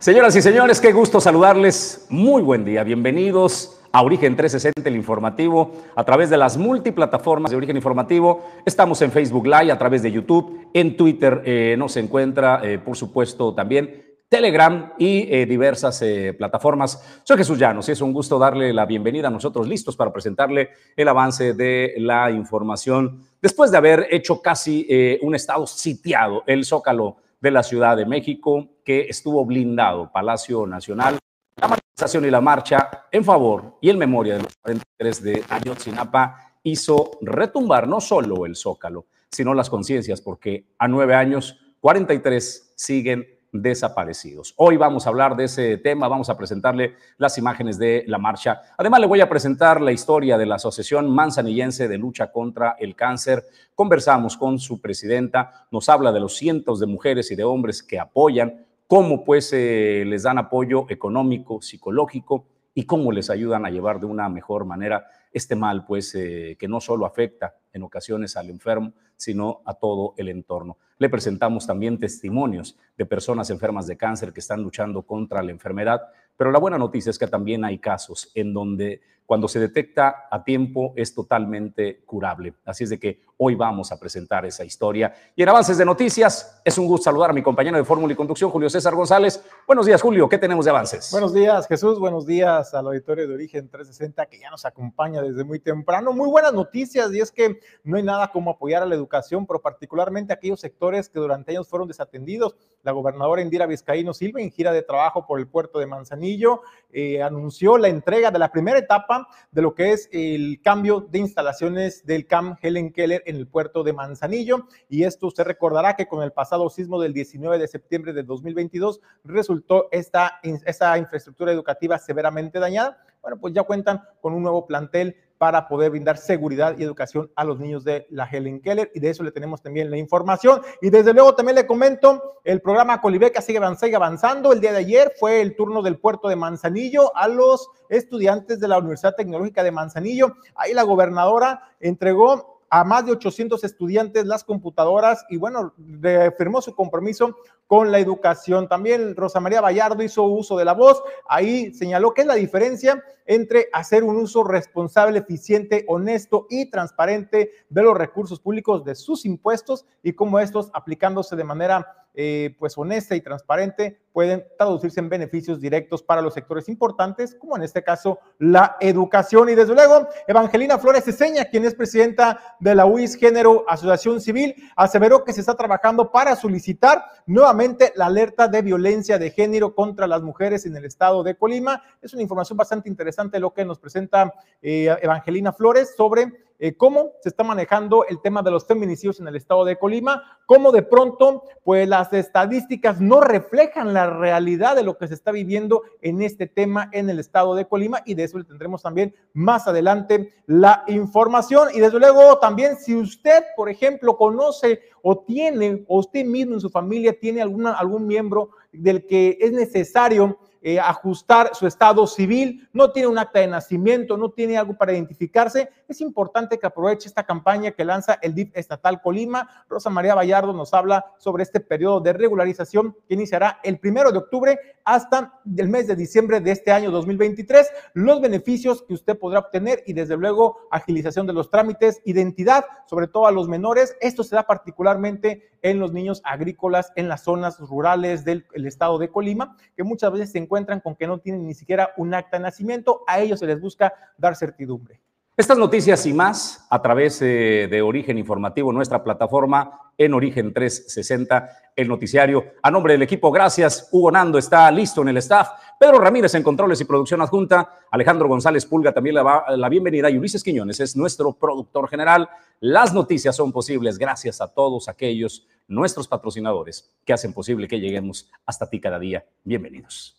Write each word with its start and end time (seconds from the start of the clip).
Señoras 0.00 0.36
y 0.36 0.42
señores, 0.42 0.80
qué 0.80 0.92
gusto 0.92 1.20
saludarles. 1.20 2.06
Muy 2.08 2.40
buen 2.40 2.64
día. 2.64 2.84
Bienvenidos 2.84 3.80
a 3.90 4.00
Origen 4.00 4.36
360, 4.36 4.88
el 4.88 4.94
informativo, 4.94 5.72
a 5.96 6.04
través 6.04 6.30
de 6.30 6.36
las 6.36 6.56
multiplataformas 6.56 7.50
de 7.50 7.56
Origen 7.56 7.74
Informativo. 7.74 8.44
Estamos 8.64 9.02
en 9.02 9.10
Facebook 9.10 9.48
Live, 9.48 9.72
a 9.72 9.76
través 9.78 10.04
de 10.04 10.12
YouTube, 10.12 10.68
en 10.72 10.96
Twitter 10.96 11.42
eh, 11.44 11.74
nos 11.76 11.96
encuentra, 11.96 12.60
eh, 12.62 12.78
por 12.78 12.96
supuesto, 12.96 13.52
también 13.56 14.04
Telegram 14.28 14.92
y 14.98 15.26
eh, 15.34 15.46
diversas 15.46 16.00
plataformas. 16.36 17.20
Soy 17.24 17.36
Jesús 17.36 17.58
Llanos 17.58 17.88
y 17.88 17.92
es 17.92 18.00
un 18.00 18.12
gusto 18.12 18.38
darle 18.38 18.72
la 18.72 18.86
bienvenida 18.86 19.26
a 19.26 19.32
nosotros 19.32 19.66
listos 19.66 19.96
para 19.96 20.12
presentarle 20.12 20.68
el 20.94 21.08
avance 21.08 21.54
de 21.54 21.94
la 21.98 22.30
información 22.30 23.24
después 23.42 23.72
de 23.72 23.78
haber 23.78 24.06
hecho 24.12 24.40
casi 24.42 25.18
un 25.22 25.34
estado 25.34 25.66
sitiado, 25.66 26.44
el 26.46 26.64
Zócalo 26.64 27.16
de 27.40 27.50
la 27.50 27.62
Ciudad 27.62 27.96
de 27.96 28.04
México, 28.04 28.68
que 28.88 29.00
estuvo 29.02 29.44
blindado, 29.44 30.10
Palacio 30.10 30.66
Nacional, 30.66 31.18
la 31.56 31.68
manifestación 31.68 32.24
y 32.24 32.30
la 32.30 32.40
marcha 32.40 32.88
en 33.12 33.22
favor 33.22 33.76
y 33.82 33.90
en 33.90 33.98
memoria 33.98 34.38
de 34.38 34.44
los 34.44 34.56
43 34.62 35.22
de 35.22 35.44
Ayotzinapa 35.46 36.54
hizo 36.62 37.10
retumbar 37.20 37.86
no 37.86 38.00
solo 38.00 38.46
el 38.46 38.56
Zócalo, 38.56 39.04
sino 39.30 39.52
las 39.52 39.68
conciencias, 39.68 40.22
porque 40.22 40.68
a 40.78 40.88
nueve 40.88 41.14
años, 41.14 41.58
43 41.80 42.72
siguen 42.76 43.26
desaparecidos. 43.52 44.54
Hoy 44.56 44.78
vamos 44.78 45.04
a 45.06 45.10
hablar 45.10 45.36
de 45.36 45.44
ese 45.44 45.76
tema, 45.76 46.08
vamos 46.08 46.30
a 46.30 46.38
presentarle 46.38 46.94
las 47.18 47.36
imágenes 47.36 47.78
de 47.78 48.04
la 48.06 48.16
marcha. 48.16 48.62
Además, 48.78 49.00
le 49.00 49.06
voy 49.06 49.20
a 49.20 49.28
presentar 49.28 49.82
la 49.82 49.92
historia 49.92 50.38
de 50.38 50.46
la 50.46 50.54
Asociación 50.54 51.10
Manzanillense 51.10 51.88
de 51.88 51.98
Lucha 51.98 52.32
contra 52.32 52.76
el 52.78 52.96
Cáncer. 52.96 53.44
Conversamos 53.74 54.38
con 54.38 54.58
su 54.58 54.80
presidenta, 54.80 55.66
nos 55.70 55.90
habla 55.90 56.10
de 56.10 56.20
los 56.20 56.38
cientos 56.38 56.80
de 56.80 56.86
mujeres 56.86 57.30
y 57.30 57.36
de 57.36 57.44
hombres 57.44 57.82
que 57.82 57.98
apoyan, 57.98 58.64
cómo 58.88 59.22
pues 59.22 59.52
eh, 59.52 60.02
les 60.06 60.24
dan 60.24 60.38
apoyo 60.38 60.86
económico, 60.88 61.60
psicológico 61.60 62.46
y 62.74 62.84
cómo 62.84 63.12
les 63.12 63.28
ayudan 63.28 63.66
a 63.66 63.70
llevar 63.70 64.00
de 64.00 64.06
una 64.06 64.28
mejor 64.28 64.64
manera 64.64 65.06
este 65.30 65.54
mal, 65.54 65.84
pues 65.84 66.14
eh, 66.14 66.56
que 66.58 66.68
no 66.68 66.80
solo 66.80 67.04
afecta 67.04 67.54
en 67.72 67.82
ocasiones 67.82 68.36
al 68.36 68.48
enfermo, 68.48 68.94
sino 69.14 69.60
a 69.66 69.74
todo 69.74 70.14
el 70.16 70.28
entorno. 70.28 70.78
Le 70.96 71.10
presentamos 71.10 71.66
también 71.66 71.98
testimonios 71.98 72.78
de 72.96 73.04
personas 73.04 73.50
enfermas 73.50 73.86
de 73.86 73.98
cáncer 73.98 74.32
que 74.32 74.40
están 74.40 74.62
luchando 74.62 75.02
contra 75.02 75.42
la 75.42 75.50
enfermedad, 75.50 76.00
pero 76.36 76.50
la 76.50 76.58
buena 76.58 76.78
noticia 76.78 77.10
es 77.10 77.18
que 77.18 77.26
también 77.26 77.64
hay 77.64 77.78
casos 77.78 78.30
en 78.34 78.54
donde 78.54 79.02
cuando 79.28 79.46
se 79.46 79.60
detecta 79.60 80.26
a 80.30 80.42
tiempo 80.42 80.94
es 80.96 81.14
totalmente 81.14 82.02
curable. 82.06 82.54
Así 82.64 82.84
es 82.84 82.90
de 82.90 82.98
que 82.98 83.20
hoy 83.36 83.54
vamos 83.54 83.92
a 83.92 84.00
presentar 84.00 84.46
esa 84.46 84.64
historia. 84.64 85.14
Y 85.36 85.42
en 85.42 85.50
avances 85.50 85.76
de 85.76 85.84
noticias, 85.84 86.62
es 86.64 86.78
un 86.78 86.86
gusto 86.86 87.04
saludar 87.04 87.28
a 87.28 87.32
mi 87.34 87.42
compañero 87.42 87.76
de 87.76 87.84
Fórmula 87.84 88.14
y 88.14 88.16
Conducción, 88.16 88.50
Julio 88.50 88.70
César 88.70 88.94
González. 88.94 89.44
Buenos 89.66 89.84
días, 89.84 90.00
Julio. 90.00 90.30
¿Qué 90.30 90.38
tenemos 90.38 90.64
de 90.64 90.70
avances? 90.70 91.10
Buenos 91.12 91.34
días, 91.34 91.68
Jesús. 91.68 92.00
Buenos 92.00 92.26
días 92.26 92.72
al 92.72 92.86
auditorio 92.86 93.28
de 93.28 93.34
Origen 93.34 93.68
360 93.68 94.24
que 94.26 94.40
ya 94.40 94.50
nos 94.50 94.64
acompaña 94.64 95.20
desde 95.20 95.44
muy 95.44 95.58
temprano. 95.60 96.14
Muy 96.14 96.30
buenas 96.30 96.54
noticias 96.54 97.12
y 97.12 97.20
es 97.20 97.30
que 97.30 97.60
no 97.84 97.98
hay 97.98 98.02
nada 98.02 98.32
como 98.32 98.52
apoyar 98.52 98.82
a 98.82 98.86
la 98.86 98.94
educación, 98.94 99.46
pero 99.46 99.60
particularmente 99.60 100.32
aquellos 100.32 100.58
sectores 100.58 101.10
que 101.10 101.20
durante 101.20 101.52
años 101.52 101.68
fueron 101.68 101.86
desatendidos. 101.86 102.56
La 102.82 102.92
gobernadora 102.92 103.42
Indira 103.42 103.66
Vizcaíno 103.66 104.14
Silva, 104.14 104.40
en 104.40 104.50
gira 104.50 104.72
de 104.72 104.80
trabajo 104.80 105.26
por 105.26 105.38
el 105.38 105.48
puerto 105.48 105.78
de 105.78 105.86
Manzanillo, 105.86 106.62
eh, 106.90 107.22
anunció 107.22 107.76
la 107.76 107.88
entrega 107.88 108.30
de 108.30 108.38
la 108.38 108.50
primera 108.50 108.78
etapa 108.78 109.17
de 109.50 109.62
lo 109.62 109.74
que 109.74 109.92
es 109.92 110.08
el 110.12 110.60
cambio 110.62 111.00
de 111.00 111.18
instalaciones 111.18 112.04
del 112.04 112.26
CAM 112.26 112.56
Helen 112.60 112.92
Keller 112.92 113.22
en 113.26 113.36
el 113.36 113.48
puerto 113.48 113.82
de 113.82 113.92
Manzanillo. 113.92 114.66
Y 114.88 115.04
esto 115.04 115.26
usted 115.26 115.44
recordará 115.44 115.96
que 115.96 116.06
con 116.06 116.22
el 116.22 116.32
pasado 116.32 116.68
sismo 116.70 117.00
del 117.00 117.12
19 117.12 117.58
de 117.58 117.68
septiembre 117.68 118.12
de 118.12 118.22
2022 118.22 119.00
resultó 119.24 119.88
esta, 119.90 120.40
esta 120.42 120.98
infraestructura 120.98 121.52
educativa 121.52 121.98
severamente 121.98 122.58
dañada. 122.58 123.02
Bueno, 123.22 123.38
pues 123.40 123.52
ya 123.54 123.62
cuentan 123.64 124.02
con 124.20 124.34
un 124.34 124.42
nuevo 124.42 124.66
plantel 124.66 125.16
para 125.38 125.68
poder 125.68 125.90
brindar 125.90 126.18
seguridad 126.18 126.76
y 126.76 126.82
educación 126.82 127.30
a 127.36 127.44
los 127.44 127.60
niños 127.60 127.84
de 127.84 128.06
la 128.10 128.24
Helen 128.24 128.60
Keller 128.60 128.90
y 128.94 129.00
de 129.00 129.10
eso 129.10 129.22
le 129.22 129.30
tenemos 129.30 129.62
también 129.62 129.90
la 129.90 129.96
información. 129.96 130.60
Y 130.82 130.90
desde 130.90 131.14
luego 131.14 131.34
también 131.34 131.56
le 131.56 131.66
comento, 131.66 132.40
el 132.44 132.60
programa 132.60 133.00
Colibeca 133.00 133.40
sigue 133.40 133.58
avanzando. 133.58 134.52
El 134.52 134.60
día 134.60 134.72
de 134.72 134.78
ayer 134.78 135.12
fue 135.18 135.40
el 135.40 135.54
turno 135.54 135.80
del 135.82 135.98
puerto 135.98 136.28
de 136.28 136.36
Manzanillo 136.36 137.16
a 137.16 137.28
los 137.28 137.70
estudiantes 137.88 138.58
de 138.58 138.68
la 138.68 138.78
Universidad 138.78 139.14
Tecnológica 139.14 139.62
de 139.62 139.70
Manzanillo. 139.70 140.34
Ahí 140.56 140.74
la 140.74 140.82
gobernadora 140.82 141.62
entregó 141.80 142.57
a 142.70 142.84
más 142.84 143.06
de 143.06 143.12
800 143.12 143.64
estudiantes 143.64 144.26
las 144.26 144.44
computadoras 144.44 145.24
y 145.30 145.36
bueno, 145.36 145.72
reafirmó 145.78 146.60
su 146.60 146.74
compromiso 146.74 147.36
con 147.66 147.90
la 147.92 147.98
educación. 147.98 148.68
También 148.68 149.14
Rosa 149.16 149.40
María 149.40 149.60
Vallardo 149.60 150.02
hizo 150.02 150.24
uso 150.24 150.56
de 150.56 150.64
la 150.64 150.74
voz, 150.74 151.02
ahí 151.28 151.72
señaló 151.74 152.14
que 152.14 152.22
es 152.22 152.26
la 152.26 152.34
diferencia 152.34 153.02
entre 153.26 153.68
hacer 153.72 154.04
un 154.04 154.16
uso 154.16 154.42
responsable, 154.42 155.18
eficiente, 155.18 155.84
honesto 155.86 156.46
y 156.48 156.70
transparente 156.70 157.52
de 157.68 157.82
los 157.82 157.96
recursos 157.96 158.40
públicos 158.40 158.84
de 158.84 158.94
sus 158.94 159.26
impuestos 159.26 159.84
y 160.02 160.14
cómo 160.14 160.38
estos 160.40 160.70
aplicándose 160.72 161.36
de 161.36 161.44
manera 161.44 162.07
eh, 162.20 162.56
pues 162.58 162.76
honesta 162.76 163.14
y 163.14 163.20
transparente 163.20 164.00
pueden 164.12 164.44
traducirse 164.58 164.98
en 164.98 165.08
beneficios 165.08 165.60
directos 165.60 166.02
para 166.02 166.20
los 166.20 166.34
sectores 166.34 166.68
importantes, 166.68 167.36
como 167.36 167.56
en 167.56 167.62
este 167.62 167.84
caso 167.84 168.18
la 168.40 168.76
educación. 168.80 169.48
Y 169.50 169.54
desde 169.54 169.72
luego, 169.72 170.08
Evangelina 170.26 170.78
Flores 170.78 171.04
Ceseña, 171.04 171.44
quien 171.44 171.64
es 171.64 171.76
presidenta 171.76 172.56
de 172.58 172.74
la 172.74 172.86
UIS 172.86 173.14
Género 173.14 173.64
Asociación 173.68 174.20
Civil, 174.20 174.56
aseveró 174.74 175.22
que 175.22 175.32
se 175.32 175.38
está 175.38 175.54
trabajando 175.54 176.10
para 176.10 176.34
solicitar 176.34 177.04
nuevamente 177.24 177.92
la 177.94 178.06
alerta 178.06 178.48
de 178.48 178.62
violencia 178.62 179.16
de 179.16 179.30
género 179.30 179.72
contra 179.76 180.08
las 180.08 180.20
mujeres 180.20 180.66
en 180.66 180.74
el 180.74 180.86
estado 180.86 181.22
de 181.22 181.36
Colima. 181.36 181.84
Es 182.02 182.14
una 182.14 182.22
información 182.22 182.56
bastante 182.56 182.88
interesante 182.88 183.38
lo 183.38 183.54
que 183.54 183.64
nos 183.64 183.78
presenta 183.78 184.34
eh, 184.60 184.92
Evangelina 185.00 185.52
Flores 185.52 185.94
sobre 185.96 186.47
eh, 186.58 186.76
cómo 186.76 187.12
se 187.22 187.28
está 187.28 187.44
manejando 187.44 188.04
el 188.08 188.20
tema 188.20 188.42
de 188.42 188.50
los 188.50 188.66
feminicidios 188.66 189.20
en 189.20 189.28
el 189.28 189.36
estado 189.36 189.64
de 189.64 189.78
Colima, 189.78 190.38
cómo 190.46 190.72
de 190.72 190.82
pronto, 190.82 191.44
pues 191.62 191.88
las 191.88 192.12
estadísticas 192.12 193.00
no 193.00 193.20
reflejan 193.20 193.94
la 193.94 194.10
realidad 194.10 194.74
de 194.74 194.82
lo 194.82 194.98
que 194.98 195.06
se 195.06 195.14
está 195.14 195.30
viviendo 195.30 195.82
en 196.00 196.20
este 196.22 196.46
tema 196.46 196.90
en 196.92 197.10
el 197.10 197.20
estado 197.20 197.54
de 197.54 197.66
Colima 197.66 198.02
y 198.04 198.14
de 198.14 198.24
eso 198.24 198.38
le 198.38 198.44
tendremos 198.44 198.82
también 198.82 199.14
más 199.34 199.68
adelante 199.68 200.34
la 200.46 200.84
información. 200.88 201.68
Y 201.74 201.80
desde 201.80 201.98
luego 202.00 202.38
también 202.38 202.76
si 202.76 202.96
usted, 202.96 203.44
por 203.56 203.68
ejemplo, 203.68 204.16
conoce 204.16 204.80
o 205.02 205.18
tiene, 205.18 205.84
o 205.86 206.00
usted 206.00 206.24
mismo 206.24 206.54
en 206.54 206.60
su 206.60 206.70
familia 206.70 207.18
tiene 207.18 207.40
alguna, 207.40 207.72
algún 207.74 208.06
miembro 208.06 208.50
del 208.72 209.06
que 209.06 209.38
es 209.40 209.52
necesario 209.52 210.38
eh, 210.62 210.80
ajustar 210.80 211.50
su 211.54 211.66
estado 211.66 212.06
civil, 212.06 212.68
no 212.72 212.90
tiene 212.92 213.08
un 213.08 213.18
acta 213.18 213.40
de 213.40 213.46
nacimiento, 213.46 214.16
no 214.16 214.30
tiene 214.30 214.58
algo 214.58 214.76
para 214.76 214.92
identificarse, 214.92 215.70
es 215.88 216.00
importante 216.00 216.58
que 216.58 216.66
aproveche 216.66 217.08
esta 217.08 217.24
campaña 217.24 217.70
que 217.70 217.84
lanza 217.84 218.18
el 218.22 218.34
DIF 218.34 218.50
estatal 218.54 219.00
Colima. 219.00 219.64
Rosa 219.68 219.90
María 219.90 220.14
Vallardo 220.14 220.52
nos 220.52 220.74
habla 220.74 221.04
sobre 221.18 221.42
este 221.42 221.60
periodo 221.60 222.00
de 222.00 222.12
regularización 222.12 222.96
que 223.06 223.14
iniciará 223.14 223.60
el 223.62 223.78
primero 223.78 224.12
de 224.12 224.18
octubre 224.18 224.58
hasta 224.84 225.40
el 225.56 225.68
mes 225.68 225.86
de 225.86 225.96
diciembre 225.96 226.40
de 226.40 226.50
este 226.50 226.72
año 226.72 226.90
2023, 226.90 227.70
los 227.94 228.20
beneficios 228.20 228.82
que 228.82 228.94
usted 228.94 229.18
podrá 229.18 229.40
obtener 229.40 229.82
y 229.86 229.92
desde 229.92 230.16
luego 230.16 230.56
agilización 230.70 231.26
de 231.26 231.34
los 231.34 231.50
trámites, 231.50 232.00
identidad, 232.04 232.64
sobre 232.86 233.06
todo 233.06 233.26
a 233.26 233.32
los 233.32 233.48
menores. 233.48 233.96
Esto 234.00 234.24
se 234.24 234.34
da 234.34 234.44
particularmente 234.44 235.50
en 235.62 235.78
los 235.78 235.92
niños 235.92 236.22
agrícolas 236.24 236.92
en 236.96 237.08
las 237.08 237.22
zonas 237.22 237.58
rurales 237.58 238.24
del 238.24 238.46
estado 238.54 238.98
de 238.98 239.10
Colima, 239.10 239.56
que 239.76 239.84
muchas 239.84 240.12
veces 240.12 240.32
se 240.32 240.38
encuentran 240.48 240.80
con 240.80 240.96
que 240.96 241.06
no 241.06 241.18
tienen 241.18 241.46
ni 241.46 241.54
siquiera 241.54 241.92
un 241.98 242.14
acta 242.14 242.38
de 242.38 242.44
nacimiento. 242.44 243.04
A 243.06 243.20
ellos 243.20 243.38
se 243.38 243.46
les 243.46 243.60
busca 243.60 243.92
dar 244.16 244.34
certidumbre. 244.34 245.00
Estas 245.38 245.56
noticias 245.56 246.04
y 246.04 246.12
más 246.12 246.66
a 246.68 246.82
través 246.82 247.22
eh, 247.22 247.68
de 247.70 247.80
Origen 247.80 248.18
Informativo, 248.18 248.72
nuestra 248.72 249.04
plataforma 249.04 249.92
en 249.96 250.12
Origen 250.12 250.52
360, 250.52 251.50
el 251.76 251.86
noticiario. 251.86 252.44
A 252.60 252.72
nombre 252.72 252.94
del 252.94 253.02
equipo, 253.02 253.30
gracias. 253.30 253.88
Hugo 253.92 254.10
Nando 254.10 254.36
está 254.36 254.68
listo 254.72 255.02
en 255.02 255.08
el 255.08 255.18
staff. 255.18 255.50
Pedro 255.78 256.00
Ramírez 256.00 256.34
en 256.34 256.42
controles 256.42 256.80
y 256.80 256.84
producción 256.84 257.22
adjunta. 257.22 257.72
Alejandro 257.92 258.26
González 258.26 258.66
Pulga 258.66 258.92
también 258.92 259.14
le 259.14 259.22
va 259.22 259.44
la 259.56 259.68
bienvenida. 259.68 260.10
Y 260.10 260.18
Ulises 260.18 260.42
Quiñones 260.42 260.80
es 260.80 260.96
nuestro 260.96 261.32
productor 261.32 261.88
general. 261.88 262.28
Las 262.58 262.92
noticias 262.92 263.36
son 263.36 263.52
posibles 263.52 263.96
gracias 263.96 264.40
a 264.40 264.48
todos 264.48 264.88
aquellos, 264.88 265.46
nuestros 265.68 266.08
patrocinadores, 266.08 266.90
que 267.04 267.12
hacen 267.12 267.32
posible 267.32 267.68
que 267.68 267.78
lleguemos 267.78 268.28
hasta 268.44 268.68
ti 268.68 268.80
cada 268.80 268.98
día. 268.98 269.24
Bienvenidos. 269.44 270.18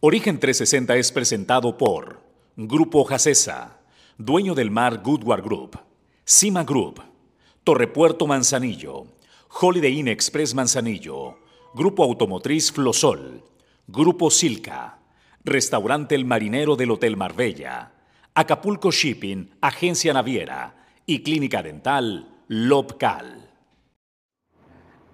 Origen 0.00 0.38
360 0.38 0.96
es 0.96 1.10
presentado 1.10 1.76
por 1.76 2.22
Grupo 2.54 3.02
Jacesa 3.02 3.80
dueño 4.16 4.54
del 4.54 4.70
mar 4.70 5.02
Goodward 5.02 5.42
Group, 5.42 5.76
Cima 6.24 6.62
Group, 6.62 7.02
Torrepuerto 7.64 8.28
Manzanillo, 8.28 9.06
Holiday 9.60 9.98
Inn 9.98 10.06
Express 10.06 10.54
Manzanillo, 10.54 11.40
Grupo 11.74 12.04
Automotriz 12.04 12.70
Flosol, 12.70 13.42
Grupo 13.88 14.30
Silca, 14.30 15.00
Restaurante 15.42 16.14
El 16.14 16.24
Marinero 16.24 16.76
del 16.76 16.92
Hotel 16.92 17.16
Marbella, 17.16 17.92
Acapulco 18.34 18.92
Shipping, 18.92 19.50
Agencia 19.60 20.12
Naviera 20.12 20.76
y 21.06 21.24
Clínica 21.24 21.60
Dental 21.60 22.44
Lobcal. 22.46 23.47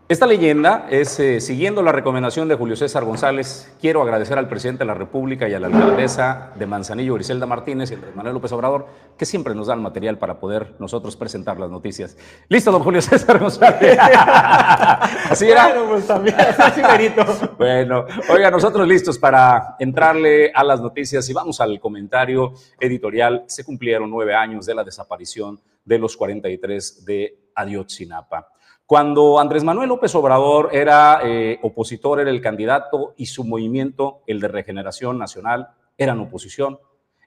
Esta 0.07 0.27
leyenda 0.27 0.87
es, 0.91 1.19
eh, 1.19 1.41
siguiendo 1.41 1.83
la 1.83 1.91
recomendación 1.91 2.47
de 2.47 2.57
Julio 2.57 2.77
César 2.77 3.07
González, 3.07 3.75
quiero 3.81 4.03
agradecer 4.03 4.37
al 4.37 4.49
presidente 4.49 4.81
de 4.81 4.85
la 4.85 4.93
República 4.93 5.49
y 5.49 5.55
a 5.55 5.59
la 5.59 5.69
alcaldesa 5.69 6.53
de 6.57 6.67
Manzanillo, 6.67 7.15
Griselda 7.15 7.47
Martínez 7.47 7.91
y 7.91 7.95
Andrés 7.95 8.15
Manuel 8.15 8.35
López 8.35 8.53
Obrador, 8.53 8.87
que 9.17 9.25
siempre 9.25 9.55
nos 9.55 9.69
dan 9.69 9.81
material 9.81 10.19
para 10.19 10.39
poder 10.39 10.75
nosotros 10.79 11.17
presentar 11.17 11.59
las 11.59 11.71
noticias. 11.71 12.19
Listo, 12.51 12.71
don 12.71 12.83
Julio 12.83 13.01
César 13.03 13.39
González. 13.39 13.99
Así 15.31 15.51
era. 15.51 15.69
Bueno, 15.69 15.89
pues 15.89 16.07
también, 16.07 16.37
así 16.59 16.83
merito. 16.83 17.25
Bueno, 17.57 18.05
oiga, 18.29 18.51
nosotros 18.51 18.87
listos 18.87 19.19
para 19.19 19.75
entrarle 19.79 20.53
a 20.55 20.63
las 20.65 20.83
noticias 20.83 21.27
y 21.31 21.33
vamos 21.33 21.63
al 21.63 21.81
comentario 21.81 22.53
editorial. 22.79 23.45
Se 23.47 23.65
cumplieron 23.65 24.11
nueve 24.11 24.35
años 24.35 24.67
de 24.67 24.75
la 24.75 24.85
desaparición 24.85 25.59
de 25.83 25.99
los 25.99 26.15
43 26.15 27.07
de 27.07 27.49
Ayotzinapa. 27.55 28.54
Cuando 28.87 29.41
Andrés 29.41 29.65
Manuel 29.65 29.89
López 29.89 30.15
Obrador 30.15 30.69
era 30.73 31.21
eh, 31.25 31.59
opositor, 31.63 32.21
era 32.21 32.31
el 32.31 32.43
candidato 32.43 33.15
y 33.17 33.27
su 33.27 33.43
movimiento, 33.43 34.21
el 34.27 34.41
de 34.41 34.49
Regeneración 34.49 35.19
Nacional, 35.19 35.69
eran 35.97 36.21
oposición, 36.21 36.79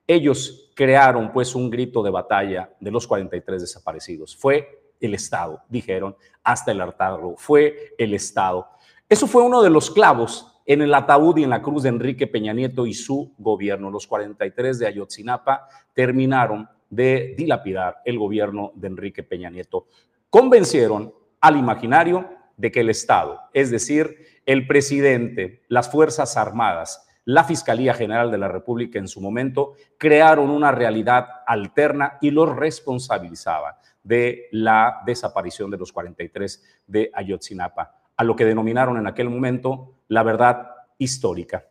ellos 0.05 0.71
crearon 0.75 1.31
pues 1.33 1.55
un 1.55 1.71
grito 1.71 2.03
de 2.03 2.11
batalla 2.11 2.69
de 2.79 2.91
los 2.91 3.07
43 3.07 3.59
desaparecidos. 3.61 4.35
Fue 4.35 4.93
el 5.01 5.15
Estado, 5.15 5.63
dijeron, 5.67 6.15
hasta 6.43 6.71
el 6.71 6.79
hartazgo, 6.79 7.35
fue 7.37 7.95
el 7.97 8.13
Estado. 8.13 8.67
Eso 9.09 9.25
fue 9.25 9.41
uno 9.41 9.63
de 9.63 9.71
los 9.71 9.89
clavos 9.89 10.61
en 10.63 10.83
el 10.83 10.93
ataúd 10.93 11.37
y 11.37 11.43
en 11.43 11.49
la 11.49 11.61
cruz 11.63 11.83
de 11.83 11.89
Enrique 11.89 12.27
Peña 12.27 12.53
Nieto 12.53 12.85
y 12.85 12.93
su 12.93 13.33
gobierno. 13.37 13.89
Los 13.89 14.05
43 14.05 14.77
de 14.77 14.87
Ayotzinapa 14.87 15.67
terminaron 15.93 16.69
de 16.89 17.33
dilapidar 17.35 18.01
el 18.05 18.19
gobierno 18.19 18.73
de 18.75 18.87
Enrique 18.87 19.23
Peña 19.23 19.49
Nieto. 19.49 19.87
Convencieron 20.29 21.13
al 21.41 21.57
imaginario 21.57 22.29
de 22.57 22.71
que 22.71 22.81
el 22.81 22.89
Estado, 22.89 23.39
es 23.53 23.71
decir, 23.71 24.17
el 24.45 24.67
presidente, 24.67 25.63
las 25.67 25.91
Fuerzas 25.91 26.37
Armadas, 26.37 27.07
la 27.25 27.43
Fiscalía 27.43 27.93
General 27.93 28.31
de 28.31 28.37
la 28.37 28.47
República 28.47 28.99
en 28.99 29.07
su 29.07 29.19
momento, 29.19 29.73
crearon 29.97 30.49
una 30.49 30.71
realidad 30.71 31.27
alterna 31.45 32.17
y 32.21 32.31
los 32.31 32.55
responsabilizaban 32.55 33.75
de 34.01 34.47
la 34.51 35.01
desaparición 35.05 35.69
de 35.69 35.77
los 35.77 35.91
43 35.91 36.63
de 36.87 37.11
Ayotzinapa, 37.13 37.95
a 38.15 38.23
lo 38.23 38.35
que 38.35 38.45
denominaron 38.45 38.97
en 38.97 39.07
aquel 39.07 39.29
momento 39.29 39.95
la 40.07 40.23
verdad 40.23 40.69
histórica. 40.97 41.65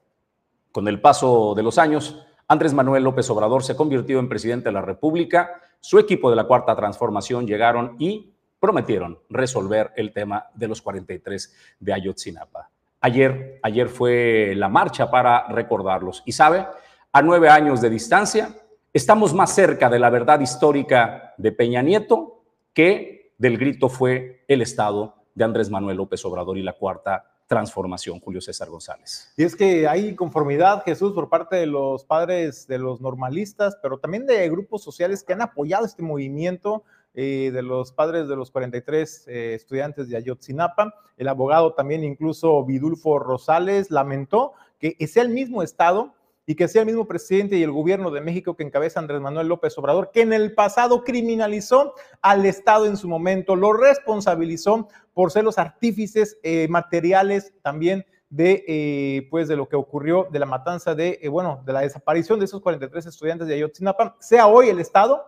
Con 0.71 0.87
el 0.89 1.01
paso 1.01 1.55
de 1.57 1.63
los 1.63 1.79
años, 1.79 2.23
Andrés 2.47 2.75
Manuel 2.75 3.03
López 3.03 3.29
Obrador 3.31 3.65
se 3.65 3.75
convirtió 3.75 4.19
en 4.19 4.29
presidente 4.29 4.69
de 4.69 4.75
la 4.75 4.83
República, 4.83 5.63
su 5.81 5.99
equipo 5.99 6.29
de 6.29 6.37
la 6.37 6.45
Cuarta 6.45 6.77
Transformación 6.77 7.47
llegaron 7.47 7.97
y 7.99 8.36
prometieron 8.67 9.17
resolver 9.31 9.93
el 9.95 10.13
tema 10.13 10.47
de 10.53 10.67
los 10.67 10.83
43 10.83 11.55
de 11.79 11.93
Ayotzinapa. 11.93 12.69
Ayer, 13.01 13.61
ayer 13.63 13.89
fue 13.89 14.55
la 14.57 14.69
marcha 14.69 15.09
para 15.09 15.47
recordarlos. 15.47 16.25
Y 16.27 16.33
sabe, 16.33 16.67
a 17.13 17.23
nueve 17.23 17.49
años 17.49 17.81
de 17.81 17.91
distancia, 17.91 18.49
estamos 18.93 19.33
más 19.33 19.55
cerca 19.55 19.89
de 19.89 20.01
la 20.01 20.11
verdad 20.11 20.41
histórica 20.41 21.33
de 21.37 21.53
Peña 21.53 21.81
Nieto 21.81 22.43
que 22.73 23.35
del 23.39 23.57
grito 23.57 23.89
fue 23.89 24.43
el 24.49 24.63
Estado 24.63 25.15
de 25.33 25.45
Andrés 25.45 25.71
Manuel 25.71 25.99
López 25.99 26.25
Obrador 26.25 26.59
y 26.59 26.63
la 26.65 26.73
cuarta 26.73 27.37
transformación, 27.47 28.19
Julio 28.19 28.41
César 28.41 28.69
González. 28.69 29.33
Y 29.37 29.45
es 29.45 29.55
que 29.55 29.87
hay 29.87 30.17
conformidad, 30.17 30.83
Jesús, 30.83 31.13
por 31.13 31.29
parte 31.29 31.55
de 31.55 31.67
los 31.67 32.05
padres 32.05 32.67
de 32.67 32.79
los 32.79 33.01
normalistas, 33.01 33.79
pero 33.81 33.99
también 33.99 34.27
de 34.27 34.49
grupos 34.49 34.83
sociales 34.83 35.23
que 35.23 35.35
han 35.35 35.43
apoyado 35.43 35.87
este 35.87 36.03
movimiento 36.03 36.83
eh, 37.19 37.51
de 37.51 37.63
los 37.63 37.93
padres 37.93 38.29
de 38.29 38.37
los 38.37 38.51
43 38.51 39.25
eh, 39.27 39.55
estudiantes 39.55 40.07
de 40.11 40.19
Ayotzinapa. 40.19 40.95
El 41.17 41.29
abogado 41.29 41.73
también, 41.73 42.05
incluso 42.05 42.63
Vidulfo 42.63 43.19
Rosales, 43.19 43.91
lamentó 43.91 44.53
que 44.79 44.95
sea 45.07 45.23
el 45.23 45.31
mismo 45.31 45.63
Estado 45.63 46.13
y 46.45 46.57
que 46.57 46.69
sea 46.69 46.83
el 46.83 46.87
mismo 46.87 47.07
presidente 47.07 47.57
y 47.57 47.63
el 47.63 47.73
gobierno 47.73 48.11
de 48.11 48.21
México 48.21 48.55
que 48.55 48.65
encabeza 48.65 49.01
Andrés 49.01 49.23
Manuel 49.23 49.49
López 49.49 49.79
Obrador, 49.79 50.11
que 50.13 50.21
en 50.21 50.35
el 50.35 50.53
pasado 50.53 51.05
criminalizó 51.05 51.95
al 52.21 52.45
Estado 52.45 52.85
en 52.85 52.99
su 52.99 53.09
momento, 53.09 53.57
lo 53.57 53.73
responsabilizó 53.73 54.87
por 55.15 55.33
ser 55.33 55.45
los 55.45 55.57
artífices 55.57 56.39
eh, 56.43 56.69
materiales 56.69 57.55
también 57.63 58.05
de, 58.29 59.27
pues, 59.31 59.49
de 59.49 59.57
lo 59.57 59.71
que 59.71 59.77
ocurrió, 59.77 60.29
de 60.31 60.39
la 60.39 60.45
matanza 60.45 60.95
de, 60.95 61.19
bueno, 61.31 61.63
de 61.65 61.73
la 61.73 61.81
desaparición 61.81 62.39
de 62.39 62.45
esos 62.45 62.61
43 62.61 63.07
estudiantes 63.07 63.49
de 63.49 63.55
Ayotzinapa, 63.55 64.19
sea 64.21 64.49
hoy 64.49 64.69
el 64.69 64.81
Estado, 64.81 65.25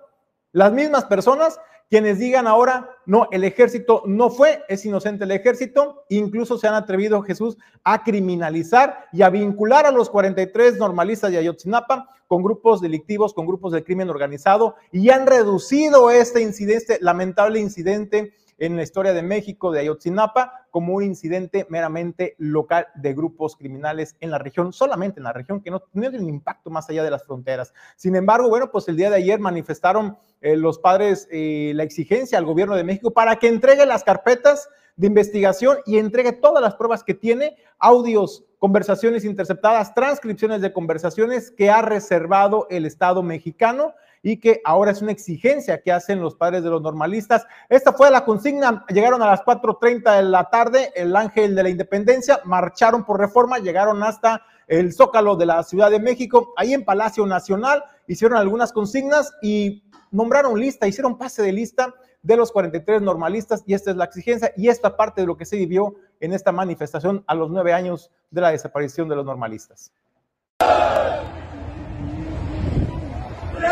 las 0.53 0.73
mismas 0.73 1.05
personas 1.07 1.59
quienes 1.89 2.19
digan 2.19 2.47
ahora, 2.47 2.91
no, 3.07 3.29
el 3.33 3.45
ejército 3.45 4.03
no 4.07 4.29
fue, 4.29 4.63
es 4.69 4.85
inocente 4.85 5.25
el 5.25 5.31
ejército, 5.31 6.05
incluso 6.11 6.59
se 6.59 6.69
han 6.69 6.75
atrevido 6.75 7.23
Jesús 7.23 7.57
a 7.83 8.05
criminalizar 8.05 9.07
y 9.13 9.23
a 9.23 9.31
vincular 9.31 9.87
a 9.87 9.91
los 9.91 10.11
43 10.11 10.77
normalistas 10.77 11.31
de 11.31 11.39
Ayotzinapa 11.39 12.11
con 12.27 12.43
grupos 12.43 12.83
delictivos, 12.83 13.33
con 13.33 13.47
grupos 13.47 13.73
de 13.73 13.83
crimen 13.83 14.11
organizado 14.11 14.77
y 14.93 15.09
han 15.09 15.27
reducido 15.27 16.11
este 16.11 16.43
incidente, 16.43 16.99
lamentable 17.01 17.59
incidente 17.59 18.35
en 18.59 18.77
la 18.77 18.83
historia 18.83 19.13
de 19.13 19.23
México 19.23 19.71
de 19.71 19.81
Ayotzinapa 19.81 20.67
como 20.71 20.95
un 20.95 21.05
incidente 21.05 21.67
meramente 21.71 22.35
local 22.39 22.89
de 22.95 23.15
grupos 23.15 23.57
criminales 23.57 24.17
en 24.21 24.31
la 24.31 24.39
región, 24.39 24.73
solamente 24.73 25.21
en 25.21 25.25
la 25.25 25.33
región, 25.33 25.61
que 25.61 25.71
no 25.71 25.81
tiene 25.81 26.19
un 26.19 26.29
impacto 26.29 26.71
más 26.71 26.89
allá 26.91 27.03
de 27.03 27.11
las 27.11 27.25
fronteras. 27.25 27.73
Sin 27.97 28.17
embargo, 28.17 28.49
bueno, 28.49 28.71
pues 28.71 28.89
el 28.89 28.97
día 28.97 29.11
de 29.11 29.17
ayer 29.17 29.39
manifestaron 29.39 30.19
eh, 30.41 30.57
los 30.57 30.79
padres 30.79 31.29
eh, 31.31 31.73
la 31.75 31.85
exigencia 31.85 32.39
al 32.39 32.45
gobierno 32.45 32.77
de 32.77 32.85
México 32.85 33.13
para 33.13 33.37
que 33.37 33.49
entregue 33.49 33.87
las 33.87 34.05
carpetas 34.05 34.69
de 34.97 35.07
investigación 35.07 35.79
y 35.87 35.99
entregue 35.99 36.33
todas 36.33 36.63
las 36.63 36.75
pruebas 36.75 37.05
que 37.05 37.15
tiene, 37.15 37.57
audios, 37.79 38.45
conversaciones 38.59 39.25
interceptadas, 39.25 39.95
transcripciones 39.95 40.61
de 40.61 40.73
conversaciones 40.73 41.53
que 41.53 41.71
ha 41.71 41.83
reservado 41.83 42.67
el 42.71 42.85
Estado 42.85 43.23
mexicano 43.23 43.95
y 44.29 44.37
que 44.39 44.61
ahora 44.63 44.91
es 44.91 45.01
una 45.01 45.13
exigencia 45.13 45.81
que 45.81 45.91
hacen 45.91 46.21
los 46.21 46.35
padres 46.35 46.63
de 46.63 46.69
los 46.69 46.83
normalistas. 46.83 47.47
Esta 47.71 47.95
fue 47.95 48.11
la 48.11 48.27
consigna, 48.27 48.85
llegaron 48.91 49.23
a 49.23 49.27
las 49.27 49.41
4.30 49.41 50.17
de 50.17 50.23
la 50.25 50.51
tarde, 50.51 50.93
el 50.95 51.17
Ángel 51.17 51.55
de 51.55 51.63
la 51.63 51.71
Independencia, 51.71 52.41
marcharon 52.45 53.07
por 53.07 53.19
reforma, 53.19 53.59
llegaron 53.59 54.03
hasta 54.03 54.43
el 54.67 54.93
Zócalo 54.93 55.35
de 55.37 55.47
la 55.47 55.63
Ciudad 55.63 55.91
de 55.91 55.99
México, 55.99 56.53
ahí 56.59 56.75
en 56.75 56.85
Palacio 56.85 57.25
Nacional, 57.25 57.83
hicieron 58.07 58.37
algunas 58.37 58.71
consignas 58.71 59.33
y 59.41 59.83
nombraron 60.11 60.61
lista, 60.61 60.87
hicieron 60.87 61.17
pase 61.17 61.41
de 61.41 61.53
lista 61.53 61.95
de 62.21 62.37
los 62.37 62.53
43 62.53 63.01
normalistas 63.01 63.63
y 63.65 63.73
esta 63.73 63.93
es 63.93 63.97
la 63.97 64.05
exigencia 64.05 64.53
y 64.59 64.69
esta 64.69 64.95
parte 64.95 65.23
de 65.23 65.27
lo 65.27 65.39
que 65.39 65.47
se 65.47 65.57
vivió 65.57 65.95
en 66.21 66.35
esta 66.35 66.53
manifestación 66.53 67.25
a 67.27 67.35
los 67.35 67.51
nueve 67.51 67.73
años 67.73 68.11
de 68.31 68.43
la 68.43 68.51
desaparición 68.51 69.09
de 69.09 69.17
los 69.17 69.25
normalistas. 69.25 69.91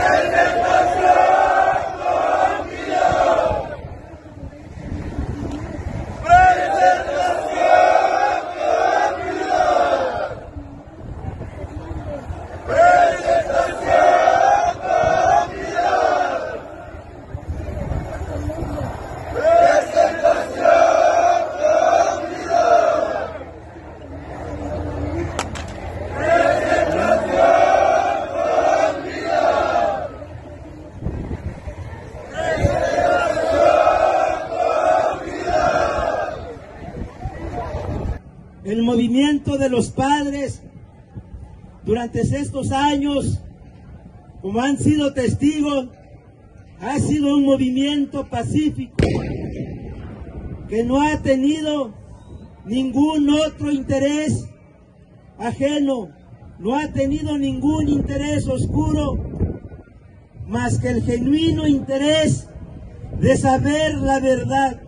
De 0.07 0.56
los 39.77 39.91
padres 39.91 40.63
durante 41.85 42.23
estos 42.23 42.73
años, 42.73 43.43
como 44.41 44.63
han 44.63 44.79
sido 44.79 45.13
testigos, 45.13 45.89
ha 46.81 46.99
sido 46.99 47.37
un 47.37 47.45
movimiento 47.45 48.27
pacífico 48.27 48.97
que 50.71 50.83
no 50.83 51.03
ha 51.03 51.21
tenido 51.21 51.93
ningún 52.65 53.29
otro 53.29 53.71
interés 53.71 54.49
ajeno, 55.37 56.09
no 56.59 56.75
ha 56.75 56.91
tenido 56.95 57.37
ningún 57.37 57.91
interés 57.91 58.49
oscuro 58.49 59.19
más 60.49 60.79
que 60.79 60.89
el 60.89 61.03
genuino 61.03 61.67
interés 61.67 62.49
de 63.21 63.37
saber 63.37 63.97
la 63.97 64.21
verdad, 64.21 64.81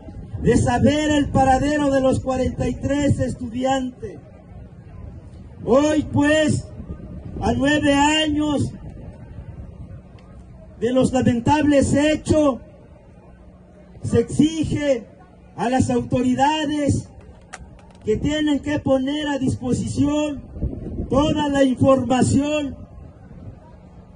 de 0.43 0.57
saber 0.57 1.11
el 1.11 1.29
paradero 1.29 1.91
de 1.91 2.01
los 2.01 2.21
43 2.21 3.21
estudiantes. 3.21 4.21
Hoy 5.71 6.03
pues, 6.11 6.67
a 7.43 7.53
nueve 7.53 7.93
años 7.93 8.73
de 10.81 10.93
los 10.95 11.13
lamentables 11.13 11.93
hechos, 11.93 12.61
se 14.03 14.21
exige 14.21 15.07
a 15.57 15.69
las 15.69 15.91
autoridades 15.91 17.11
que 18.03 18.17
tienen 18.17 18.61
que 18.61 18.79
poner 18.79 19.29
a 19.29 19.37
disposición 19.37 20.43
toda 21.11 21.51
la 21.51 21.65
información 21.65 22.75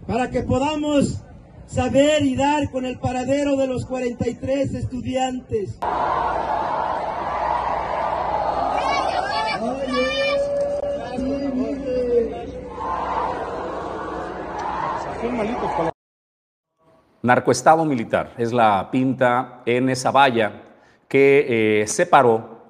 para 0.06 0.30
que 0.30 0.44
podamos 0.44 1.22
saber 1.66 2.22
y 2.22 2.34
dar 2.34 2.70
con 2.70 2.86
el 2.86 2.98
paradero 2.98 3.56
de 3.56 3.66
los 3.66 3.84
43 3.84 4.72
estudiantes. 4.72 5.78
Narcoestado 17.22 17.84
militar 17.84 18.34
es 18.36 18.52
la 18.52 18.90
pinta 18.90 19.62
en 19.64 19.88
esa 19.88 20.10
valla 20.10 20.62
que 21.08 21.82
eh, 21.82 21.86
separó 21.86 22.62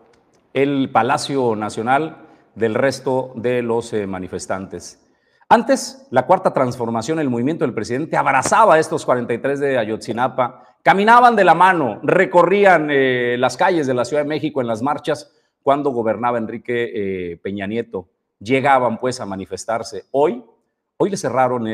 el 0.52 0.90
Palacio 0.92 1.56
Nacional 1.56 2.18
del 2.54 2.74
resto 2.74 3.32
de 3.34 3.62
los 3.62 3.94
eh, 3.94 4.06
manifestantes. 4.06 5.10
Antes, 5.48 6.06
la 6.10 6.26
cuarta 6.26 6.52
transformación, 6.52 7.18
el 7.18 7.30
movimiento 7.30 7.64
del 7.64 7.72
presidente 7.72 8.16
abrazaba 8.16 8.74
a 8.74 8.78
estos 8.78 9.06
43 9.06 9.58
de 9.58 9.78
Ayotzinapa, 9.78 10.76
caminaban 10.82 11.34
de 11.34 11.44
la 11.44 11.54
mano, 11.54 11.98
recorrían 12.02 12.88
eh, 12.90 13.36
las 13.38 13.56
calles 13.56 13.86
de 13.86 13.94
la 13.94 14.04
Ciudad 14.04 14.22
de 14.22 14.28
México 14.28 14.60
en 14.60 14.66
las 14.66 14.82
marchas 14.82 15.32
cuando 15.62 15.90
gobernaba 15.90 16.36
Enrique 16.36 17.38
Peña 17.42 17.66
Nieto. 17.66 18.08
Llegaban 18.38 18.98
pues 18.98 19.20
a 19.20 19.26
manifestarse. 19.26 20.04
Hoy, 20.10 20.44
hoy 21.02 21.10
le 21.10 21.16
cerraron 21.16 21.64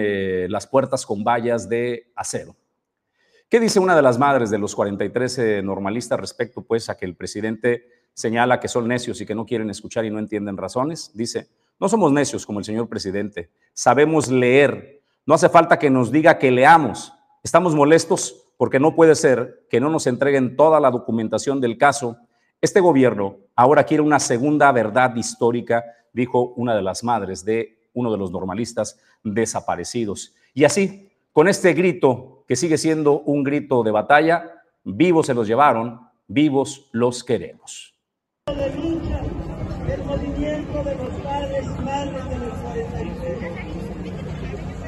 las 0.50 0.66
puertas 0.66 1.04
con 1.04 1.22
vallas 1.22 1.68
de 1.68 2.10
acero. 2.16 2.56
¿Qué 3.50 3.60
dice 3.60 3.78
una 3.78 3.94
de 3.94 4.00
las 4.00 4.18
madres 4.18 4.48
de 4.48 4.56
los 4.56 4.74
43 4.74 5.38
eh, 5.38 5.62
normalistas 5.62 6.18
respecto 6.18 6.62
pues 6.62 6.88
a 6.88 6.96
que 6.96 7.04
el 7.04 7.14
presidente 7.14 7.84
señala 8.14 8.58
que 8.58 8.68
son 8.68 8.88
necios 8.88 9.20
y 9.20 9.26
que 9.26 9.34
no 9.34 9.44
quieren 9.44 9.68
escuchar 9.68 10.06
y 10.06 10.10
no 10.10 10.18
entienden 10.18 10.56
razones? 10.56 11.10
Dice, 11.12 11.48
no 11.78 11.90
somos 11.90 12.10
necios 12.10 12.46
como 12.46 12.60
el 12.60 12.64
señor 12.64 12.88
presidente, 12.88 13.50
sabemos 13.74 14.28
leer, 14.28 15.02
no 15.26 15.34
hace 15.34 15.50
falta 15.50 15.78
que 15.78 15.90
nos 15.90 16.10
diga 16.10 16.38
que 16.38 16.50
leamos, 16.50 17.12
estamos 17.42 17.74
molestos 17.74 18.46
porque 18.56 18.80
no 18.80 18.94
puede 18.94 19.14
ser 19.14 19.66
que 19.68 19.78
no 19.78 19.90
nos 19.90 20.06
entreguen 20.06 20.56
toda 20.56 20.80
la 20.80 20.90
documentación 20.90 21.60
del 21.60 21.76
caso. 21.76 22.16
Este 22.62 22.80
gobierno 22.80 23.36
ahora 23.54 23.84
quiere 23.84 24.02
una 24.02 24.20
segunda 24.20 24.72
verdad 24.72 25.14
histórica, 25.16 25.84
dijo 26.14 26.54
una 26.56 26.74
de 26.74 26.82
las 26.82 27.04
madres 27.04 27.44
de 27.44 27.77
uno 27.98 28.12
de 28.12 28.18
los 28.18 28.30
normalistas 28.30 28.98
desaparecidos. 29.24 30.34
Y 30.54 30.64
así, 30.64 31.10
con 31.32 31.48
este 31.48 31.72
grito 31.74 32.38
que 32.48 32.56
sigue 32.56 32.78
siendo 32.78 33.20
un 33.20 33.44
grito 33.44 33.82
de 33.82 33.90
batalla. 33.90 34.64
Vivos 34.82 35.26
se 35.26 35.34
los 35.34 35.46
llevaron, 35.46 36.00
vivos 36.26 36.88
los 36.92 37.22
queremos. 37.22 37.94
De 38.46 38.74
lucha, 38.74 39.22
el 39.92 40.04
movimiento 40.04 40.82
de 40.82 40.94
los 40.94 41.10
padres 41.20 41.66
y 41.66 41.82
madres 41.82 42.28
de 42.30 42.38
los 42.38 42.54
43. 42.54 43.38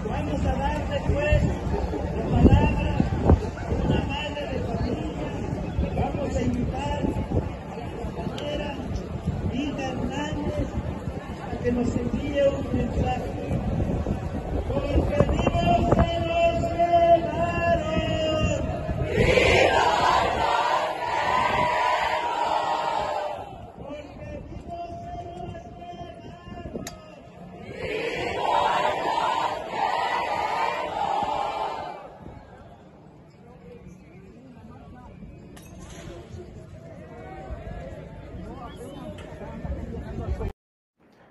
Vamos 0.08 0.40
a 0.40 0.52
darle 0.54 1.00
pues 1.06 1.42
la 2.16 2.24
palabra 2.30 2.96
a 3.20 3.72
una 3.84 4.00
madre 4.06 4.42
de 4.52 4.58
familia. 4.64 5.28
Vamos 5.96 6.34
a 6.34 6.42
invitar 6.42 7.02
a 7.70 7.76
la 7.76 7.88
compañera 7.92 8.74
Ida 9.52 9.88
Hernández 9.92 10.68
a 11.42 11.62
que 11.62 11.72
nos 11.72 11.94
envíe 11.94 12.42
un 12.48 12.76
mensaje. 12.76 13.60
Porque 14.66 14.94
vivos 15.30 15.94
se 15.94 16.20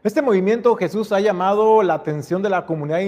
los 0.03 0.09
Este 0.20 0.26
movimiento 0.26 0.76
Jesús 0.76 1.14
ha 1.14 1.22
llamado 1.22 1.82
la 1.82 1.94
atención 1.94 2.42
de 2.42 2.50
la 2.50 2.66
comunidad 2.66 3.00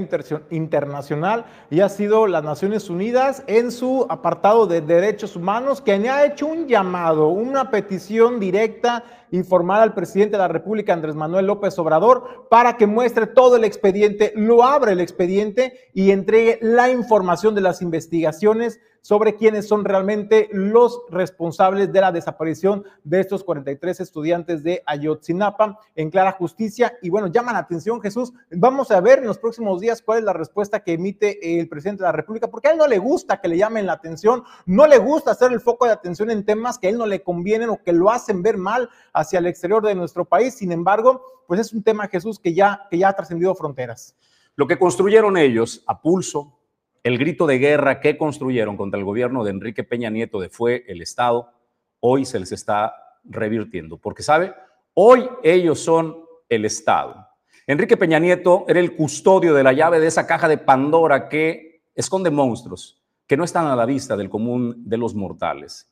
internacional 0.50 1.44
y 1.70 1.82
ha 1.82 1.90
sido 1.90 2.26
las 2.26 2.42
Naciones 2.42 2.90
Unidas 2.90 3.44
en 3.48 3.74
su 3.74 4.06
apartado 4.08 4.66
de 4.66 4.80
derechos 4.80 5.36
humanos 5.36 5.82
que 5.82 5.92
ha 6.10 6.26
hecho 6.26 6.48
un 6.48 6.70
llamado, 6.70 7.28
una 7.28 7.70
petición 7.70 8.40
directa 8.40 9.04
y 9.30 9.44
al 9.82 9.94
presidente 9.94 10.38
de 10.38 10.38
la 10.38 10.48
República, 10.48 10.94
Andrés 10.94 11.16
Manuel 11.16 11.48
López 11.48 11.78
Obrador, 11.80 12.48
para 12.50 12.78
que 12.78 12.88
muestre 12.88 13.28
todo 13.28 13.58
el 13.58 13.66
expediente, 13.66 14.32
lo 14.38 14.64
abre 14.64 14.94
el 14.94 15.02
expediente 15.02 15.92
y 15.94 16.12
entregue 16.12 16.60
la 16.62 16.90
información 16.90 17.56
de 17.56 17.62
las 17.62 17.82
investigaciones 17.82 18.80
sobre 19.02 19.36
quiénes 19.36 19.68
son 19.68 19.84
realmente 19.84 20.48
los 20.52 21.02
responsables 21.10 21.92
de 21.92 22.02
la 22.02 22.12
desaparición 22.12 22.86
de 23.04 23.20
estos 23.20 23.44
43 23.44 24.00
estudiantes 24.00 24.64
de 24.64 24.84
Ayotzinapa 24.86 25.80
en 25.96 26.10
clara 26.10 26.34
justicia. 26.34 26.94
Y 27.02 27.10
bueno, 27.10 27.28
llama 27.28 27.54
la 27.54 27.60
atención, 27.60 28.02
Jesús. 28.02 28.32
Vamos 28.52 28.92
a 28.92 29.02
ver 29.02 29.20
en 29.20 29.26
los 29.26 29.40
próximos 29.40 29.82
días 29.82 30.02
cuál 30.02 30.20
es 30.20 30.24
la 30.24 30.34
respuesta 30.34 30.82
que 30.82 30.94
emite 30.94 31.60
el 31.60 31.68
presidente 31.68 32.04
de 32.04 32.08
la 32.08 32.12
República, 32.12 32.50
porque 32.50 32.68
a 32.68 32.72
él 32.72 32.78
no 32.78 32.88
le 32.88 33.00
gusta 33.00 33.42
que 33.42 33.48
le 33.48 33.58
llamen 33.58 33.86
la 33.86 33.94
atención, 33.94 34.44
no 34.66 34.86
le 34.86 35.00
gusta 35.00 35.32
hacer 35.32 35.52
el 35.52 35.60
foco 35.60 35.86
de 35.86 35.92
atención 35.92 36.30
en 36.30 36.46
temas 36.46 36.78
que 36.78 36.88
a 36.88 36.90
él 36.92 36.98
no 36.98 37.08
le 37.08 37.24
convienen 37.24 37.70
o 37.70 37.82
que 37.82 37.94
lo 37.94 38.10
hacen 38.10 38.44
ver 38.44 38.58
mal 38.58 38.90
hacia 39.14 39.40
el 39.40 39.48
exterior 39.48 39.84
de 39.84 39.96
nuestro 39.96 40.26
país. 40.26 40.54
Sin 40.54 40.72
embargo, 40.72 41.24
pues 41.48 41.60
es 41.60 41.74
un 41.74 41.84
tema, 41.84 42.08
Jesús, 42.08 42.40
que 42.40 42.54
ya, 42.54 42.88
que 42.90 42.98
ya 42.98 43.10
ha 43.10 43.14
trascendido 43.14 43.56
fronteras. 43.56 44.16
Lo 44.56 44.68
que 44.68 44.78
construyeron 44.78 45.38
ellos 45.38 45.84
a 45.88 46.02
pulso, 46.02 46.61
el 47.04 47.18
grito 47.18 47.48
de 47.48 47.58
guerra 47.58 48.00
que 48.00 48.18
construyeron 48.18 48.78
contra 48.78 49.00
el 49.00 49.06
gobierno 49.06 49.44
de 49.44 49.52
Enrique 49.52 49.84
Peña 49.84 50.10
Nieto 50.10 50.40
de 50.40 50.50
fue 50.50 50.84
el 50.88 51.02
Estado, 51.02 51.52
hoy 52.00 52.26
se 52.26 52.40
les 52.40 52.52
está 52.52 52.96
revirtiendo, 53.24 53.98
porque 53.98 54.24
sabe, 54.24 54.54
hoy 54.94 55.28
ellos 55.44 55.80
son 55.80 56.26
el 56.50 56.66
Estado. 56.66 57.28
Enrique 57.68 57.98
Peña 57.98 58.20
Nieto 58.20 58.66
era 58.68 58.80
el 58.80 58.96
custodio 58.96 59.54
de 59.54 59.64
la 59.64 59.74
llave 59.74 60.00
de 60.00 60.08
esa 60.08 60.28
caja 60.28 60.48
de 60.48 60.58
Pandora 60.58 61.30
que 61.30 61.84
esconde 61.96 62.30
monstruos 62.30 63.02
que 63.32 63.38
no 63.38 63.46
están 63.46 63.68
a 63.68 63.78
la 63.78 63.86
vista 63.86 64.18
del 64.18 64.30
común 64.30 64.84
de 64.90 64.98
los 64.98 65.16
mortales. 65.16 65.90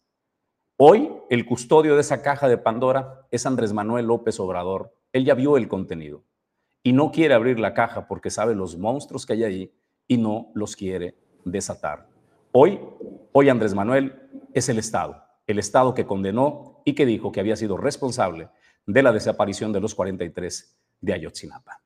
Hoy 0.76 1.10
el 1.30 1.46
custodio 1.46 1.96
de 1.96 2.02
esa 2.02 2.22
caja 2.22 2.50
de 2.50 2.58
Pandora 2.58 3.26
es 3.32 3.46
Andrés 3.46 3.72
Manuel 3.72 4.08
López 4.08 4.42
Obrador. 4.42 4.94
Él 5.14 5.24
ya 5.24 5.36
vio 5.36 5.56
el 5.56 5.70
contenido 5.70 6.24
y 6.84 6.92
no 6.92 7.12
quiere 7.12 7.34
abrir 7.34 7.58
la 7.58 7.74
caja 7.74 8.08
porque 8.08 8.30
sabe 8.30 8.56
los 8.56 8.78
monstruos 8.78 9.26
que 9.26 9.32
hay 9.32 9.44
ahí 9.46 9.74
y 10.10 10.18
no 10.18 10.52
los 10.56 10.76
quiere 10.76 11.16
desatar. 11.46 12.08
Hoy, 12.52 12.80
hoy 13.32 13.48
Andrés 13.48 13.76
Manuel 13.76 14.28
es 14.54 14.68
el 14.68 14.80
Estado, 14.80 15.24
el 15.48 15.60
Estado 15.60 15.94
que 15.94 16.06
condenó 16.06 16.82
y 16.84 16.96
que 16.96 17.06
dijo 17.06 17.32
que 17.32 17.40
había 17.40 17.56
sido 17.56 17.78
responsable 17.78 18.50
de 18.86 19.04
la 19.04 19.14
desaparición 19.14 19.72
de 19.72 19.80
los 19.80 19.94
43 19.94 20.76
de 21.00 21.14
Ayotzinapa. 21.14 21.80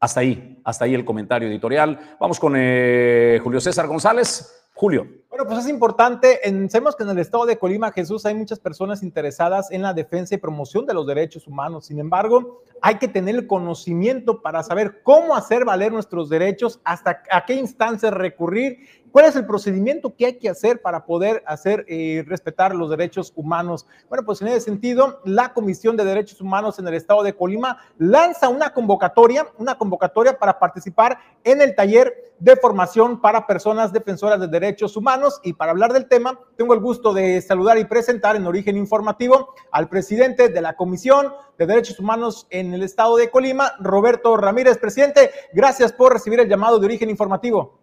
Hasta 0.00 0.20
ahí, 0.20 0.60
hasta 0.64 0.84
ahí 0.84 0.94
el 0.94 1.04
comentario 1.04 1.48
editorial. 1.48 2.16
Vamos 2.20 2.38
con 2.40 2.54
eh, 2.56 3.40
Julio 3.42 3.60
César 3.60 3.86
González. 3.86 4.70
Julio. 4.74 5.06
Bueno, 5.30 5.44
pues 5.46 5.58
es 5.58 5.68
importante. 5.68 6.40
sabemos 6.70 6.96
que 6.96 7.02
en 7.02 7.10
el 7.10 7.18
estado 7.18 7.44
de 7.44 7.58
Colima, 7.58 7.92
Jesús, 7.92 8.24
hay 8.24 8.34
muchas 8.34 8.58
personas 8.58 9.02
interesadas 9.02 9.70
en 9.70 9.82
la 9.82 9.92
defensa 9.92 10.34
y 10.34 10.38
promoción 10.38 10.86
de 10.86 10.94
los 10.94 11.06
derechos 11.06 11.46
humanos. 11.46 11.84
Sin 11.86 12.00
embargo, 12.00 12.62
hay 12.80 12.94
que 12.96 13.08
tener 13.08 13.34
el 13.34 13.46
conocimiento 13.46 14.40
para 14.40 14.62
saber 14.62 15.02
cómo 15.02 15.36
hacer 15.36 15.66
valer 15.66 15.92
nuestros 15.92 16.30
derechos, 16.30 16.80
hasta 16.82 17.22
a 17.30 17.44
qué 17.44 17.54
instancias 17.54 18.14
recurrir 18.14 18.78
¿Cuál 19.10 19.24
es 19.24 19.36
el 19.36 19.46
procedimiento 19.46 20.14
que 20.14 20.26
hay 20.26 20.38
que 20.38 20.48
hacer 20.48 20.82
para 20.82 21.04
poder 21.04 21.42
hacer 21.46 21.84
eh, 21.88 22.24
respetar 22.26 22.74
los 22.74 22.90
derechos 22.90 23.32
humanos? 23.34 23.86
Bueno, 24.08 24.24
pues 24.24 24.42
en 24.42 24.48
ese 24.48 24.60
sentido, 24.60 25.20
la 25.24 25.52
Comisión 25.52 25.96
de 25.96 26.04
Derechos 26.04 26.40
Humanos 26.40 26.78
en 26.78 26.86
el 26.88 26.94
Estado 26.94 27.22
de 27.22 27.34
Colima 27.34 27.78
lanza 27.96 28.48
una 28.48 28.72
convocatoria, 28.72 29.46
una 29.56 29.76
convocatoria 29.78 30.38
para 30.38 30.58
participar 30.58 31.18
en 31.42 31.62
el 31.62 31.74
taller 31.74 32.34
de 32.38 32.56
formación 32.56 33.20
para 33.20 33.46
personas 33.46 33.92
defensoras 33.92 34.40
de 34.40 34.46
derechos 34.46 34.96
humanos. 34.96 35.17
Y 35.42 35.52
para 35.52 35.72
hablar 35.72 35.92
del 35.92 36.08
tema, 36.08 36.38
tengo 36.56 36.74
el 36.74 36.80
gusto 36.80 37.12
de 37.12 37.40
saludar 37.40 37.78
y 37.78 37.84
presentar 37.84 38.36
en 38.36 38.46
origen 38.46 38.76
informativo 38.76 39.54
al 39.70 39.88
presidente 39.88 40.48
de 40.48 40.60
la 40.60 40.76
Comisión 40.76 41.32
de 41.58 41.66
Derechos 41.66 41.98
Humanos 41.98 42.46
en 42.50 42.74
el 42.74 42.82
Estado 42.82 43.16
de 43.16 43.30
Colima, 43.30 43.72
Roberto 43.80 44.36
Ramírez. 44.36 44.78
Presidente, 44.78 45.30
gracias 45.52 45.92
por 45.92 46.12
recibir 46.12 46.40
el 46.40 46.48
llamado 46.48 46.78
de 46.78 46.86
origen 46.86 47.10
informativo. 47.10 47.78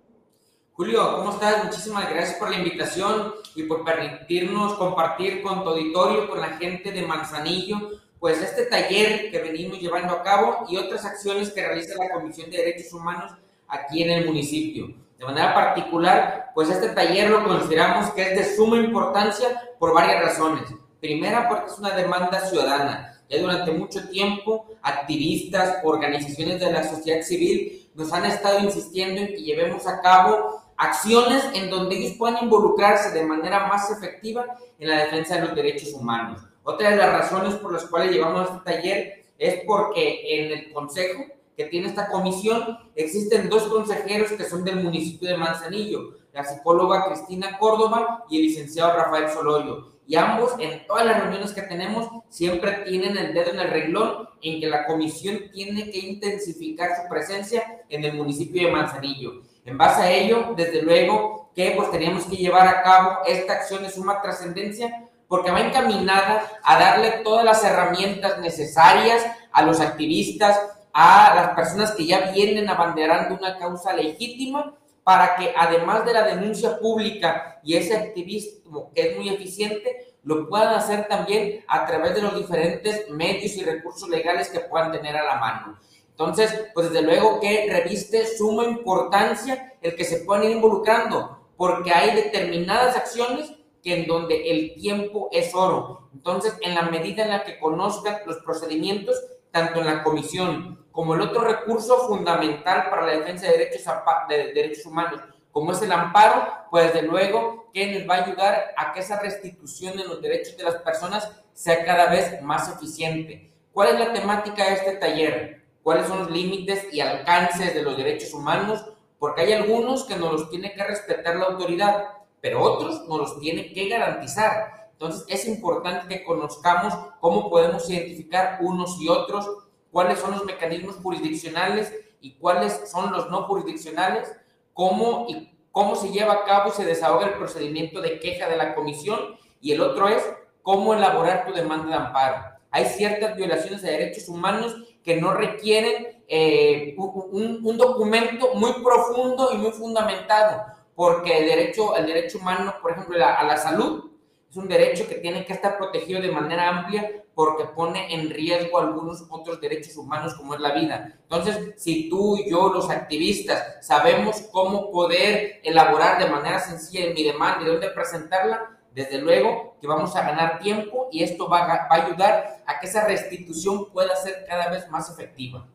Julio, 0.73 1.15
¿cómo 1.17 1.31
estás? 1.31 1.63
Muchísimas 1.63 2.09
gracias 2.09 2.37
por 2.37 2.49
la 2.49 2.57
invitación 2.57 3.33
y 3.55 3.63
por 3.63 3.85
permitirnos 3.85 4.73
compartir 4.73 5.41
con 5.41 5.63
tu 5.63 5.69
auditorio, 5.69 6.27
con 6.29 6.41
la 6.41 6.57
gente 6.57 6.91
de 6.91 7.01
Manzanillo, 7.03 7.91
pues 8.19 8.41
este 8.41 8.65
taller 8.65 9.31
que 9.31 9.39
venimos 9.39 9.79
llevando 9.79 10.13
a 10.13 10.23
cabo 10.23 10.65
y 10.67 10.75
otras 10.75 11.05
acciones 11.05 11.51
que 11.51 11.65
realiza 11.65 11.95
la 11.97 12.13
Comisión 12.13 12.49
de 12.49 12.57
Derechos 12.57 12.91
Humanos 12.91 13.31
aquí 13.67 14.03
en 14.03 14.11
el 14.11 14.25
municipio. 14.25 15.04
De 15.17 15.25
manera 15.25 15.53
particular, 15.53 16.51
pues 16.53 16.69
este 16.69 16.89
taller 16.89 17.29
lo 17.29 17.45
consideramos 17.45 18.11
que 18.11 18.21
es 18.21 18.37
de 18.37 18.55
suma 18.55 18.77
importancia 18.77 19.47
por 19.79 19.93
varias 19.93 20.21
razones. 20.21 20.63
Primera, 20.99 21.47
porque 21.47 21.71
es 21.71 21.79
una 21.79 21.91
demanda 21.91 22.39
ciudadana. 22.41 23.21
Ya 23.29 23.41
durante 23.41 23.71
mucho 23.71 24.07
tiempo, 24.09 24.65
activistas, 24.81 25.77
organizaciones 25.83 26.59
de 26.59 26.71
la 26.71 26.83
sociedad 26.83 27.21
civil 27.21 27.89
nos 27.95 28.11
han 28.13 28.25
estado 28.25 28.59
insistiendo 28.59 29.21
en 29.21 29.27
que 29.27 29.41
llevemos 29.41 29.87
a 29.87 30.01
cabo 30.01 30.61
acciones 30.77 31.43
en 31.53 31.69
donde 31.69 31.95
ellos 31.95 32.17
puedan 32.17 32.43
involucrarse 32.43 33.11
de 33.11 33.25
manera 33.25 33.67
más 33.67 33.89
efectiva 33.89 34.45
en 34.77 34.89
la 34.89 35.05
defensa 35.05 35.35
de 35.35 35.41
los 35.41 35.55
derechos 35.55 35.93
humanos. 35.93 36.41
Otra 36.63 36.91
de 36.91 36.97
las 36.97 37.11
razones 37.11 37.55
por 37.55 37.71
las 37.71 37.85
cuales 37.85 38.11
llevamos 38.11 38.49
este 38.49 38.71
taller 38.71 39.25
es 39.37 39.63
porque 39.65 40.21
en 40.39 40.51
el 40.51 40.73
consejo 40.73 41.23
que 41.55 41.65
tiene 41.65 41.87
esta 41.87 42.09
comisión 42.09 42.77
existen 42.95 43.49
dos 43.49 43.63
consejeros 43.63 44.31
que 44.31 44.43
son 44.43 44.63
del 44.63 44.83
municipio 44.83 45.29
de 45.29 45.37
Manzanillo, 45.37 46.15
la 46.33 46.43
psicóloga 46.43 47.05
Cristina 47.05 47.57
Córdoba 47.57 48.25
y 48.29 48.37
el 48.37 48.43
licenciado 48.43 48.95
Rafael 48.97 49.29
Solorio. 49.29 49.95
Y 50.07 50.15
ambos, 50.17 50.51
en 50.59 50.85
todas 50.85 51.05
las 51.05 51.21
reuniones 51.21 51.53
que 51.53 51.63
tenemos, 51.63 52.09
siempre 52.29 52.83
tienen 52.85 53.17
el 53.17 53.33
dedo 53.33 53.51
en 53.51 53.59
el 53.59 53.69
renglón 53.69 54.29
en 54.41 54.59
que 54.59 54.67
la 54.67 54.85
comisión 54.85 55.49
tiene 55.51 55.89
que 55.89 55.97
intensificar 55.97 56.89
su 56.95 57.09
presencia 57.09 57.83
en 57.89 58.03
el 58.03 58.13
municipio 58.13 58.67
de 58.67 58.73
Manzanillo. 58.73 59.41
En 59.65 59.77
base 59.77 60.01
a 60.03 60.11
ello, 60.11 60.53
desde 60.55 60.83
luego 60.83 61.49
que 61.55 61.73
pues 61.75 61.89
teníamos 61.89 62.25
que 62.25 62.35
llevar 62.35 62.67
a 62.67 62.83
cabo 62.83 63.17
esta 63.25 63.53
acción 63.53 63.81
de 63.81 63.89
suma 63.89 64.21
trascendencia 64.21 65.07
porque 65.27 65.49
va 65.49 65.61
encaminada 65.61 66.43
a 66.63 66.79
darle 66.79 67.21
todas 67.23 67.43
las 67.43 67.63
herramientas 67.63 68.39
necesarias 68.39 69.25
a 69.51 69.63
los 69.63 69.79
activistas, 69.79 70.59
a 70.97 71.35
las 71.35 71.49
personas 71.55 71.91
que 71.91 72.05
ya 72.05 72.31
vienen 72.31 72.69
abanderando 72.69 73.35
una 73.35 73.57
causa 73.57 73.93
legítima, 73.93 74.73
para 75.03 75.35
que 75.35 75.53
además 75.55 76.05
de 76.05 76.13
la 76.13 76.23
denuncia 76.23 76.79
pública 76.79 77.59
y 77.63 77.75
ese 77.75 77.97
activismo 77.97 78.91
que 78.95 79.09
es 79.09 79.17
muy 79.17 79.27
eficiente, 79.27 80.15
lo 80.23 80.47
puedan 80.47 80.73
hacer 80.73 81.05
también 81.09 81.65
a 81.67 81.85
través 81.85 82.15
de 82.15 82.21
los 82.21 82.37
diferentes 82.37 83.09
medios 83.09 83.57
y 83.57 83.63
recursos 83.63 84.07
legales 84.07 84.47
que 84.47 84.61
puedan 84.61 84.93
tener 84.93 85.17
a 85.17 85.25
la 85.25 85.35
mano. 85.35 85.77
Entonces, 86.11 86.69
pues 86.73 86.89
desde 86.89 87.05
luego 87.05 87.41
que 87.41 87.67
reviste 87.69 88.25
suma 88.25 88.63
importancia 88.63 89.73
el 89.81 89.97
que 89.97 90.05
se 90.05 90.19
puedan 90.19 90.45
ir 90.45 90.51
involucrando, 90.51 91.49
porque 91.57 91.91
hay 91.91 92.15
determinadas 92.15 92.95
acciones 92.95 93.51
que 93.83 93.97
en 93.97 94.07
donde 94.07 94.49
el 94.49 94.75
tiempo 94.75 95.27
es 95.33 95.53
oro. 95.53 96.07
Entonces, 96.13 96.55
en 96.61 96.73
la 96.73 96.83
medida 96.83 97.23
en 97.23 97.31
la 97.31 97.43
que 97.43 97.59
conozcan 97.59 98.19
los 98.25 98.37
procedimientos, 98.37 99.21
tanto 99.51 99.81
en 99.81 99.87
la 99.87 100.03
comisión 100.03 100.84
como 100.95 101.13
el 101.13 101.21
otro 101.21 101.41
recurso 101.41 102.07
fundamental 102.07 102.89
para 102.89 103.05
la 103.05 103.11
defensa 103.11 103.45
de 103.45 103.57
derechos, 103.57 103.83
de 104.27 104.53
derechos 104.53 104.85
humanos, 104.87 105.21
como 105.51 105.73
es 105.73 105.81
el 105.83 105.91
amparo, 105.91 106.47
pues 106.71 106.91
desde 106.91 107.07
luego 107.07 107.69
que 107.71 107.99
nos 107.99 108.09
va 108.09 108.15
a 108.15 108.25
ayudar 108.25 108.73
a 108.75 108.93
que 108.93 109.01
esa 109.01 109.19
restitución 109.19 109.95
de 109.95 110.05
los 110.05 110.21
derechos 110.21 110.57
de 110.57 110.63
las 110.63 110.75
personas 110.77 111.31
sea 111.53 111.85
cada 111.85 112.09
vez 112.09 112.41
más 112.41 112.73
eficiente. 112.73 113.53
¿Cuál 113.71 113.89
es 113.89 113.99
la 113.99 114.13
temática 114.13 114.65
de 114.65 114.73
este 114.73 114.95
taller? 114.95 115.65
cuáles 115.85 116.07
son 116.07 116.17
los 116.17 116.31
límites 116.31 116.87
y 116.91 116.99
alcances 116.99 117.75
de 117.75 117.83
los 117.83 117.95
derechos 117.95 118.33
humanos, 118.33 118.83
porque 119.19 119.41
hay 119.41 119.53
algunos 119.53 120.05
que 120.05 120.15
nos 120.15 120.31
los 120.31 120.49
tiene 120.49 120.73
que 120.73 120.83
respetar 120.83 121.35
la 121.35 121.45
autoridad, 121.45 122.05
pero 122.41 122.63
otros 122.63 123.07
nos 123.07 123.19
los 123.19 123.39
tiene 123.39 123.71
que 123.71 123.87
garantizar. 123.87 124.89
Entonces 124.93 125.25
es 125.27 125.47
importante 125.47 126.07
que 126.07 126.23
conozcamos 126.23 126.91
cómo 127.19 127.51
podemos 127.51 127.87
identificar 127.87 128.57
unos 128.61 128.99
y 128.99 129.09
otros, 129.09 129.64
cuáles 129.95 130.19
son 130.19 130.31
los 130.31 130.43
mecanismos 130.43 130.97
jurisdiccionales 130.97 131.95
y 132.19 132.33
cuáles 132.33 132.91
son 132.91 133.13
los 133.13 133.31
no 133.31 133.43
jurisdiccionales, 133.43 134.29
cómo 134.73 135.25
y 135.29 135.57
cómo 135.71 135.95
se 135.95 136.09
lleva 136.11 136.33
a 136.33 136.43
cabo 136.43 136.67
y 136.67 136.73
se 136.73 136.83
desahoga 136.83 137.27
el 137.27 137.35
procedimiento 137.35 138.01
de 138.01 138.19
queja 138.19 138.49
de 138.49 138.57
la 138.57 138.75
comisión 138.75 139.37
y 139.61 139.71
el 139.71 139.79
otro 139.79 140.09
es 140.09 140.21
cómo 140.63 140.93
elaborar 140.93 141.45
tu 141.45 141.53
demanda 141.53 141.87
de 141.87 141.93
amparo. 141.93 142.43
Hay 142.71 142.83
ciertas 142.87 143.37
violaciones 143.37 143.81
de 143.83 143.91
derechos 143.91 144.27
humanos 144.27 144.75
que 145.01 145.15
no 145.15 145.33
requieren 145.33 146.21
eh, 146.27 146.93
un, 146.97 147.77
documento 147.77 148.53
muy 148.53 148.73
profundo 148.83 149.51
y 149.53 149.57
muy 149.59 149.71
fundamentado, 149.71 150.65
porque 150.93 151.37
el 151.37 151.45
derecho, 151.45 151.95
el 151.95 152.05
derecho 152.05 152.39
humano, 152.39 152.75
por 152.81 152.91
ejemplo, 152.91 153.15
a 153.25 153.43
la 153.45 153.55
salud, 153.55 154.11
es 154.49 154.57
un 154.57 154.67
derecho 154.67 155.07
que 155.07 155.15
tiene 155.15 155.45
que 155.45 155.53
estar 155.53 155.77
protegido 155.77 156.21
de 156.21 156.33
manera 156.33 156.67
amplia 156.67 157.23
porque 157.35 157.65
pone 157.65 158.13
en 158.13 158.29
riesgo 158.29 158.79
algunos 158.79 159.25
otros 159.29 159.59
derechos 159.59 159.97
humanos 159.97 160.33
como 160.35 160.55
es 160.55 160.61
la 160.61 160.73
vida. 160.73 161.19
Entonces, 161.23 161.73
si 161.75 162.09
tú 162.09 162.37
y 162.37 162.49
yo, 162.49 162.69
los 162.69 162.89
activistas, 162.89 163.85
sabemos 163.85 164.41
cómo 164.51 164.89
poder 164.89 165.59
elaborar 165.63 166.17
de 166.17 166.31
manera 166.31 166.59
sencilla 166.59 167.13
mi 167.13 167.23
demanda 167.23 167.61
y 167.61 167.67
dónde 167.67 167.89
presentarla, 167.89 168.79
desde 168.93 169.19
luego 169.19 169.75
que 169.81 169.87
vamos 169.87 170.15
a 170.15 170.21
ganar 170.21 170.59
tiempo 170.59 171.09
y 171.11 171.21
esto 171.21 171.49
va 171.49 171.65
a, 171.65 171.87
ayudar 171.93 172.63
a 172.65 172.79
que 172.79 172.87
esa 172.87 173.05
restitución 173.05 173.91
pueda 173.91 174.15
ser 174.15 174.45
cada 174.47 174.69
vez 174.69 174.89
más 174.89 175.09
efectiva. 175.11 175.67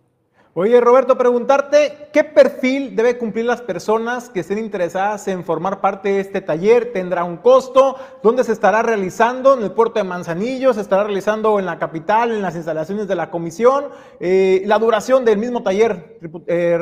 Oye, 0.53 0.81
Roberto, 0.81 1.17
preguntarte, 1.17 2.09
¿qué 2.13 2.25
perfil 2.25 2.97
debe 2.97 3.17
cumplir 3.17 3.45
las 3.45 3.63
personas 3.63 4.29
que 4.29 4.41
estén 4.41 4.59
interesadas 4.59 5.29
en 5.29 5.45
formar 5.45 5.81
parte 5.81 6.09
de 6.09 6.21
este 6.21 6.41
taller? 6.41 6.93
¿Tendrá 6.93 7.23
un 7.23 7.37
costo? 7.37 7.97
¿Dónde 8.21 8.43
se 8.43 8.51
estará 8.51 8.83
realizando? 8.83 9.55
¿En 9.55 9.63
el 9.63 9.71
puerto 9.71 10.01
de 10.01 10.05
Manzanillo? 10.05 10.75
¿Se 10.75 10.81
estará 10.81 11.05
realizando 11.05 11.61
en 11.61 11.67
la 11.67 11.79
capital, 11.79 12.33
en 12.33 12.43
las 12.43 12.57
instalaciones 12.57 13.07
de 13.07 13.15
la 13.15 13.31
comisión? 13.31 13.91
Eh, 14.19 14.63
¿La 14.67 14.81
duración 14.81 15.25
del 15.25 15.39
mismo 15.39 15.63
taller, 15.63 16.19
eh, 16.49 16.79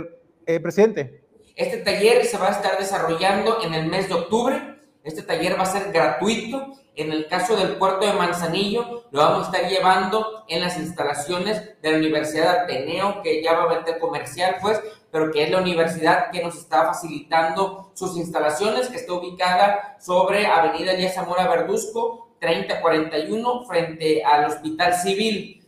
eh, 0.46 0.60
presidente? 0.60 1.24
Este 1.54 1.76
taller 1.78 2.24
se 2.24 2.38
va 2.38 2.48
a 2.48 2.52
estar 2.52 2.78
desarrollando 2.78 3.58
en 3.62 3.74
el 3.74 3.86
mes 3.86 4.08
de 4.08 4.14
octubre 4.14 4.78
este 5.08 5.22
taller 5.22 5.58
va 5.58 5.62
a 5.62 5.66
ser 5.66 5.90
gratuito. 5.90 6.74
En 6.98 7.12
el 7.12 7.28
caso 7.28 7.54
del 7.54 7.76
puerto 7.76 8.04
de 8.04 8.12
Manzanillo, 8.12 9.04
lo 9.12 9.20
vamos 9.20 9.46
a 9.46 9.52
estar 9.52 9.70
llevando 9.70 10.42
en 10.48 10.60
las 10.60 10.76
instalaciones 10.76 11.80
de 11.80 11.92
la 11.92 11.96
Universidad 11.96 12.66
de 12.66 12.74
Ateneo, 12.74 13.22
que 13.22 13.40
ya 13.40 13.52
va 13.52 13.62
a 13.62 13.74
vender 13.76 14.00
comercial, 14.00 14.56
pues, 14.60 14.80
pero 15.12 15.30
que 15.30 15.44
es 15.44 15.50
la 15.52 15.60
universidad 15.60 16.32
que 16.32 16.42
nos 16.42 16.56
está 16.56 16.86
facilitando 16.86 17.92
sus 17.94 18.16
instalaciones, 18.16 18.88
que 18.88 18.96
está 18.96 19.12
ubicada 19.12 19.96
sobre 20.00 20.46
Avenida 20.46 20.90
Elías 20.90 21.14
Zamora 21.14 21.46
Verduzco, 21.46 22.34
3041, 22.40 23.64
frente 23.66 24.24
al 24.24 24.46
Hospital 24.46 24.94
Civil. 24.94 25.64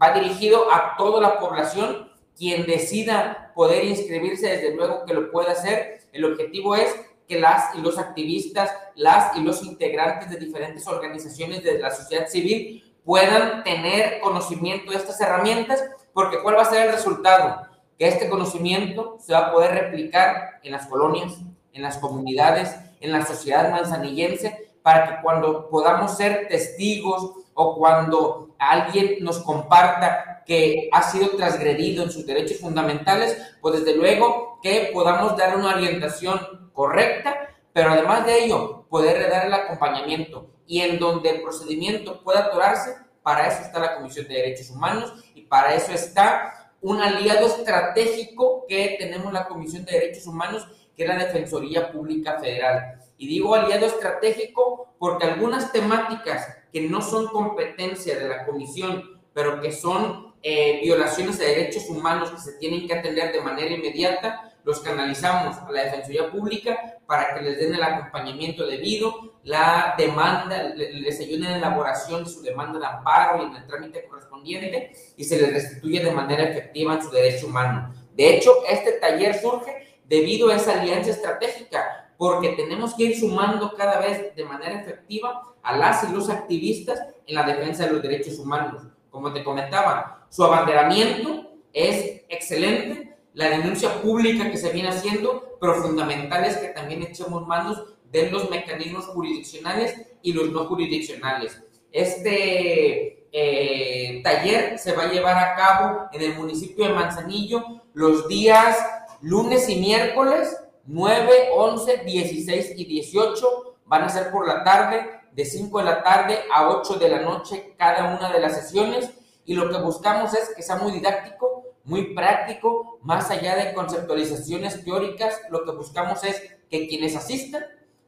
va 0.00 0.12
dirigido 0.12 0.72
a 0.72 0.94
toda 0.96 1.20
la 1.20 1.38
población. 1.38 2.10
Quien 2.38 2.64
decida 2.64 3.52
poder 3.54 3.84
inscribirse, 3.84 4.48
desde 4.48 4.74
luego 4.74 5.04
que 5.04 5.12
lo 5.12 5.30
puede 5.30 5.50
hacer. 5.50 6.00
El 6.12 6.24
objetivo 6.24 6.74
es 6.74 6.88
que 7.28 7.38
las 7.38 7.74
y 7.74 7.80
los 7.80 7.98
activistas, 7.98 8.70
las 8.94 9.36
y 9.36 9.40
los 9.40 9.62
integrantes 9.62 10.30
de 10.30 10.38
diferentes 10.38 10.86
organizaciones 10.86 11.62
de 11.62 11.78
la 11.78 11.90
sociedad 11.90 12.26
civil 12.26 12.82
puedan 13.04 13.62
tener 13.64 14.20
conocimiento 14.20 14.90
de 14.90 14.96
estas 14.96 15.20
herramientas, 15.20 15.84
porque 16.12 16.42
¿cuál 16.42 16.56
va 16.56 16.62
a 16.62 16.70
ser 16.70 16.86
el 16.86 16.92
resultado? 16.92 17.66
Que 17.98 18.08
este 18.08 18.28
conocimiento 18.28 19.18
se 19.20 19.32
va 19.32 19.48
a 19.48 19.52
poder 19.52 19.72
replicar 19.72 20.60
en 20.62 20.72
las 20.72 20.86
colonias, 20.86 21.38
en 21.72 21.82
las 21.82 21.98
comunidades, 21.98 22.74
en 23.00 23.12
la 23.12 23.24
sociedad 23.24 23.70
manzanillense, 23.70 24.72
para 24.82 25.06
que 25.06 25.22
cuando 25.22 25.68
podamos 25.68 26.16
ser 26.16 26.48
testigos 26.48 27.32
o 27.54 27.76
cuando 27.76 28.54
alguien 28.58 29.16
nos 29.20 29.38
comparta 29.38 30.42
que 30.46 30.88
ha 30.92 31.02
sido 31.02 31.30
transgredido 31.30 32.04
en 32.04 32.10
sus 32.10 32.24
derechos 32.24 32.58
fundamentales, 32.58 33.36
pues 33.60 33.80
desde 33.80 33.96
luego 33.96 34.58
que 34.62 34.90
podamos 34.94 35.36
dar 35.36 35.56
una 35.56 35.74
orientación 35.74 36.67
correcta, 36.78 37.56
pero 37.72 37.90
además 37.90 38.24
de 38.24 38.44
ello, 38.44 38.86
poder 38.88 39.28
dar 39.28 39.46
el 39.46 39.52
acompañamiento 39.52 40.48
y 40.64 40.80
en 40.82 41.00
donde 41.00 41.30
el 41.30 41.42
procedimiento 41.42 42.22
pueda 42.22 42.44
atorarse, 42.44 42.94
para 43.20 43.48
eso 43.48 43.62
está 43.62 43.80
la 43.80 43.96
Comisión 43.96 44.28
de 44.28 44.34
Derechos 44.34 44.70
Humanos 44.70 45.12
y 45.34 45.40
para 45.42 45.74
eso 45.74 45.90
está 45.90 46.70
un 46.80 47.02
aliado 47.02 47.48
estratégico 47.48 48.64
que 48.68 48.94
tenemos 48.96 49.32
la 49.32 49.48
Comisión 49.48 49.84
de 49.84 49.90
Derechos 49.90 50.28
Humanos, 50.28 50.68
que 50.96 51.02
es 51.02 51.08
la 51.08 51.16
Defensoría 51.16 51.90
Pública 51.90 52.38
Federal. 52.38 53.00
Y 53.16 53.26
digo 53.26 53.56
aliado 53.56 53.86
estratégico 53.86 54.94
porque 55.00 55.26
algunas 55.26 55.72
temáticas 55.72 56.46
que 56.72 56.82
no 56.82 57.02
son 57.02 57.26
competencia 57.26 58.16
de 58.16 58.28
la 58.28 58.46
Comisión, 58.46 59.20
pero 59.34 59.60
que 59.60 59.72
son 59.72 60.32
eh, 60.44 60.78
violaciones 60.80 61.40
de 61.40 61.46
derechos 61.46 61.88
humanos 61.88 62.30
que 62.30 62.38
se 62.38 62.52
tienen 62.58 62.86
que 62.86 62.94
atender 62.94 63.32
de 63.32 63.40
manera 63.40 63.74
inmediata, 63.74 64.47
los 64.64 64.80
canalizamos 64.80 65.56
a 65.56 65.70
la 65.72 65.84
Defensoría 65.84 66.30
Pública 66.30 66.98
para 67.06 67.34
que 67.34 67.42
les 67.42 67.58
den 67.58 67.74
el 67.74 67.82
acompañamiento 67.82 68.66
debido, 68.66 69.40
la 69.44 69.94
demanda, 69.96 70.74
les 70.74 71.20
ayuden 71.20 71.44
en 71.44 71.50
la 71.52 71.56
elaboración 71.56 72.24
de 72.24 72.30
su 72.30 72.42
demanda 72.42 72.78
de 72.78 72.86
amparo 72.86 73.42
y 73.42 73.46
en 73.46 73.56
el 73.56 73.66
trámite 73.66 74.06
correspondiente 74.06 74.92
y 75.16 75.24
se 75.24 75.40
les 75.40 75.52
restituye 75.52 76.04
de 76.04 76.12
manera 76.12 76.44
efectiva 76.44 76.94
en 76.94 77.02
su 77.02 77.10
derecho 77.10 77.46
humano. 77.46 77.94
De 78.14 78.36
hecho, 78.36 78.52
este 78.68 78.92
taller 78.92 79.40
surge 79.40 80.00
debido 80.04 80.50
a 80.50 80.56
esa 80.56 80.80
alianza 80.80 81.10
estratégica, 81.10 82.12
porque 82.16 82.50
tenemos 82.50 82.94
que 82.94 83.04
ir 83.04 83.18
sumando 83.18 83.74
cada 83.76 84.00
vez 84.00 84.34
de 84.34 84.44
manera 84.44 84.80
efectiva 84.80 85.54
a 85.62 85.76
las 85.76 86.08
y 86.08 86.12
los 86.12 86.28
activistas 86.28 87.00
en 87.26 87.34
la 87.34 87.44
defensa 87.44 87.86
de 87.86 87.92
los 87.92 88.02
derechos 88.02 88.38
humanos. 88.38 88.82
Como 89.10 89.32
te 89.32 89.44
comentaba, 89.44 90.26
su 90.28 90.42
abanderamiento 90.44 91.52
es 91.72 92.22
excelente 92.28 93.07
la 93.38 93.50
denuncia 93.50 94.02
pública 94.02 94.50
que 94.50 94.56
se 94.56 94.72
viene 94.72 94.88
haciendo, 94.88 95.56
pero 95.60 95.80
fundamental 95.80 96.44
es 96.44 96.56
que 96.56 96.66
también 96.70 97.04
echemos 97.04 97.46
manos 97.46 97.84
de 98.10 98.28
los 98.32 98.50
mecanismos 98.50 99.06
jurisdiccionales 99.06 99.94
y 100.22 100.32
los 100.32 100.50
no 100.50 100.64
jurisdiccionales. 100.64 101.62
Este 101.92 103.28
eh, 103.30 104.20
taller 104.24 104.76
se 104.76 104.92
va 104.92 105.04
a 105.04 105.12
llevar 105.12 105.36
a 105.38 105.54
cabo 105.54 106.08
en 106.12 106.22
el 106.22 106.34
municipio 106.34 106.84
de 106.84 106.94
Manzanillo 106.94 107.62
los 107.94 108.26
días 108.26 108.76
lunes 109.20 109.68
y 109.68 109.76
miércoles 109.76 110.56
9, 110.86 111.50
11, 111.54 111.98
16 111.98 112.72
y 112.74 112.84
18. 112.86 113.76
Van 113.86 114.02
a 114.02 114.08
ser 114.08 114.32
por 114.32 114.48
la 114.48 114.64
tarde, 114.64 115.10
de 115.30 115.44
5 115.44 115.78
de 115.78 115.84
la 115.84 116.02
tarde 116.02 116.40
a 116.52 116.70
8 116.70 116.94
de 116.94 117.08
la 117.08 117.20
noche 117.20 117.76
cada 117.78 118.16
una 118.16 118.32
de 118.32 118.40
las 118.40 118.56
sesiones. 118.56 119.12
Y 119.44 119.54
lo 119.54 119.70
que 119.70 119.80
buscamos 119.80 120.34
es 120.34 120.52
que 120.56 120.62
sea 120.62 120.74
muy 120.74 120.90
didáctico, 120.90 121.57
muy 121.88 122.14
práctico, 122.14 122.98
más 123.02 123.30
allá 123.30 123.56
de 123.56 123.72
conceptualizaciones 123.72 124.84
teóricas, 124.84 125.40
lo 125.50 125.64
que 125.64 125.72
buscamos 125.72 126.22
es 126.22 126.56
que 126.68 126.86
quienes 126.86 127.16
asistan 127.16 127.64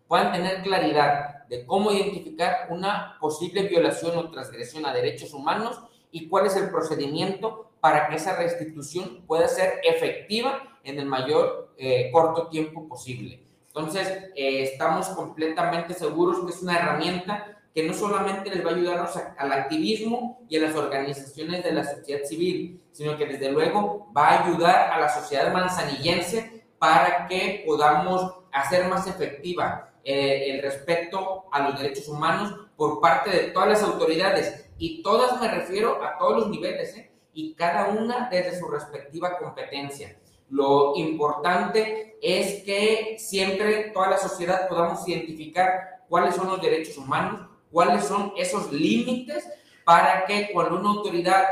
puedan 0.06 0.32
tener 0.32 0.62
claridad 0.62 1.46
de 1.48 1.64
cómo 1.64 1.90
identificar 1.90 2.68
una 2.68 3.16
posible 3.20 3.62
violación 3.62 4.18
o 4.18 4.30
transgresión 4.30 4.84
a 4.84 4.92
derechos 4.92 5.32
humanos 5.32 5.80
y 6.12 6.28
cuál 6.28 6.46
es 6.46 6.56
el 6.56 6.68
procedimiento 6.70 7.70
para 7.80 8.08
que 8.08 8.16
esa 8.16 8.36
restitución 8.36 9.24
pueda 9.26 9.48
ser 9.48 9.80
efectiva 9.82 10.78
en 10.84 10.98
el 10.98 11.06
mayor 11.06 11.72
eh, 11.78 12.10
corto 12.12 12.48
tiempo 12.48 12.86
posible. 12.86 13.42
Entonces, 13.68 14.08
eh, 14.36 14.62
estamos 14.64 15.08
completamente 15.08 15.94
seguros 15.94 16.44
que 16.44 16.50
es 16.50 16.62
una 16.62 16.76
herramienta 16.76 17.59
que 17.74 17.84
no 17.84 17.94
solamente 17.94 18.50
les 18.50 18.64
va 18.64 18.70
a 18.70 18.74
ayudarnos 18.74 19.10
al 19.38 19.52
activismo 19.52 20.42
y 20.48 20.56
a 20.56 20.62
las 20.62 20.74
organizaciones 20.74 21.62
de 21.62 21.72
la 21.72 21.84
sociedad 21.84 22.24
civil, 22.24 22.82
sino 22.90 23.16
que 23.16 23.26
desde 23.26 23.52
luego 23.52 24.10
va 24.16 24.28
a 24.28 24.44
ayudar 24.44 24.90
a 24.92 24.98
la 24.98 25.08
sociedad 25.08 25.52
manzanillense 25.52 26.64
para 26.78 27.28
que 27.28 27.62
podamos 27.66 28.34
hacer 28.52 28.88
más 28.88 29.06
efectiva 29.06 29.92
eh, 30.02 30.50
el 30.50 30.62
respeto 30.62 31.44
a 31.52 31.60
los 31.60 31.78
derechos 31.78 32.08
humanos 32.08 32.54
por 32.76 33.00
parte 33.00 33.30
de 33.30 33.48
todas 33.50 33.68
las 33.68 33.82
autoridades. 33.82 34.66
Y 34.78 35.02
todas 35.02 35.40
me 35.40 35.48
refiero 35.48 36.02
a 36.02 36.16
todos 36.18 36.38
los 36.38 36.48
niveles, 36.48 36.96
¿eh? 36.96 37.12
y 37.34 37.54
cada 37.54 37.88
una 37.88 38.28
desde 38.30 38.58
su 38.58 38.66
respectiva 38.66 39.38
competencia. 39.38 40.16
Lo 40.48 40.96
importante 40.96 42.18
es 42.20 42.64
que 42.64 43.16
siempre 43.18 43.90
toda 43.94 44.10
la 44.10 44.18
sociedad 44.18 44.68
podamos 44.68 45.06
identificar 45.06 46.00
cuáles 46.08 46.34
son 46.34 46.48
los 46.48 46.60
derechos 46.60 46.96
humanos, 46.96 47.49
cuáles 47.70 48.04
son 48.04 48.32
esos 48.36 48.72
límites 48.72 49.48
para 49.84 50.24
que 50.24 50.50
cuando 50.52 50.78
una 50.78 50.90
autoridad 50.90 51.44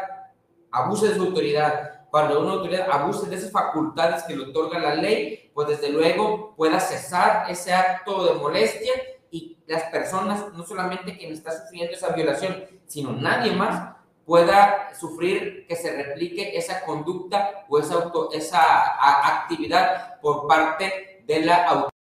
abuse 0.71 1.09
de 1.09 1.15
su 1.15 1.23
autoridad, 1.23 2.07
cuando 2.11 2.41
una 2.41 2.53
autoridad 2.53 2.91
abuse 2.91 3.29
de 3.29 3.37
esas 3.37 3.51
facultades 3.51 4.23
que 4.25 4.37
le 4.37 4.45
otorga 4.45 4.79
la 4.79 4.95
ley, 4.95 5.51
pues 5.55 5.69
desde 5.69 5.91
luego 5.91 6.55
pueda 6.57 6.81
cesar 6.81 7.51
ese 7.51 7.73
acto 7.73 8.25
de 8.27 8.41
molestia 8.41 8.93
y 9.31 9.59
las 9.67 9.85
personas, 9.85 10.53
no 10.55 10.65
solamente 10.65 11.17
quien 11.17 11.33
está 11.33 11.53
sufriendo 11.53 11.93
esa 11.93 12.11
violación, 12.11 12.65
sino 12.87 13.13
nadie 13.13 13.53
más, 13.53 13.97
pueda 14.25 14.95
sufrir 14.95 15.67
que 15.67 15.75
se 15.75 15.91
replique 15.91 16.57
esa 16.57 16.85
conducta 16.85 17.65
o 17.69 17.79
esa, 17.79 17.95
auto, 17.95 18.31
esa 18.33 19.41
actividad 19.41 20.21
por 20.21 20.47
parte 20.47 21.23
de 21.27 21.41
la 21.41 21.65
autoridad. 21.65 21.98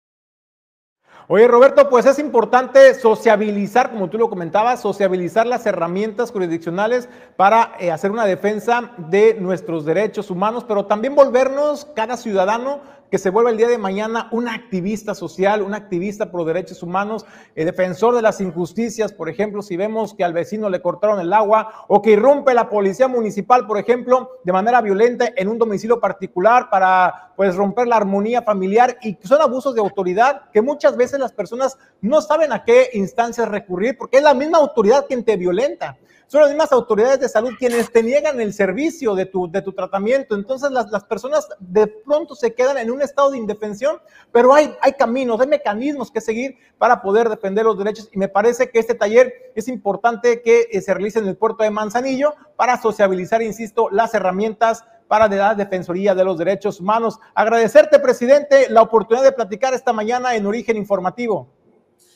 Oye, 1.35 1.47
Roberto, 1.47 1.89
pues 1.89 2.05
es 2.05 2.19
importante 2.19 2.93
sociabilizar, 2.93 3.89
como 3.89 4.07
tú 4.07 4.19
lo 4.19 4.29
comentabas, 4.29 4.83
sociabilizar 4.83 5.47
las 5.47 5.65
herramientas 5.65 6.29
jurisdiccionales 6.31 7.09
para 7.37 7.71
eh, 7.79 7.89
hacer 7.89 8.11
una 8.11 8.25
defensa 8.25 8.91
de 9.09 9.33
nuestros 9.39 9.83
derechos 9.83 10.29
humanos, 10.29 10.63
pero 10.63 10.85
también 10.85 11.15
volvernos 11.15 11.85
cada 11.95 12.17
ciudadano 12.17 12.81
que 13.13 13.19
se 13.19 13.29
vuelva 13.29 13.51
el 13.51 13.57
día 13.57 13.67
de 13.67 13.77
mañana 13.77 14.27
un 14.31 14.47
activista 14.47 15.13
social, 15.13 15.61
un 15.61 15.75
activista 15.75 16.31
por 16.31 16.47
derechos 16.47 16.81
humanos, 16.81 17.27
el 17.53 17.67
defensor 17.67 18.15
de 18.15 18.23
las 18.23 18.41
injusticias, 18.41 19.13
por 19.13 19.29
ejemplo, 19.29 19.61
si 19.61 19.77
vemos 19.77 20.15
que 20.15 20.23
al 20.23 20.33
vecino 20.33 20.67
le 20.67 20.81
cortaron 20.81 21.19
el 21.19 21.31
agua 21.31 21.85
o 21.89 22.01
que 22.01 22.13
irrumpe 22.13 22.55
la 22.55 22.69
policía 22.69 23.07
municipal, 23.07 23.67
por 23.67 23.77
ejemplo, 23.77 24.31
de 24.43 24.51
manera 24.51 24.81
violenta 24.81 25.27
en 25.35 25.47
un 25.47 25.59
domicilio 25.59 25.99
particular 25.99 26.71
para 26.71 27.33
pues 27.35 27.55
romper 27.55 27.85
la 27.85 27.97
armonía 27.97 28.41
familiar 28.41 28.97
y 29.03 29.15
son 29.23 29.43
abusos 29.43 29.75
de 29.75 29.81
autoridad 29.81 30.49
que 30.51 30.63
muchas 30.63 30.97
veces 30.97 31.19
las 31.19 31.33
personas 31.33 31.77
no 32.01 32.19
saben 32.19 32.51
a 32.51 32.63
qué 32.63 32.89
instancias 32.93 33.47
recurrir 33.47 33.95
porque 33.95 34.17
es 34.17 34.23
la 34.23 34.33
misma 34.33 34.57
autoridad 34.57 35.05
quien 35.07 35.23
te 35.23 35.37
violenta 35.37 35.99
son 36.33 36.41
las 36.41 36.49
mismas 36.49 36.71
autoridades 36.71 37.19
de 37.19 37.29
salud 37.29 37.51
quienes 37.59 37.91
te 37.91 38.01
niegan 38.01 38.41
el 38.41 38.55
servicio 38.55 39.13
de 39.13 39.27
tu, 39.27 39.51
de 39.51 39.61
tu 39.61 39.71
tratamiento. 39.71 40.33
Entonces 40.33 40.71
las, 40.71 40.89
las 40.89 41.03
personas 41.03 41.47
de 41.59 41.85
pronto 41.85 42.33
se 42.33 42.55
quedan 42.55 42.79
en 42.79 42.89
un 42.89 43.03
estado 43.03 43.29
de 43.29 43.37
indefensión, 43.37 43.97
pero 44.31 44.51
hay, 44.51 44.73
hay 44.81 44.93
caminos, 44.93 45.39
hay 45.39 45.45
mecanismos 45.45 46.09
que 46.09 46.21
seguir 46.21 46.57
para 46.79 47.03
poder 47.03 47.29
defender 47.29 47.65
los 47.65 47.77
derechos. 47.77 48.09
Y 48.11 48.17
me 48.17 48.29
parece 48.29 48.71
que 48.71 48.79
este 48.79 48.95
taller 48.95 49.31
es 49.53 49.67
importante 49.67 50.41
que 50.41 50.69
eh, 50.71 50.81
se 50.81 50.95
realice 50.95 51.19
en 51.19 51.27
el 51.27 51.37
puerto 51.37 51.63
de 51.63 51.69
Manzanillo 51.69 52.33
para 52.55 52.81
sociabilizar, 52.81 53.43
insisto, 53.43 53.89
las 53.91 54.15
herramientas 54.15 54.83
para 55.07 55.27
la 55.27 55.53
Defensoría 55.53 56.15
de 56.15 56.23
los 56.23 56.39
Derechos 56.39 56.79
Humanos. 56.79 57.19
Agradecerte, 57.35 57.99
presidente, 57.99 58.71
la 58.71 58.81
oportunidad 58.81 59.23
de 59.23 59.33
platicar 59.33 59.75
esta 59.75 59.93
mañana 59.93 60.33
en 60.35 60.47
Origen 60.47 60.77
Informativo. 60.77 61.47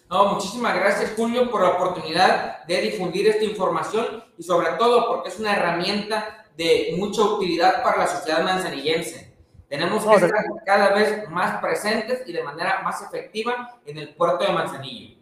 No, 0.09 0.33
muchísimas 0.33 0.75
gracias 0.75 1.13
Julio 1.17 1.51
por 1.51 1.61
la 1.61 1.71
oportunidad 1.71 2.63
de 2.65 2.81
difundir 2.81 3.27
esta 3.27 3.43
información 3.43 4.23
y 4.37 4.43
sobre 4.43 4.69
todo 4.77 5.07
porque 5.07 5.29
es 5.29 5.39
una 5.39 5.53
herramienta 5.53 6.45
de 6.55 6.95
mucha 6.97 7.21
utilidad 7.23 7.83
para 7.83 7.97
la 7.97 8.07
sociedad 8.07 8.43
manzanillense. 8.43 9.35
Tenemos 9.67 10.05
que 10.05 10.15
estar 10.15 10.45
cada 10.65 10.93
vez 10.93 11.29
más 11.29 11.59
presentes 11.59 12.23
y 12.25 12.31
de 12.31 12.41
manera 12.41 12.81
más 12.83 13.01
efectiva 13.01 13.79
en 13.85 13.97
el 13.97 14.15
puerto 14.15 14.45
de 14.45 14.53
Manzanillo. 14.53 15.17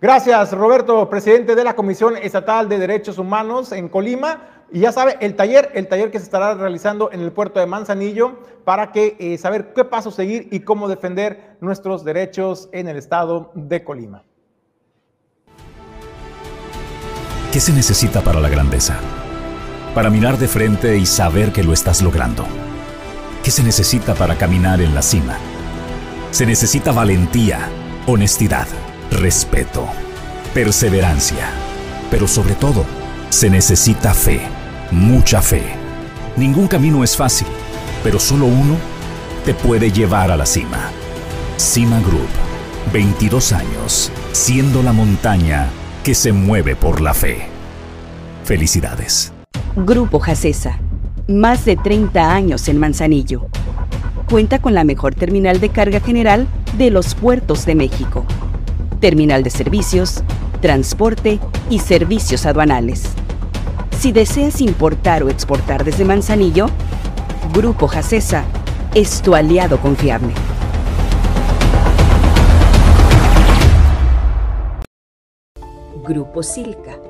Gracias, 0.00 0.52
Roberto, 0.52 1.10
presidente 1.10 1.54
de 1.54 1.64
la 1.64 1.76
Comisión 1.76 2.16
Estatal 2.16 2.66
de 2.68 2.78
Derechos 2.78 3.18
Humanos 3.18 3.72
en 3.72 3.90
Colima. 3.90 4.57
Y 4.70 4.80
ya 4.80 4.92
sabe, 4.92 5.16
el 5.20 5.34
taller, 5.34 5.70
el 5.74 5.88
taller 5.88 6.10
que 6.10 6.18
se 6.18 6.24
estará 6.24 6.54
realizando 6.54 7.10
en 7.10 7.20
el 7.20 7.32
puerto 7.32 7.58
de 7.58 7.66
Manzanillo 7.66 8.38
para 8.64 8.92
que 8.92 9.16
eh, 9.18 9.38
saber 9.38 9.72
qué 9.72 9.84
paso 9.84 10.10
seguir 10.10 10.48
y 10.50 10.60
cómo 10.60 10.88
defender 10.88 11.56
nuestros 11.60 12.04
derechos 12.04 12.68
en 12.72 12.86
el 12.86 12.98
estado 12.98 13.50
de 13.54 13.82
Colima. 13.82 14.24
¿Qué 17.50 17.60
se 17.60 17.72
necesita 17.72 18.20
para 18.20 18.40
la 18.40 18.50
grandeza? 18.50 18.98
Para 19.94 20.10
mirar 20.10 20.36
de 20.36 20.48
frente 20.48 20.98
y 20.98 21.06
saber 21.06 21.50
que 21.50 21.64
lo 21.64 21.72
estás 21.72 22.02
logrando. 22.02 22.44
¿Qué 23.42 23.50
se 23.50 23.62
necesita 23.62 24.14
para 24.14 24.36
caminar 24.36 24.82
en 24.82 24.94
la 24.94 25.00
cima? 25.00 25.38
Se 26.30 26.44
necesita 26.44 26.92
valentía, 26.92 27.70
honestidad, 28.06 28.66
respeto, 29.10 29.86
perseverancia, 30.52 31.48
pero 32.10 32.28
sobre 32.28 32.54
todo, 32.54 32.84
se 33.30 33.48
necesita 33.48 34.12
fe 34.12 34.57
mucha 34.90 35.42
fe. 35.42 35.62
Ningún 36.36 36.68
camino 36.68 37.04
es 37.04 37.16
fácil, 37.16 37.46
pero 38.02 38.18
solo 38.18 38.46
uno 38.46 38.76
te 39.44 39.54
puede 39.54 39.90
llevar 39.90 40.30
a 40.30 40.36
la 40.36 40.46
cima. 40.46 40.90
Cima 41.56 42.00
Group, 42.00 42.28
22 42.92 43.52
años, 43.52 44.12
siendo 44.32 44.82
la 44.82 44.92
montaña 44.92 45.68
que 46.04 46.14
se 46.14 46.32
mueve 46.32 46.76
por 46.76 47.00
la 47.00 47.12
fe. 47.12 47.46
Felicidades. 48.44 49.32
Grupo 49.76 50.20
Jacesa, 50.20 50.78
más 51.26 51.64
de 51.64 51.76
30 51.76 52.32
años 52.32 52.68
en 52.68 52.78
Manzanillo. 52.78 53.46
Cuenta 54.30 54.58
con 54.58 54.74
la 54.74 54.84
mejor 54.84 55.14
terminal 55.14 55.60
de 55.60 55.70
carga 55.70 56.00
general 56.00 56.46
de 56.76 56.90
los 56.90 57.14
puertos 57.14 57.66
de 57.66 57.74
México. 57.74 58.24
Terminal 59.00 59.42
de 59.42 59.50
servicios, 59.50 60.22
transporte 60.60 61.40
y 61.70 61.78
servicios 61.78 62.46
aduanales 62.46 63.17
si 63.98 64.12
deseas 64.12 64.60
importar 64.60 65.24
o 65.24 65.28
exportar 65.28 65.84
desde 65.84 66.04
Manzanillo, 66.04 66.66
Grupo 67.52 67.88
Jacesa 67.88 68.44
es 68.94 69.20
tu 69.22 69.34
aliado 69.34 69.80
confiable. 69.80 70.32
Grupo 76.04 76.44
Silca. 76.44 77.00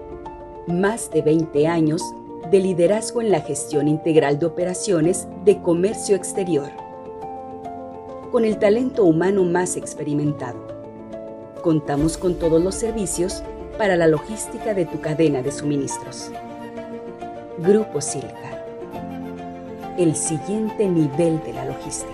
Más 0.67 1.11
de 1.11 1.21
20 1.21 1.67
años 1.67 2.03
de 2.51 2.59
liderazgo 2.59 3.21
en 3.21 3.33
la 3.33 3.43
gestión 3.43 3.87
integral 3.87 4.39
de 4.39 4.47
operaciones 4.47 5.29
de 5.45 5.61
comercio 5.61 6.17
exterior. 6.17 6.71
Con 8.33 8.47
el 8.47 8.59
talento 8.59 9.05
humano 9.05 9.45
más 9.45 9.77
experimentado. 9.77 10.69
Contamos 11.63 12.17
con 12.17 12.39
todos 12.39 12.63
los 12.63 12.75
servicios 12.75 13.43
para 13.77 13.95
la 13.95 14.07
logística 14.07 14.73
de 14.73 14.87
tu 14.87 15.01
cadena 15.01 15.43
de 15.43 15.53
suministros 15.53 16.33
Grupo 17.61 18.01
Silca. 18.01 18.65
El 19.99 20.15
siguiente 20.15 20.87
nivel 20.87 21.43
de 21.43 21.53
la 21.53 21.65
logística. 21.65 22.13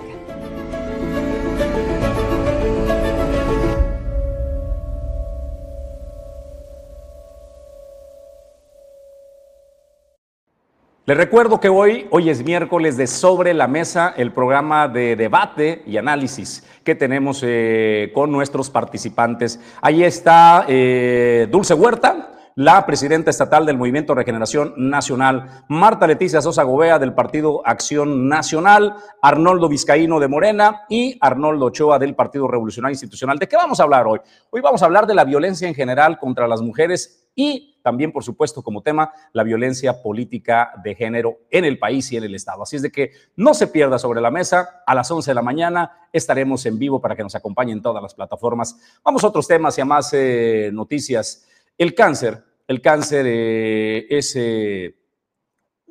Les 11.07 11.16
recuerdo 11.18 11.61
que 11.61 11.68
hoy, 11.68 12.07
hoy 12.11 12.30
es 12.30 12.42
miércoles 12.42 12.96
de 12.96 13.07
Sobre 13.07 13.52
la 13.52 13.68
Mesa, 13.68 14.14
el 14.16 14.33
programa 14.33 14.88
de 14.88 15.14
debate 15.14 15.83
y 15.87 15.98
análisis 15.98 16.66
que 16.83 16.94
tenemos 16.94 17.42
eh, 17.44 18.11
con 18.14 18.33
nuestros 18.33 18.70
participantes. 18.70 19.61
Ahí 19.83 20.02
está 20.02 20.64
eh, 20.66 21.46
Dulce 21.50 21.74
Huerta, 21.74 22.30
la 22.56 22.86
presidenta 22.86 23.30
estatal 23.30 23.66
del 23.66 23.76
Movimiento 23.76 24.14
Regeneración 24.14 24.74
Nacional, 24.76 25.64
Marta 25.68 26.06
Leticia 26.06 26.40
Sosa 26.40 26.62
Gobea 26.62 26.98
del 26.98 27.12
Partido 27.12 27.66
Acción 27.66 28.28
Nacional, 28.28 28.94
Arnoldo 29.20 29.68
Vizcaíno 29.68 30.20
de 30.20 30.28
Morena 30.28 30.82
y 30.88 31.18
Arnoldo 31.20 31.66
Ochoa 31.66 31.98
del 31.98 32.14
Partido 32.14 32.46
Revolucionario 32.46 32.94
Institucional. 32.94 33.38
¿De 33.38 33.48
qué 33.48 33.56
vamos 33.56 33.80
a 33.80 33.82
hablar 33.82 34.06
hoy? 34.06 34.20
Hoy 34.50 34.60
vamos 34.60 34.82
a 34.82 34.86
hablar 34.86 35.06
de 35.06 35.14
la 35.14 35.24
violencia 35.24 35.66
en 35.66 35.74
general 35.74 36.18
contra 36.18 36.46
las 36.46 36.60
mujeres 36.62 37.28
y 37.34 37.80
también, 37.82 38.12
por 38.12 38.22
supuesto, 38.22 38.62
como 38.62 38.82
tema, 38.82 39.12
la 39.32 39.42
violencia 39.42 40.00
política 40.00 40.72
de 40.82 40.94
género 40.94 41.40
en 41.50 41.64
el 41.64 41.78
país 41.78 42.10
y 42.12 42.16
en 42.16 42.24
el 42.24 42.34
Estado. 42.34 42.62
Así 42.62 42.76
es 42.76 42.82
de 42.82 42.90
que 42.90 43.10
no 43.36 43.52
se 43.52 43.66
pierda 43.66 43.98
sobre 43.98 44.20
la 44.20 44.30
mesa. 44.30 44.82
A 44.86 44.94
las 44.94 45.10
11 45.10 45.32
de 45.32 45.34
la 45.34 45.42
mañana 45.42 46.08
estaremos 46.12 46.64
en 46.64 46.78
vivo 46.78 47.00
para 47.00 47.14
que 47.14 47.22
nos 47.22 47.34
acompañen 47.34 47.82
todas 47.82 48.02
las 48.02 48.14
plataformas. 48.14 48.78
Vamos 49.04 49.22
a 49.24 49.26
otros 49.26 49.46
temas 49.46 49.76
y 49.76 49.80
a 49.80 49.84
más 49.84 50.10
eh, 50.14 50.70
noticias. 50.72 51.46
El 51.76 51.94
cáncer, 51.94 52.44
el 52.68 52.80
cáncer 52.80 53.26
eh, 53.28 54.06
es 54.08 54.34
eh, 54.37 54.94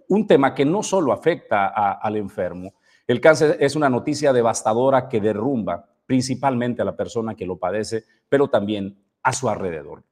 un 0.08 0.26
tema 0.26 0.54
que 0.54 0.64
no 0.64 0.82
solo 0.82 1.12
afecta 1.12 1.68
al 1.94 2.16
enfermo, 2.16 2.76
el 3.06 3.20
cáncer 3.20 3.58
es 3.60 3.76
una 3.76 3.90
noticia 3.90 4.32
devastadora 4.32 5.10
que 5.10 5.20
derrumba 5.20 5.86
principalmente 6.06 6.82
a 6.82 6.86
la 6.86 6.96
persona 6.96 7.36
que 7.36 7.46
lo 7.46 7.58
padece, 7.58 8.06
pero 8.30 8.50
también 8.50 8.98
a 9.22 9.34
su 9.34 9.50
alrededor. 9.50 10.04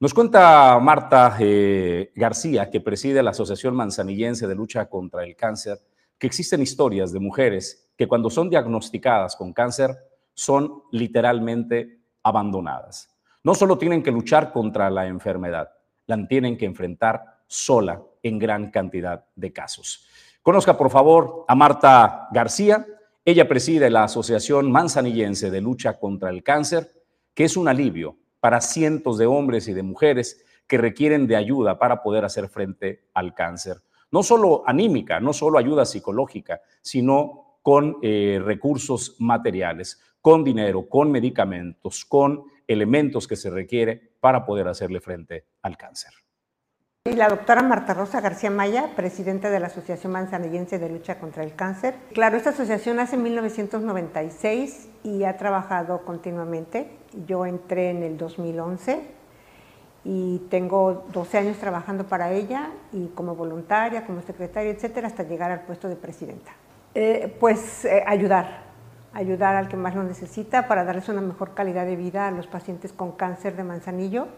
Nos 0.00 0.14
cuenta 0.14 0.78
Marta 0.80 1.36
eh, 1.38 2.10
García, 2.16 2.70
que 2.70 2.80
preside 2.80 3.22
la 3.22 3.30
Asociación 3.30 3.74
Manzanillense 3.76 4.46
de 4.46 4.54
Lucha 4.54 4.88
contra 4.88 5.24
el 5.24 5.36
Cáncer, 5.36 5.78
que 6.18 6.26
existen 6.26 6.62
historias 6.62 7.12
de 7.12 7.20
mujeres 7.20 7.92
que 7.96 8.08
cuando 8.08 8.30
son 8.30 8.48
diagnosticadas 8.48 9.36
con 9.36 9.52
cáncer 9.52 9.96
son 10.34 10.84
literalmente 10.90 12.00
abandonadas. 12.22 13.11
No 13.44 13.54
solo 13.54 13.76
tienen 13.78 14.02
que 14.02 14.12
luchar 14.12 14.52
contra 14.52 14.88
la 14.90 15.06
enfermedad, 15.06 15.70
la 16.06 16.26
tienen 16.26 16.56
que 16.56 16.66
enfrentar 16.66 17.24
sola 17.46 18.02
en 18.22 18.38
gran 18.38 18.70
cantidad 18.70 19.26
de 19.34 19.52
casos. 19.52 20.06
Conozca, 20.42 20.76
por 20.76 20.90
favor, 20.90 21.44
a 21.48 21.54
Marta 21.54 22.28
García. 22.32 22.86
Ella 23.24 23.48
preside 23.48 23.90
la 23.90 24.04
Asociación 24.04 24.70
Manzanillense 24.70 25.50
de 25.50 25.60
Lucha 25.60 25.98
contra 25.98 26.30
el 26.30 26.42
Cáncer, 26.42 26.90
que 27.34 27.44
es 27.44 27.56
un 27.56 27.68
alivio 27.68 28.16
para 28.40 28.60
cientos 28.60 29.18
de 29.18 29.26
hombres 29.26 29.68
y 29.68 29.72
de 29.72 29.82
mujeres 29.82 30.44
que 30.66 30.78
requieren 30.78 31.26
de 31.26 31.36
ayuda 31.36 31.78
para 31.78 32.02
poder 32.02 32.24
hacer 32.24 32.48
frente 32.48 33.04
al 33.14 33.34
cáncer. 33.34 33.82
No 34.10 34.22
solo 34.22 34.62
anímica, 34.66 35.20
no 35.20 35.32
solo 35.32 35.58
ayuda 35.58 35.84
psicológica, 35.84 36.60
sino 36.80 37.58
con 37.62 37.98
eh, 38.02 38.40
recursos 38.44 39.16
materiales, 39.18 40.00
con 40.20 40.42
dinero, 40.42 40.88
con 40.88 41.10
medicamentos, 41.10 42.04
con 42.04 42.44
elementos 42.72 43.28
que 43.28 43.36
se 43.36 43.50
requiere 43.50 44.14
para 44.20 44.44
poder 44.44 44.68
hacerle 44.68 45.00
frente 45.00 45.46
al 45.62 45.76
cáncer. 45.76 46.12
La 47.04 47.28
doctora 47.28 47.62
Marta 47.62 47.94
Rosa 47.94 48.20
García 48.20 48.50
Maya, 48.50 48.90
presidenta 48.94 49.50
de 49.50 49.58
la 49.58 49.66
Asociación 49.66 50.12
Manzanillense 50.12 50.78
de 50.78 50.88
Lucha 50.88 51.18
contra 51.18 51.42
el 51.42 51.56
Cáncer. 51.56 51.94
Claro, 52.12 52.36
esta 52.36 52.50
asociación 52.50 52.96
nace 52.96 53.16
en 53.16 53.24
1996 53.24 54.88
y 55.02 55.24
ha 55.24 55.36
trabajado 55.36 56.04
continuamente. 56.04 56.92
Yo 57.26 57.44
entré 57.44 57.90
en 57.90 58.04
el 58.04 58.16
2011 58.16 59.00
y 60.04 60.38
tengo 60.48 61.06
12 61.12 61.38
años 61.38 61.56
trabajando 61.58 62.04
para 62.04 62.30
ella 62.32 62.70
y 62.92 63.08
como 63.08 63.34
voluntaria, 63.34 64.06
como 64.06 64.22
secretaria, 64.22 64.70
etcétera, 64.70 65.08
hasta 65.08 65.24
llegar 65.24 65.50
al 65.50 65.62
puesto 65.62 65.88
de 65.88 65.96
presidenta. 65.96 66.52
Eh, 66.94 67.36
pues 67.40 67.84
eh, 67.84 68.04
ayudar, 68.06 68.71
ayudar 69.14 69.56
al 69.56 69.68
que 69.68 69.76
más 69.76 69.94
lo 69.94 70.02
necesita 70.02 70.68
para 70.68 70.84
darles 70.84 71.08
una 71.08 71.20
mejor 71.20 71.54
calidad 71.54 71.86
de 71.86 71.96
vida 71.96 72.26
a 72.26 72.30
los 72.30 72.46
pacientes 72.46 72.92
con 72.92 73.12
cáncer 73.12 73.56
de 73.56 73.64
manzanillo. 73.64 74.28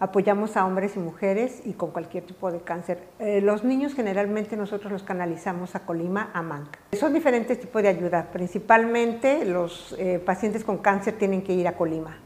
Apoyamos 0.00 0.56
a 0.56 0.66
hombres 0.66 0.96
y 0.96 0.98
mujeres 0.98 1.62
y 1.64 1.74
con 1.74 1.92
cualquier 1.92 2.24
tipo 2.24 2.50
de 2.50 2.60
cáncer. 2.60 3.04
Eh, 3.20 3.40
los 3.40 3.64
niños 3.64 3.94
generalmente 3.94 4.56
nosotros 4.56 4.92
los 4.92 5.02
canalizamos 5.04 5.76
a 5.76 5.86
Colima, 5.86 6.30
a 6.34 6.42
Manca. 6.42 6.80
Son 6.92 7.14
diferentes 7.14 7.60
tipos 7.60 7.82
de 7.82 7.88
ayuda. 7.88 8.28
Principalmente 8.32 9.44
los 9.44 9.94
eh, 9.98 10.18
pacientes 10.18 10.64
con 10.64 10.78
cáncer 10.78 11.14
tienen 11.14 11.42
que 11.42 11.52
ir 11.52 11.68
a 11.68 11.76
Colima. 11.76 12.18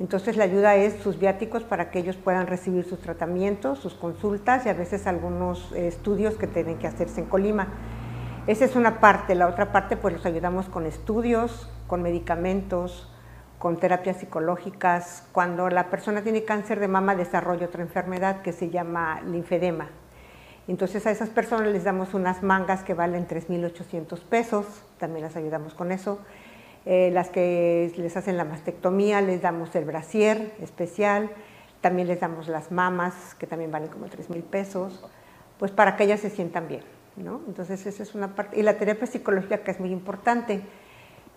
Entonces 0.00 0.36
la 0.36 0.44
ayuda 0.44 0.74
es 0.74 0.94
sus 1.02 1.18
viáticos 1.18 1.62
para 1.62 1.90
que 1.90 2.00
ellos 2.00 2.16
puedan 2.16 2.46
recibir 2.46 2.84
sus 2.84 2.98
tratamientos, 2.98 3.78
sus 3.78 3.94
consultas 3.94 4.66
y 4.66 4.68
a 4.68 4.74
veces 4.74 5.06
algunos 5.06 5.70
eh, 5.72 5.86
estudios 5.86 6.34
que 6.36 6.46
tienen 6.46 6.78
que 6.78 6.88
hacerse 6.88 7.20
en 7.20 7.26
Colima. 7.26 7.68
Esa 8.46 8.66
es 8.66 8.76
una 8.76 9.00
parte. 9.00 9.34
La 9.34 9.46
otra 9.46 9.72
parte 9.72 9.96
pues 9.96 10.12
los 10.12 10.26
ayudamos 10.26 10.68
con 10.68 10.84
estudios, 10.84 11.66
con 11.86 12.02
medicamentos, 12.02 13.10
con 13.58 13.78
terapias 13.78 14.18
psicológicas. 14.18 15.26
Cuando 15.32 15.70
la 15.70 15.88
persona 15.88 16.20
tiene 16.20 16.44
cáncer 16.44 16.78
de 16.78 16.86
mama 16.86 17.14
desarrolla 17.14 17.64
otra 17.64 17.80
enfermedad 17.80 18.42
que 18.42 18.52
se 18.52 18.68
llama 18.68 19.22
linfedema. 19.22 19.88
Entonces 20.68 21.06
a 21.06 21.10
esas 21.10 21.30
personas 21.30 21.68
les 21.68 21.84
damos 21.84 22.12
unas 22.12 22.42
mangas 22.42 22.82
que 22.84 22.92
valen 22.92 23.26
3.800 23.26 24.20
pesos, 24.20 24.66
también 24.98 25.24
las 25.24 25.36
ayudamos 25.36 25.72
con 25.72 25.90
eso. 25.90 26.18
Eh, 26.84 27.10
las 27.14 27.30
que 27.30 27.94
les 27.96 28.14
hacen 28.14 28.36
la 28.36 28.44
mastectomía 28.44 29.22
les 29.22 29.40
damos 29.40 29.74
el 29.74 29.86
brasier 29.86 30.52
especial, 30.60 31.30
también 31.80 32.08
les 32.08 32.20
damos 32.20 32.48
las 32.48 32.70
mamas 32.70 33.34
que 33.38 33.46
también 33.46 33.70
valen 33.70 33.88
como 33.88 34.04
3.000 34.04 34.42
pesos, 34.42 35.02
pues 35.58 35.70
para 35.70 35.96
que 35.96 36.04
ellas 36.04 36.20
se 36.20 36.28
sientan 36.28 36.68
bien. 36.68 36.93
¿No? 37.16 37.40
Entonces 37.46 37.86
esa 37.86 38.02
es 38.02 38.14
una 38.14 38.34
parte. 38.34 38.58
Y 38.58 38.62
la 38.62 38.78
terapia 38.78 39.06
psicológica 39.06 39.58
que 39.58 39.70
es 39.70 39.80
muy 39.80 39.90
importante 39.90 40.62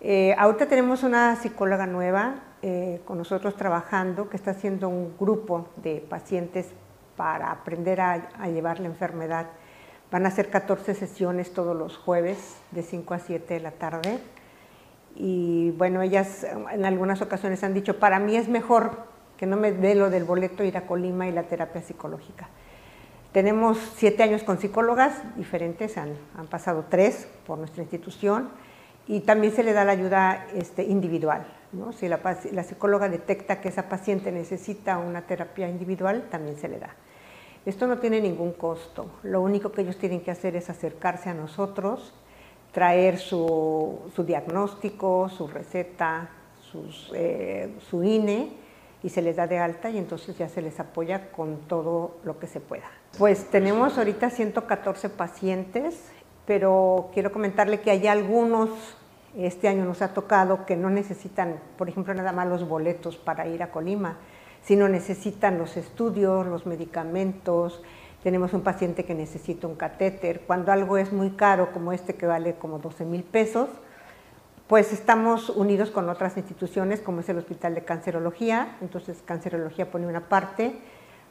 eh, 0.00 0.32
ahorita 0.38 0.66
tenemos 0.66 1.02
una 1.02 1.34
psicóloga 1.34 1.84
nueva 1.86 2.36
eh, 2.62 3.00
con 3.04 3.18
nosotros 3.18 3.56
trabajando 3.56 4.28
que 4.28 4.36
está 4.36 4.52
haciendo 4.52 4.88
un 4.88 5.16
grupo 5.18 5.68
de 5.76 6.04
pacientes 6.08 6.68
para 7.16 7.50
aprender 7.50 8.00
a, 8.00 8.46
llevar 8.46 8.78
la 8.78 8.86
enfermedad. 8.86 9.46
Van 10.12 10.24
a 10.24 10.28
hacer 10.28 10.50
14 10.50 10.94
sesiones 10.94 11.52
todos 11.52 11.76
los 11.76 11.96
jueves 11.96 12.56
de 12.70 12.84
5 12.84 13.12
a 13.12 13.18
7 13.18 13.54
de 13.54 13.60
la 13.60 13.72
tarde. 13.72 14.20
Y 15.16 15.72
bueno, 15.72 16.00
ellas 16.00 16.46
en 16.72 16.84
algunas 16.84 17.20
ocasiones 17.20 17.64
han 17.64 17.74
dicho, 17.74 17.98
para 17.98 18.20
mí 18.20 18.36
es 18.36 18.48
mejor 18.48 19.02
que 19.36 19.46
no 19.46 19.56
me 19.56 19.72
dé 19.72 19.96
lo 19.96 20.10
del 20.10 20.22
boleto 20.22 20.62
ir 20.62 20.76
a 20.76 20.86
Colima 20.86 21.26
y 21.26 21.32
la 21.32 21.42
terapia 21.42 21.82
psicológica. 21.82 22.48
Tenemos 23.32 23.78
siete 23.96 24.22
años 24.22 24.42
con 24.42 24.58
psicólogas 24.58 25.12
diferentes, 25.36 25.98
han, 25.98 26.16
pasado 26.50 26.86
tres 26.88 27.28
por 27.46 27.58
nuestra 27.58 27.82
institución 27.82 28.48
y 29.06 29.20
también 29.20 29.54
se 29.54 29.62
le 29.62 29.74
da 29.74 29.84
la 29.84 29.92
ayuda 29.92 30.46
este, 30.54 30.84
individual. 30.84 31.46
Si 31.98 32.08
la, 32.08 32.64
psicóloga 32.64 33.10
detecta 33.10 33.60
que 33.60 33.68
esa 33.68 33.90
paciente 33.90 34.32
necesita 34.32 34.96
una 34.96 35.22
terapia 35.26 35.68
individual, 35.68 36.28
también 36.30 36.56
se 36.56 36.68
le 36.68 36.78
da. 36.78 36.94
Esto 37.66 37.86
no 37.86 37.98
tiene 37.98 38.22
ningún 38.22 38.52
costo. 38.52 39.10
Lo 39.22 39.42
único 39.42 39.72
que 39.72 39.82
ellos 39.82 39.98
tienen 39.98 40.22
que 40.22 40.30
hacer 40.30 40.56
es 40.56 40.70
acercarse 40.70 41.28
a 41.28 41.34
nosotros, 41.34 42.14
traer 42.72 43.18
su, 43.18 44.10
diagnóstico, 44.26 45.28
su 45.28 45.46
receta, 45.46 46.30
eh, 47.12 47.76
su 47.90 48.02
INE 48.02 48.48
y 49.02 49.10
se 49.10 49.20
les 49.20 49.36
da 49.36 49.46
de 49.46 49.58
alta 49.58 49.90
y 49.90 49.98
entonces 49.98 50.38
ya 50.38 50.48
se 50.48 50.62
les 50.62 50.80
apoya 50.80 51.30
con 51.30 51.58
todo 51.68 52.16
lo 52.24 52.38
que 52.38 52.46
se 52.46 52.60
pueda. 52.60 52.88
Pues 53.16 53.50
tenemos 53.50 53.96
ahorita 53.96 54.30
114 54.30 55.08
pacientes, 55.08 55.96
pero 56.46 57.10
quiero 57.14 57.32
comentarle 57.32 57.80
que 57.80 57.90
hay 57.90 58.06
algunos 58.06 58.70
este 59.36 59.68
año 59.68 59.84
nos 59.84 60.02
ha 60.02 60.14
tocado 60.14 60.64
que 60.66 60.76
no 60.76 60.90
necesitan, 60.90 61.60
por 61.76 61.88
ejemplo, 61.88 62.14
nada 62.14 62.32
más 62.32 62.48
los 62.48 62.66
boletos 62.66 63.16
para 63.16 63.46
ir 63.46 63.62
a 63.62 63.70
Colima, 63.70 64.16
sino 64.62 64.88
necesitan 64.88 65.58
los 65.58 65.76
estudios, 65.76 66.46
los 66.46 66.66
medicamentos. 66.66 67.82
Tenemos 68.22 68.52
un 68.52 68.62
paciente 68.62 69.04
que 69.04 69.14
necesita 69.14 69.66
un 69.66 69.76
catéter. 69.76 70.40
Cuando 70.40 70.72
algo 70.72 70.96
es 70.96 71.12
muy 71.12 71.30
caro, 71.30 71.72
como 71.72 71.92
este 71.92 72.14
que 72.14 72.26
vale 72.26 72.54
como 72.54 72.78
12 72.78 73.04
mil 73.04 73.22
pesos, 73.22 73.68
pues 74.66 74.92
estamos 74.92 75.50
unidos 75.50 75.90
con 75.90 76.08
otras 76.08 76.36
instituciones, 76.36 77.00
como 77.00 77.20
es 77.20 77.28
el 77.28 77.38
Hospital 77.38 77.74
de 77.74 77.84
Cancerología. 77.84 78.76
Entonces, 78.80 79.22
Cancerología 79.24 79.90
pone 79.90 80.06
una 80.06 80.28
parte, 80.28 80.78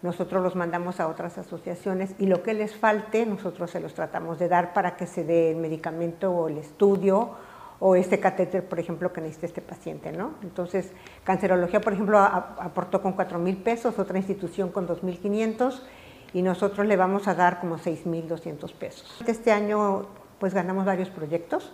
nosotros 0.01 0.43
los 0.43 0.55
mandamos 0.55 0.99
a 0.99 1.07
otras 1.07 1.37
asociaciones 1.37 2.15
y 2.19 2.27
lo 2.27 2.43
que 2.43 2.53
les 2.53 2.75
falte, 2.75 3.25
nosotros 3.25 3.71
se 3.71 3.79
los 3.79 3.93
tratamos 3.93 4.39
de 4.39 4.47
dar 4.47 4.73
para 4.73 4.95
que 4.95 5.07
se 5.07 5.23
dé 5.23 5.51
el 5.51 5.57
medicamento 5.57 6.31
o 6.31 6.47
el 6.47 6.57
estudio 6.57 7.31
o 7.79 7.95
este 7.95 8.19
catéter, 8.19 8.67
por 8.67 8.79
ejemplo, 8.79 9.13
que 9.13 9.21
necesita 9.21 9.45
este 9.47 9.61
paciente, 9.61 10.11
¿no? 10.11 10.35
Entonces, 10.41 10.91
Cancerología, 11.23 11.79
por 11.81 11.93
ejemplo, 11.93 12.17
aportó 12.19 13.01
con 13.01 13.13
4 13.13 13.37
mil 13.39 13.57
pesos, 13.57 13.99
otra 13.99 14.17
institución 14.17 14.69
con 14.71 14.87
2 14.87 15.03
mil 15.03 15.19
500 15.19 15.83
y 16.33 16.41
nosotros 16.41 16.87
le 16.87 16.95
vamos 16.95 17.27
a 17.27 17.35
dar 17.35 17.59
como 17.59 17.77
6 17.77 18.05
mil 18.05 18.27
200 18.27 18.73
pesos. 18.73 19.23
Este 19.27 19.51
año, 19.51 20.07
pues 20.39 20.53
ganamos 20.53 20.85
varios 20.85 21.09
proyectos. 21.09 21.71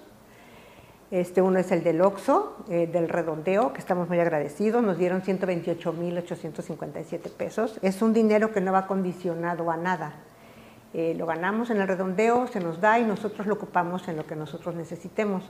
Este, 1.13 1.43
uno 1.43 1.60
es 1.60 1.71
el 1.71 1.84
del 1.84 2.02
OXO, 2.02 2.58
eh, 2.69 2.88
del 2.88 3.08
redondeo, 3.08 3.71
que 3.71 3.78
estamos 3.78 4.10
muy 4.10 4.19
agradecidos. 4.19 4.82
Nos 4.82 4.97
dieron 4.97 5.21
128 5.21 5.93
mil 5.93 6.17
857 6.17 7.30
pesos. 7.30 7.78
Es 7.84 8.02
un 8.02 8.13
dinero 8.13 8.52
que 8.52 8.62
no 8.62 8.71
va 8.71 8.88
condicionado 8.88 9.69
a 9.69 9.78
nada. 9.78 10.15
Eh, 10.91 11.13
lo 11.15 11.28
ganamos 11.28 11.69
en 11.69 11.80
el 11.80 11.88
redondeo, 11.88 12.47
se 12.47 12.60
nos 12.60 12.82
da 12.82 12.97
y 12.97 13.04
nosotros 13.04 13.45
lo 13.45 13.54
ocupamos 13.54 14.08
en 14.08 14.17
lo 14.17 14.26
que 14.26 14.36
nosotros 14.36 14.73
necesitemos. 14.73 15.43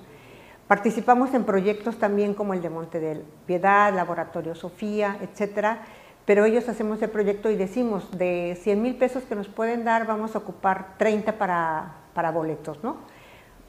Participamos 0.67 1.33
en 1.33 1.45
proyectos 1.45 1.97
también 1.97 2.33
como 2.33 2.53
el 2.53 2.61
de 2.61 2.69
Monte 2.69 2.99
del 2.99 3.23
Piedad, 3.45 3.93
Laboratorio 3.93 4.55
Sofía, 4.55 5.17
etcétera, 5.21 5.83
pero 6.25 6.43
ellos 6.43 6.67
hacemos 6.67 7.01
el 7.01 7.09
proyecto 7.09 7.49
y 7.49 7.55
decimos, 7.55 8.11
de 8.17 8.57
100 8.61 8.81
mil 8.81 8.95
pesos 8.95 9.23
que 9.23 9.35
nos 9.35 9.47
pueden 9.47 9.85
dar, 9.85 10.05
vamos 10.07 10.35
a 10.35 10.39
ocupar 10.39 10.97
30 10.97 11.37
para, 11.37 11.99
para 12.13 12.31
boletos, 12.31 12.83
¿no? 12.83 13.12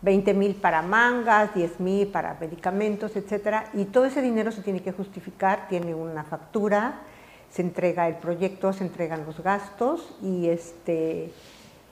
20 0.05 0.35
mil 0.35 0.55
para 0.55 0.83
mangas, 0.83 1.55
10 1.55 1.81
mil 1.81 2.09
para 2.09 2.37
medicamentos, 2.39 3.17
etcétera, 3.17 3.71
y 3.73 3.87
todo 3.87 4.05
ese 4.05 4.21
dinero 4.21 4.53
se 4.53 4.61
tiene 4.61 4.83
que 4.83 4.93
justificar, 4.93 5.67
tiene 5.69 5.95
una 5.95 6.25
factura, 6.25 7.01
se 7.51 7.63
entrega 7.63 8.07
el 8.07 8.17
proyecto, 8.17 8.73
se 8.75 8.85
entregan 8.85 9.25
los 9.25 9.43
gastos 9.43 10.15
y 10.23 10.49
este 10.49 11.33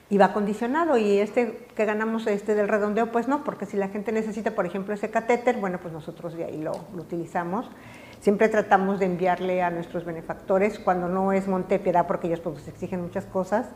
y 0.09 0.17
va 0.17 0.31
condicionado 0.31 0.95
y 0.97 1.17
este 1.17 1.65
que 1.75 1.85
ganamos 1.85 2.27
este 2.27 2.53
del 2.53 2.67
redondeo 2.67 3.11
pues 3.11 3.27
no, 3.27 3.43
porque 3.43 3.65
si 3.65 3.77
la 3.77 3.87
gente 3.87 4.11
necesita 4.11 4.51
por 4.51 4.67
ejemplo 4.67 4.93
ese 4.93 5.09
catéter, 5.09 5.57
bueno 5.57 5.79
pues 5.79 5.91
nosotros 5.91 6.35
de 6.35 6.45
ahí 6.45 6.61
lo, 6.61 6.73
lo 6.95 7.01
utilizamos. 7.01 7.67
Siempre 8.19 8.47
tratamos 8.47 8.99
de 8.99 9.05
enviarle 9.07 9.63
a 9.63 9.71
nuestros 9.71 10.05
benefactores 10.05 10.77
cuando 10.77 11.07
no 11.07 11.33
es 11.33 11.47
Montepiedad 11.47 12.05
porque 12.05 12.27
ellos 12.27 12.41
pues 12.41 12.67
exigen 12.67 13.01
muchas 13.01 13.25
cosas, 13.25 13.67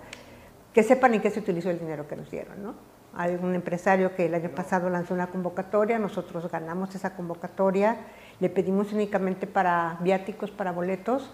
que 0.73 0.83
sepan 0.83 1.15
en 1.15 1.21
qué 1.21 1.31
se 1.31 1.39
utilizó 1.39 1.71
el 1.71 1.79
dinero 1.79 2.07
que 2.07 2.15
nos 2.15 2.29
dieron, 2.29 2.61
¿no? 2.61 2.96
Hay 3.19 3.33
un 3.41 3.55
empresario 3.55 4.15
que 4.15 4.27
el 4.27 4.35
año 4.35 4.49
pasado 4.49 4.91
lanzó 4.91 5.15
una 5.15 5.25
convocatoria, 5.27 5.97
nosotros 5.97 6.51
ganamos 6.51 6.93
esa 6.93 7.15
convocatoria, 7.15 7.97
le 8.39 8.47
pedimos 8.47 8.93
únicamente 8.93 9.47
para 9.47 9.97
viáticos, 10.01 10.51
para 10.51 10.71
boletos, 10.71 11.31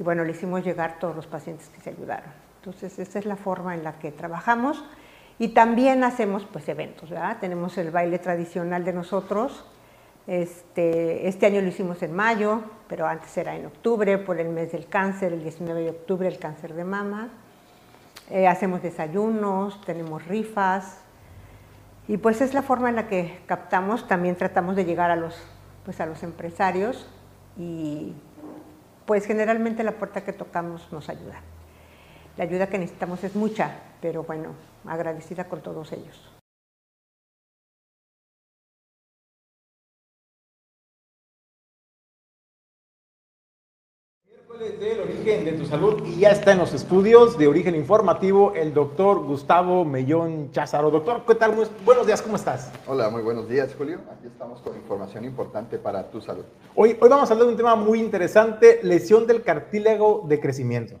y 0.00 0.02
bueno, 0.02 0.24
le 0.24 0.32
hicimos 0.32 0.64
llegar 0.64 0.98
todos 0.98 1.14
los 1.14 1.28
pacientes 1.28 1.68
que 1.68 1.80
se 1.80 1.90
ayudaron. 1.90 2.32
Entonces, 2.58 2.98
esa 2.98 3.20
es 3.20 3.26
la 3.26 3.36
forma 3.36 3.74
en 3.74 3.84
la 3.84 4.00
que 4.00 4.10
trabajamos. 4.10 4.84
Y 5.38 5.48
también 5.48 6.02
hacemos 6.02 6.44
pues 6.44 6.68
eventos, 6.68 7.10
¿verdad? 7.10 7.38
Tenemos 7.40 7.78
el 7.78 7.92
baile 7.92 8.18
tradicional 8.18 8.84
de 8.84 8.92
nosotros. 8.92 9.64
Este, 10.26 11.28
este 11.28 11.46
año 11.46 11.60
lo 11.60 11.68
hicimos 11.68 12.02
en 12.02 12.14
mayo, 12.14 12.62
pero 12.88 13.06
antes 13.06 13.36
era 13.36 13.54
en 13.54 13.66
octubre, 13.66 14.18
por 14.18 14.40
el 14.40 14.48
mes 14.48 14.72
del 14.72 14.86
cáncer, 14.86 15.32
el 15.32 15.42
19 15.44 15.82
de 15.82 15.90
octubre, 15.90 16.26
el 16.26 16.38
cáncer 16.38 16.74
de 16.74 16.84
mama. 16.84 17.28
Eh, 18.28 18.48
hacemos 18.48 18.82
desayunos, 18.82 19.80
tenemos 19.84 20.26
rifas, 20.26 20.98
y 22.12 22.18
pues 22.18 22.42
es 22.42 22.52
la 22.52 22.60
forma 22.60 22.90
en 22.90 22.96
la 22.96 23.08
que 23.08 23.40
captamos, 23.46 24.06
también 24.06 24.36
tratamos 24.36 24.76
de 24.76 24.84
llegar 24.84 25.10
a 25.10 25.16
los, 25.16 25.34
pues 25.82 25.98
a 25.98 26.04
los 26.04 26.22
empresarios 26.22 27.08
y 27.56 28.12
pues 29.06 29.24
generalmente 29.24 29.82
la 29.82 29.92
puerta 29.92 30.22
que 30.22 30.34
tocamos 30.34 30.92
nos 30.92 31.08
ayuda. 31.08 31.40
La 32.36 32.44
ayuda 32.44 32.66
que 32.66 32.78
necesitamos 32.78 33.24
es 33.24 33.34
mucha, 33.34 33.76
pero 34.02 34.24
bueno, 34.24 34.50
agradecida 34.86 35.44
con 35.44 35.62
todos 35.62 35.90
ellos. 35.92 36.31
Del 44.62 45.00
origen 45.00 45.44
de 45.44 45.52
tu 45.54 45.66
salud 45.66 46.04
y 46.06 46.20
ya 46.20 46.30
está 46.30 46.52
en 46.52 46.58
los 46.58 46.72
estudios 46.72 47.36
de 47.36 47.48
origen 47.48 47.74
informativo 47.74 48.54
el 48.54 48.72
doctor 48.72 49.18
Gustavo 49.24 49.84
Mellón 49.84 50.52
Cházaro. 50.52 50.88
Doctor, 50.88 51.24
¿qué 51.26 51.34
tal? 51.34 51.52
buenos 51.84 52.06
días, 52.06 52.22
¿cómo 52.22 52.36
estás? 52.36 52.70
Hola, 52.86 53.10
muy 53.10 53.22
buenos 53.22 53.48
días, 53.48 53.74
Julio. 53.76 53.98
Aquí 54.12 54.28
estamos 54.28 54.60
con 54.60 54.76
información 54.76 55.24
importante 55.24 55.78
para 55.78 56.08
tu 56.08 56.20
salud. 56.20 56.44
Hoy, 56.76 56.96
hoy 57.00 57.08
vamos 57.08 57.28
a 57.28 57.32
hablar 57.32 57.46
de 57.46 57.52
un 57.52 57.56
tema 57.56 57.74
muy 57.74 57.98
interesante, 57.98 58.78
lesión 58.84 59.26
del 59.26 59.42
cartílago 59.42 60.24
de 60.28 60.38
crecimiento. 60.38 61.00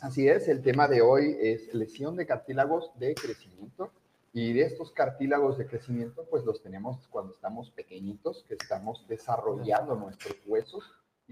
Así 0.00 0.26
es, 0.26 0.48
el 0.48 0.60
tema 0.60 0.88
de 0.88 1.02
hoy 1.02 1.36
es 1.40 1.72
lesión 1.74 2.16
de 2.16 2.26
cartílagos 2.26 2.90
de 2.98 3.14
crecimiento. 3.14 3.92
Y 4.34 4.54
de 4.54 4.62
estos 4.62 4.90
cartílagos 4.90 5.58
de 5.58 5.66
crecimiento, 5.66 6.24
pues 6.30 6.42
los 6.44 6.62
tenemos 6.62 7.06
cuando 7.10 7.34
estamos 7.34 7.70
pequeñitos, 7.70 8.44
que 8.48 8.54
estamos 8.54 9.06
desarrollando 9.06 9.94
nuestros 9.94 10.36
huesos 10.46 10.82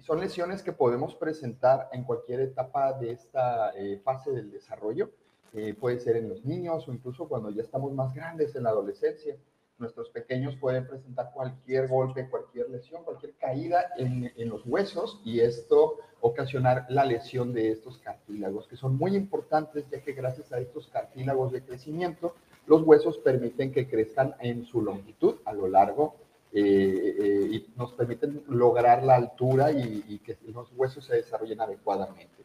son 0.03 0.21
lesiones 0.21 0.63
que 0.63 0.73
podemos 0.73 1.15
presentar 1.15 1.89
en 1.93 2.05
cualquier 2.05 2.41
etapa 2.41 2.93
de 2.93 3.13
esta 3.13 3.71
eh, 3.77 4.01
fase 4.03 4.31
del 4.31 4.51
desarrollo. 4.51 5.11
Eh, 5.53 5.75
puede 5.75 5.99
ser 5.99 6.17
en 6.17 6.29
los 6.29 6.45
niños 6.45 6.87
o 6.89 6.93
incluso 6.93 7.29
cuando 7.29 7.51
ya 7.51 7.63
estamos 7.63 7.93
más 7.93 8.15
grandes 8.15 8.55
en 8.55 8.65
la 8.65 8.71
adolescencia. 8.71 9.37
Nuestros 9.79 10.11
pequeños 10.11 10.57
pueden 10.57 10.87
presentar 10.87 11.33
cualquier 11.33 11.89
golpe, 11.89 12.29
cualquier 12.29 12.69
lesión, 12.69 13.03
cualquier 13.03 13.33
caída 13.35 13.87
en, 13.97 14.31
en 14.37 14.49
los 14.49 14.65
huesos 14.67 15.21
y 15.25 15.41
esto 15.41 15.97
ocasionar 16.21 16.87
la 16.91 17.05
lesión 17.05 17.55
de 17.55 17.71
estos 17.71 17.99
cartílagos, 17.99 18.69
que 18.69 18.77
son 18.77 18.97
muy 18.97 19.17
importantes 19.17 19.89
ya 19.91 20.03
que 20.03 20.13
gracias 20.13 20.53
a 20.53 20.61
estos 20.61 20.89
cartílagos 20.89 21.51
de 21.51 21.63
crecimiento, 21.63 22.35
los 22.67 22.83
huesos 22.83 23.19
permiten 23.19 23.73
que 23.73 23.89
crezcan 23.89 24.35
en 24.41 24.65
su 24.65 24.83
longitud 24.83 25.37
a 25.47 25.53
lo 25.55 25.67
largo 25.67 26.15
eh, 26.53 27.17
eh, 27.19 27.49
y 27.53 27.67
nos 27.77 27.93
permiten 27.93 28.43
lograr 28.49 29.05
la 29.05 29.15
altura 29.15 29.71
y, 29.71 30.19
que 30.25 30.37
los 30.53 30.73
huesos 30.77 31.05
se 31.05 31.17
desarrollen 31.17 31.61
adecuadamente. 31.61 32.45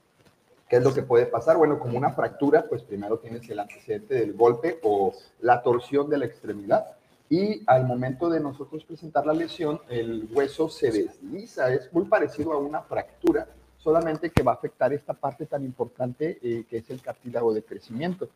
¿Qué 0.70 0.78
es 0.78 0.84
lo 0.84 0.94
que 0.94 1.04
puede 1.04 1.26
pasar? 1.26 1.58
Bueno, 1.58 1.80
como 1.80 1.98
una 1.98 2.12
fractura, 2.12 2.65
pues 2.68 2.84
primero 2.84 3.20
tienes 3.20 3.50
el 3.50 3.60
antecedente 3.60 4.15
del 4.15 4.34
golpe 4.34 4.80
o 4.84 5.13
la 5.41 5.62
torsión 5.62 6.10
de 6.10 6.18
la 6.20 6.26
extremidad 6.26 6.96
y 7.30 7.63
al 7.65 7.86
momento 7.86 8.30
de 8.30 8.39
nosotros 8.39 8.84
presentar 8.86 9.26
la 9.26 9.34
lesión, 9.34 9.82
el 9.89 10.30
hueso 10.32 10.70
se 10.70 10.91
desliza, 10.91 11.74
es 11.74 11.91
muy 11.91 12.06
parecido 12.06 12.54
a 12.54 12.58
una 12.58 12.82
fractura, 12.82 13.48
solamente 13.78 14.30
que 14.30 14.44
va 14.44 14.52
a 14.52 14.56
afectar 14.56 14.94
esta 14.94 15.13
parte 15.13 15.48
tan 15.48 15.63
importante 15.63 16.38
eh, 16.41 16.65
que 16.70 16.78
es 16.78 16.89
el 16.89 17.02
cartílago 17.02 17.54
de 17.54 17.63
crecimiento 17.63 18.30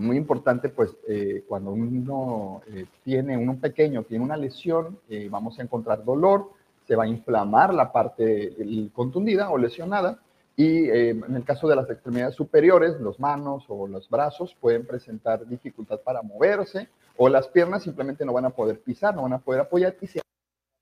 muy 0.00 0.16
importante, 0.16 0.68
pues 0.70 0.96
eh, 1.06 1.44
cuando 1.46 1.72
uno 1.72 2.62
eh, 2.66 2.86
tiene, 3.04 3.36
uno 3.36 3.58
pequeño 3.60 4.02
tiene 4.04 4.24
una 4.24 4.36
lesión, 4.36 4.98
eh, 5.08 5.28
vamos 5.30 5.58
a 5.58 5.62
encontrar 5.62 6.04
dolor, 6.04 6.50
se 6.86 6.96
va 6.96 7.04
a 7.04 7.08
inflamar 7.08 7.72
la 7.72 7.92
parte 7.92 8.56
contundida 8.92 9.50
o 9.50 9.58
lesionada 9.58 10.18
y 10.56 10.90
en 10.90 11.36
el 11.36 11.44
caso 11.44 11.68
de 11.68 11.76
las 11.76 11.88
extremidades 11.88 12.34
superiores, 12.34 13.00
las 13.00 13.20
manos 13.20 13.64
o 13.68 13.86
los 13.86 14.10
brazos 14.10 14.56
pueden 14.60 14.84
presentar 14.84 15.46
dificultad 15.46 16.00
para 16.00 16.20
moverse 16.20 16.88
o 17.16 17.28
las 17.28 17.46
piernas 17.46 17.84
simplemente 17.84 18.24
no 18.24 18.32
van 18.32 18.46
a 18.46 18.50
poder 18.50 18.80
pisar, 18.80 19.14
no 19.14 19.22
van 19.22 19.34
a 19.34 19.38
poder 19.38 19.60
apoyar 19.60 19.96
y 20.00 20.08
se 20.08 20.20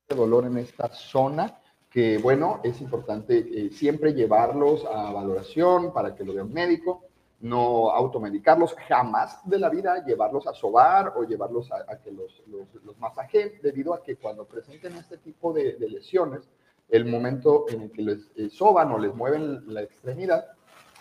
dolor 0.09 0.47
en 0.47 0.57
esta 0.57 0.89
zona 0.89 1.59
que 1.91 2.17
bueno, 2.17 2.61
es 2.65 2.81
importante 2.81 3.71
siempre 3.71 4.15
llevarlos 4.15 4.87
a 4.87 5.13
valoración 5.13 5.93
para 5.93 6.15
que 6.15 6.25
lo 6.25 6.33
vea 6.33 6.45
un 6.45 6.55
médico 6.55 7.08
no 7.41 7.91
automedicarlos, 7.91 8.75
jamás 8.89 9.41
de 9.49 9.59
la 9.59 9.69
vida 9.69 10.05
llevarlos 10.05 10.47
a 10.47 10.55
sobar 10.55 11.13
o 11.17 11.23
llevarlos 11.23 11.71
a, 11.71 11.99
que 11.99 12.11
los, 12.11 12.43
los, 12.49 12.99
masajen, 12.99 13.53
debido 13.63 13.95
a 13.95 14.03
que 14.03 14.17
cuando 14.17 14.45
presenten 14.45 14.97
este 14.97 15.19
tipo 15.19 15.53
de, 15.53 15.77
lesiones, 15.79 16.49
el 16.89 17.05
momento 17.05 17.67
en 17.69 17.83
el 17.83 17.93
que 17.93 18.03
les 18.03 18.31
eh, 18.37 18.49
soban 18.51 18.91
o 18.91 18.99
les 18.99 19.15
mueven 19.15 19.73
la 19.73 19.83
extremidad, 19.83 20.47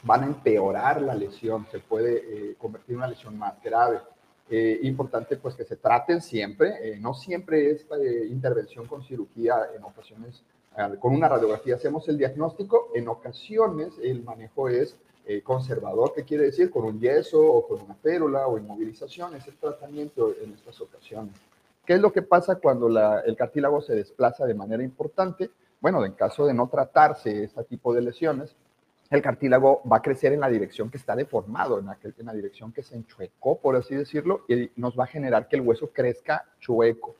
van 0.04 0.24
a 0.24 0.28
empeorar 0.28 1.02
la 1.02 1.16
lesión, 1.16 1.66
se 1.72 1.80
puede 1.80 2.18
eh, 2.52 2.56
convertir 2.58 2.92
en 2.92 2.98
una 2.98 3.08
lesión 3.08 3.38
más 3.38 3.62
grave. 3.64 4.00
Eh, 4.50 4.80
importante 4.84 5.38
pues 5.38 5.56
que 5.56 5.66
se 5.66 5.76
traten 5.76 6.22
siempre, 6.22 6.98
no 7.00 7.14
siempre 7.14 7.72
es 7.72 7.86
intervención 8.30 8.88
con 8.88 9.04
cirugía, 9.04 9.56
en 9.76 9.84
ocasiones 9.84 10.44
con 11.00 11.14
una 11.14 11.28
radiografía 11.28 11.76
hacemos 11.76 12.08
el 12.08 12.18
diagnóstico, 12.18 12.90
en 12.94 13.10
ocasiones 13.10 13.96
el 14.02 14.24
manejo 14.24 14.70
es 14.70 14.96
eh, 15.30 15.42
conservador, 15.42 16.14
que 16.14 16.24
quiere 16.24 16.46
decir 16.46 16.72
con 16.72 16.86
un 16.86 17.02
yeso 17.02 17.42
o 17.42 17.68
con 17.68 17.82
una 17.82 17.96
férula 17.96 18.48
o 18.48 18.58
inmovilización, 18.58 19.36
es 19.36 19.46
el 19.46 19.58
tratamiento 19.58 20.34
en 20.42 20.54
estas 20.54 20.80
ocasiones. 20.80 21.36
¿Qué 21.86 21.96
es 21.96 22.00
lo 22.00 22.14
que 22.14 22.22
pasa 22.22 22.56
cuando 22.56 22.88
el 23.26 23.36
cartílago 23.36 23.82
se 23.82 23.94
desplaza 23.94 24.46
de 24.46 24.54
manera 24.54 24.84
importante? 24.84 25.50
Bueno, 25.82 26.06
en 26.06 26.14
caso 26.14 26.46
de 26.46 26.54
no 26.54 26.70
tratarse 26.70 27.44
este 27.44 27.64
tipo 27.66 27.94
de 27.94 28.02
lesiones, 28.04 28.56
el 29.10 29.22
cartílago 29.22 29.82
va 29.90 29.98
a 29.98 30.02
crecer 30.02 30.32
en 30.32 30.40
la 30.40 30.50
dirección 30.50 30.90
que 30.90 30.98
está 30.98 31.14
deformado, 31.14 31.80
en, 31.80 31.90
aquel, 31.90 32.16
en 32.18 32.26
la 32.26 32.34
dirección 32.34 32.72
que 32.72 32.84
se 32.84 32.96
enchuecó, 32.96 33.58
por 33.58 33.76
así 33.76 33.96
decirlo, 33.96 34.46
y 34.48 34.72
nos 34.76 34.98
va 34.98 35.04
a 35.06 35.08
generar 35.08 35.50
que 35.50 35.58
el 35.58 35.62
hueso 35.62 35.90
crezca 35.92 36.46
chueco. 36.60 37.16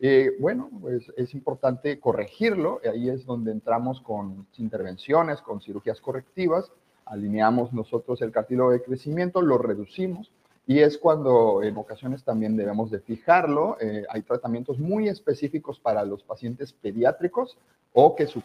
Eh, 0.00 0.36
bueno, 0.38 0.70
pues 0.80 1.12
es 1.16 1.34
importante 1.34 1.98
corregirlo, 1.98 2.80
ahí 2.88 3.08
es 3.08 3.26
donde 3.26 3.50
entramos 3.50 4.00
con 4.00 4.46
intervenciones, 4.58 5.40
con 5.42 5.60
cirugías 5.60 6.00
correctivas, 6.00 6.70
alineamos 7.10 7.72
nosotros 7.72 8.22
el 8.22 8.32
cartílago 8.32 8.70
de 8.70 8.82
crecimiento, 8.82 9.42
lo 9.42 9.58
reducimos 9.58 10.30
y 10.66 10.80
es 10.80 10.98
cuando 10.98 11.62
en 11.62 11.76
ocasiones 11.78 12.22
también 12.22 12.54
debemos 12.54 12.90
de 12.90 13.00
fijarlo. 13.00 13.78
Eh, 13.80 14.04
hay 14.10 14.20
tratamientos 14.20 14.78
muy 14.78 15.08
específicos 15.08 15.80
para 15.80 16.04
los 16.04 16.22
pacientes 16.22 16.74
pediátricos 16.74 17.56
o 17.94 18.14
que 18.14 18.26
su 18.26 18.42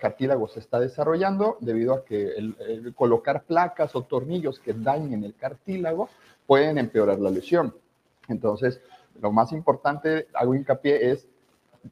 cartílago 0.00 0.48
se 0.48 0.60
está 0.60 0.80
desarrollando 0.80 1.58
debido 1.60 1.92
a 1.92 2.04
que 2.04 2.32
colocar 2.94 3.44
placas 3.44 3.94
o 3.94 4.02
tornillos 4.02 4.58
que 4.58 4.72
dañen 4.72 5.22
el 5.22 5.34
cartílago 5.34 6.08
pueden 6.46 6.78
empeorar 6.78 7.20
la 7.20 7.30
lesión. 7.30 7.74
Entonces, 8.26 8.80
lo 9.20 9.30
más 9.30 9.52
importante, 9.52 10.28
hago 10.32 10.54
hincapié, 10.54 11.10
es 11.10 11.28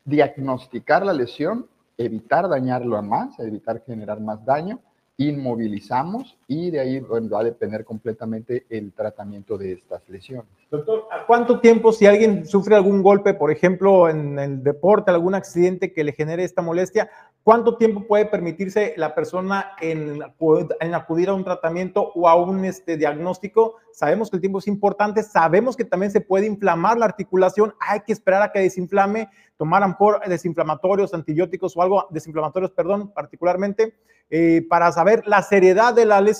diagnosticar 0.07 1.05
la 1.05 1.12
lesión, 1.12 1.68
evitar 1.99 2.49
dañarlo 2.49 2.97
a 2.97 3.03
más, 3.03 3.39
evitar 3.39 3.83
generar 3.85 4.18
más 4.20 4.43
daño 4.45 4.81
inmovilizamos 5.18 6.36
y 6.47 6.70
de 6.70 6.80
ahí 6.80 7.01
bueno, 7.01 7.28
va 7.28 7.40
a 7.40 7.45
depender 7.45 7.84
completamente 7.84 8.66
el 8.68 8.92
tratamiento 8.92 9.57
de 9.57 9.72
estas 9.72 10.09
lesiones. 10.09 10.47
Doctor, 10.70 11.07
¿a 11.12 11.24
cuánto 11.26 11.61
tiempo 11.61 11.92
si 11.92 12.07
alguien 12.07 12.47
sufre 12.47 12.74
algún 12.74 13.03
golpe, 13.03 13.34
por 13.34 13.51
ejemplo, 13.51 14.09
en 14.09 14.38
el 14.38 14.62
deporte, 14.62 15.11
algún 15.11 15.34
accidente 15.34 15.92
que 15.92 16.03
le 16.03 16.12
genere 16.12 16.42
esta 16.42 16.62
molestia, 16.62 17.11
cuánto 17.42 17.76
tiempo 17.76 18.07
puede 18.09 18.26
permitirse 18.26 18.95
la 18.97 19.14
persona 19.14 19.72
en, 19.80 20.20
en 20.80 20.95
acudir 20.95 21.28
a 21.28 21.34
un 21.34 21.45
tratamiento 21.45 22.11
o 22.14 22.28
a 22.28 22.34
un 22.34 22.64
este, 22.64 22.97
diagnóstico? 22.97 23.76
Sabemos 23.92 24.30
que 24.30 24.36
el 24.36 24.40
tiempo 24.40 24.59
es 24.59 24.66
importante, 24.66 25.22
sabemos 25.22 25.76
que 25.76 25.84
también 25.84 26.11
se 26.11 26.20
puede 26.20 26.47
inflamar 26.47 26.99
la 26.99 27.05
articulación, 27.05 27.74
hay 27.78 28.01
que 28.01 28.12
esperar 28.12 28.42
a 28.42 28.51
que 28.51 28.61
desinflame, 28.61 29.28
tomar 29.57 29.84
a 29.84 30.28
desinflamatorios, 30.28 31.14
antibióticos 31.14 31.76
o 31.76 31.82
algo, 31.82 32.09
desinflamatorios, 32.11 32.72
perdón, 32.72 33.12
particularmente 33.12 33.95
eh, 34.30 34.66
para 34.68 34.90
saber 34.90 35.22
la 35.26 35.42
seriedad 35.42 35.95
de 35.95 36.07
la 36.07 36.20
lesión, 36.20 36.34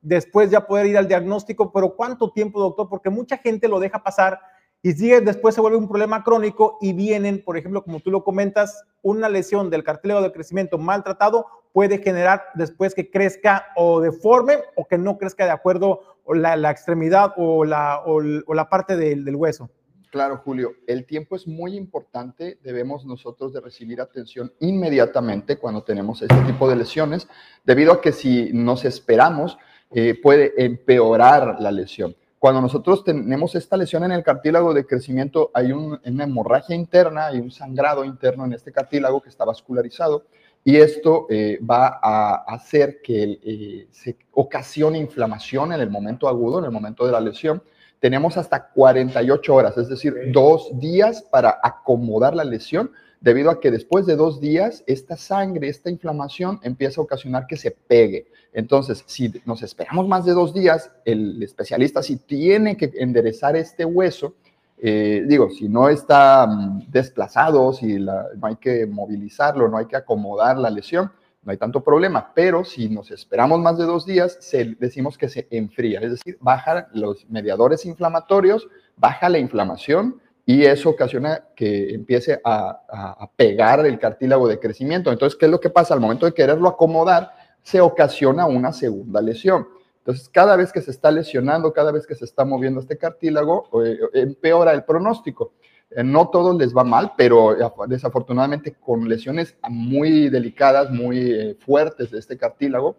después 0.00 0.50
ya 0.50 0.66
poder 0.66 0.86
ir 0.86 0.98
al 0.98 1.08
diagnóstico, 1.08 1.72
pero 1.72 1.96
¿cuánto 1.96 2.30
tiempo, 2.30 2.60
doctor? 2.60 2.88
Porque 2.88 3.10
mucha 3.10 3.38
gente 3.38 3.68
lo 3.68 3.80
deja 3.80 4.02
pasar 4.02 4.38
y 4.82 4.92
sigue, 4.92 5.22
después 5.22 5.54
se 5.54 5.62
vuelve 5.62 5.78
un 5.78 5.88
problema 5.88 6.22
crónico 6.22 6.76
y 6.80 6.92
vienen, 6.92 7.42
por 7.42 7.56
ejemplo, 7.56 7.82
como 7.82 8.00
tú 8.00 8.10
lo 8.10 8.22
comentas, 8.22 8.84
una 9.00 9.30
lesión 9.30 9.70
del 9.70 9.82
cartílago 9.82 10.20
de 10.20 10.30
crecimiento 10.30 10.76
maltratado 10.76 11.46
puede 11.72 11.98
generar 11.98 12.44
después 12.54 12.94
que 12.94 13.10
crezca 13.10 13.66
o 13.76 14.00
deforme 14.00 14.58
o 14.76 14.86
que 14.86 14.98
no 14.98 15.16
crezca 15.16 15.46
de 15.46 15.52
acuerdo 15.52 16.00
la, 16.28 16.56
la 16.56 16.70
extremidad 16.70 17.32
o 17.38 17.64
la, 17.64 18.02
o, 18.04 18.20
la 18.20 18.68
parte 18.68 18.96
del, 18.96 19.24
del 19.24 19.36
hueso. 19.36 19.70
Claro, 20.14 20.40
Julio, 20.44 20.76
el 20.86 21.06
tiempo 21.06 21.34
es 21.34 21.48
muy 21.48 21.76
importante. 21.76 22.60
Debemos 22.62 23.04
nosotros 23.04 23.52
de 23.52 23.60
recibir 23.60 24.00
atención 24.00 24.52
inmediatamente 24.60 25.56
cuando 25.56 25.82
tenemos 25.82 26.22
este 26.22 26.40
tipo 26.42 26.70
de 26.70 26.76
lesiones, 26.76 27.26
debido 27.64 27.94
a 27.94 28.00
que 28.00 28.12
si 28.12 28.52
nos 28.52 28.84
esperamos, 28.84 29.58
eh, 29.90 30.14
puede 30.22 30.52
empeorar 30.56 31.56
la 31.58 31.72
lesión. 31.72 32.14
Cuando 32.38 32.60
nosotros 32.60 33.02
tenemos 33.02 33.56
esta 33.56 33.76
lesión 33.76 34.04
en 34.04 34.12
el 34.12 34.22
cartílago 34.22 34.72
de 34.72 34.86
crecimiento, 34.86 35.50
hay 35.52 35.72
una 35.72 35.98
hemorragia 36.04 36.76
interna, 36.76 37.26
hay 37.26 37.40
un 37.40 37.50
sangrado 37.50 38.04
interno 38.04 38.44
en 38.44 38.52
este 38.52 38.70
cartílago 38.70 39.20
que 39.20 39.30
está 39.30 39.44
vascularizado 39.44 40.26
y 40.62 40.76
esto 40.76 41.26
eh, 41.28 41.58
va 41.68 41.98
a 42.00 42.44
hacer 42.54 43.02
que 43.02 43.40
eh, 43.42 43.88
se 43.90 44.16
ocasione 44.30 44.96
inflamación 44.96 45.72
en 45.72 45.80
el 45.80 45.90
momento 45.90 46.28
agudo, 46.28 46.60
en 46.60 46.66
el 46.66 46.70
momento 46.70 47.04
de 47.04 47.10
la 47.10 47.20
lesión 47.20 47.60
tenemos 48.04 48.36
hasta 48.36 48.68
48 48.68 49.54
horas, 49.54 49.78
es 49.78 49.88
decir, 49.88 50.14
dos 50.30 50.78
días 50.78 51.22
para 51.22 51.58
acomodar 51.62 52.36
la 52.36 52.44
lesión, 52.44 52.90
debido 53.22 53.48
a 53.50 53.60
que 53.60 53.70
después 53.70 54.04
de 54.04 54.14
dos 54.14 54.42
días, 54.42 54.84
esta 54.86 55.16
sangre, 55.16 55.70
esta 55.70 55.88
inflamación 55.88 56.60
empieza 56.62 57.00
a 57.00 57.04
ocasionar 57.04 57.46
que 57.46 57.56
se 57.56 57.70
pegue. 57.70 58.26
Entonces, 58.52 59.04
si 59.06 59.32
nos 59.46 59.62
esperamos 59.62 60.06
más 60.06 60.26
de 60.26 60.32
dos 60.32 60.52
días, 60.52 60.90
el 61.06 61.42
especialista 61.42 62.02
si 62.02 62.16
tiene 62.16 62.76
que 62.76 62.92
enderezar 62.98 63.56
este 63.56 63.86
hueso, 63.86 64.34
eh, 64.76 65.24
digo, 65.26 65.48
si 65.48 65.70
no 65.70 65.88
está 65.88 66.46
mm, 66.46 66.90
desplazado, 66.90 67.72
si 67.72 67.96
no 67.96 68.28
hay 68.42 68.56
que 68.56 68.84
movilizarlo, 68.84 69.66
no 69.70 69.78
hay 69.78 69.86
que 69.86 69.96
acomodar 69.96 70.58
la 70.58 70.68
lesión, 70.68 71.10
no 71.44 71.52
hay 71.52 71.58
tanto 71.58 71.82
problema, 71.82 72.32
pero 72.34 72.64
si 72.64 72.88
nos 72.88 73.10
esperamos 73.10 73.60
más 73.60 73.76
de 73.76 73.84
dos 73.84 74.06
días, 74.06 74.38
se, 74.40 74.76
decimos 74.78 75.18
que 75.18 75.28
se 75.28 75.46
enfría, 75.50 76.00
es 76.00 76.12
decir, 76.12 76.38
baja 76.40 76.88
los 76.92 77.28
mediadores 77.28 77.84
inflamatorios, 77.84 78.66
baja 78.96 79.28
la 79.28 79.38
inflamación 79.38 80.20
y 80.46 80.64
eso 80.64 80.90
ocasiona 80.90 81.44
que 81.54 81.94
empiece 81.94 82.40
a, 82.44 83.28
pegar 83.36 83.84
el 83.86 83.98
cartílago 83.98 84.46
de 84.46 84.58
crecimiento. 84.58 85.10
Entonces, 85.10 85.38
¿qué 85.38 85.46
es 85.46 85.50
lo 85.50 85.60
que 85.60 85.70
pasa? 85.70 85.94
Al 85.94 86.00
momento 86.00 86.26
de 86.26 86.34
quererlo 86.34 86.68
acomodar, 86.68 87.32
se 87.62 87.80
ocasiona 87.80 88.46
una 88.46 88.72
segunda 88.72 89.22
lesión. 89.22 89.66
Entonces, 89.98 90.28
cada 90.28 90.54
vez 90.56 90.70
que 90.70 90.82
se 90.82 90.90
está 90.90 91.10
lesionando, 91.10 91.72
cada 91.72 91.90
vez 91.92 92.06
que 92.06 92.14
se 92.14 92.26
está 92.26 92.44
moviendo 92.44 92.80
este 92.80 92.98
cartílago, 92.98 93.70
eh, 93.82 93.98
empeora 94.12 94.72
el 94.72 94.84
pronóstico. 94.84 95.54
Eh, 95.90 96.02
no 96.02 96.28
todos 96.28 96.56
les 96.56 96.74
va 96.74 96.84
mal, 96.84 97.12
pero 97.16 97.56
desafortunadamente 97.86 98.74
con 98.74 99.08
lesiones 99.08 99.56
muy 99.68 100.28
delicadas, 100.28 100.90
muy 100.90 101.18
eh, 101.18 101.56
fuertes 101.60 102.10
de 102.10 102.18
este 102.18 102.36
cartílago, 102.36 102.96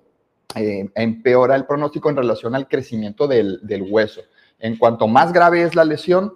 eh, 0.55 0.89
empeora 0.95 1.55
el 1.55 1.65
pronóstico 1.65 2.09
en 2.09 2.15
relación 2.15 2.55
al 2.55 2.67
crecimiento 2.67 3.27
del, 3.27 3.59
hueso. 3.89 4.21
En 4.59 4.77
cuanto 4.77 5.07
más 5.07 5.33
grave 5.33 5.63
es 5.63 5.75
la 5.75 5.83
lesión, 5.83 6.33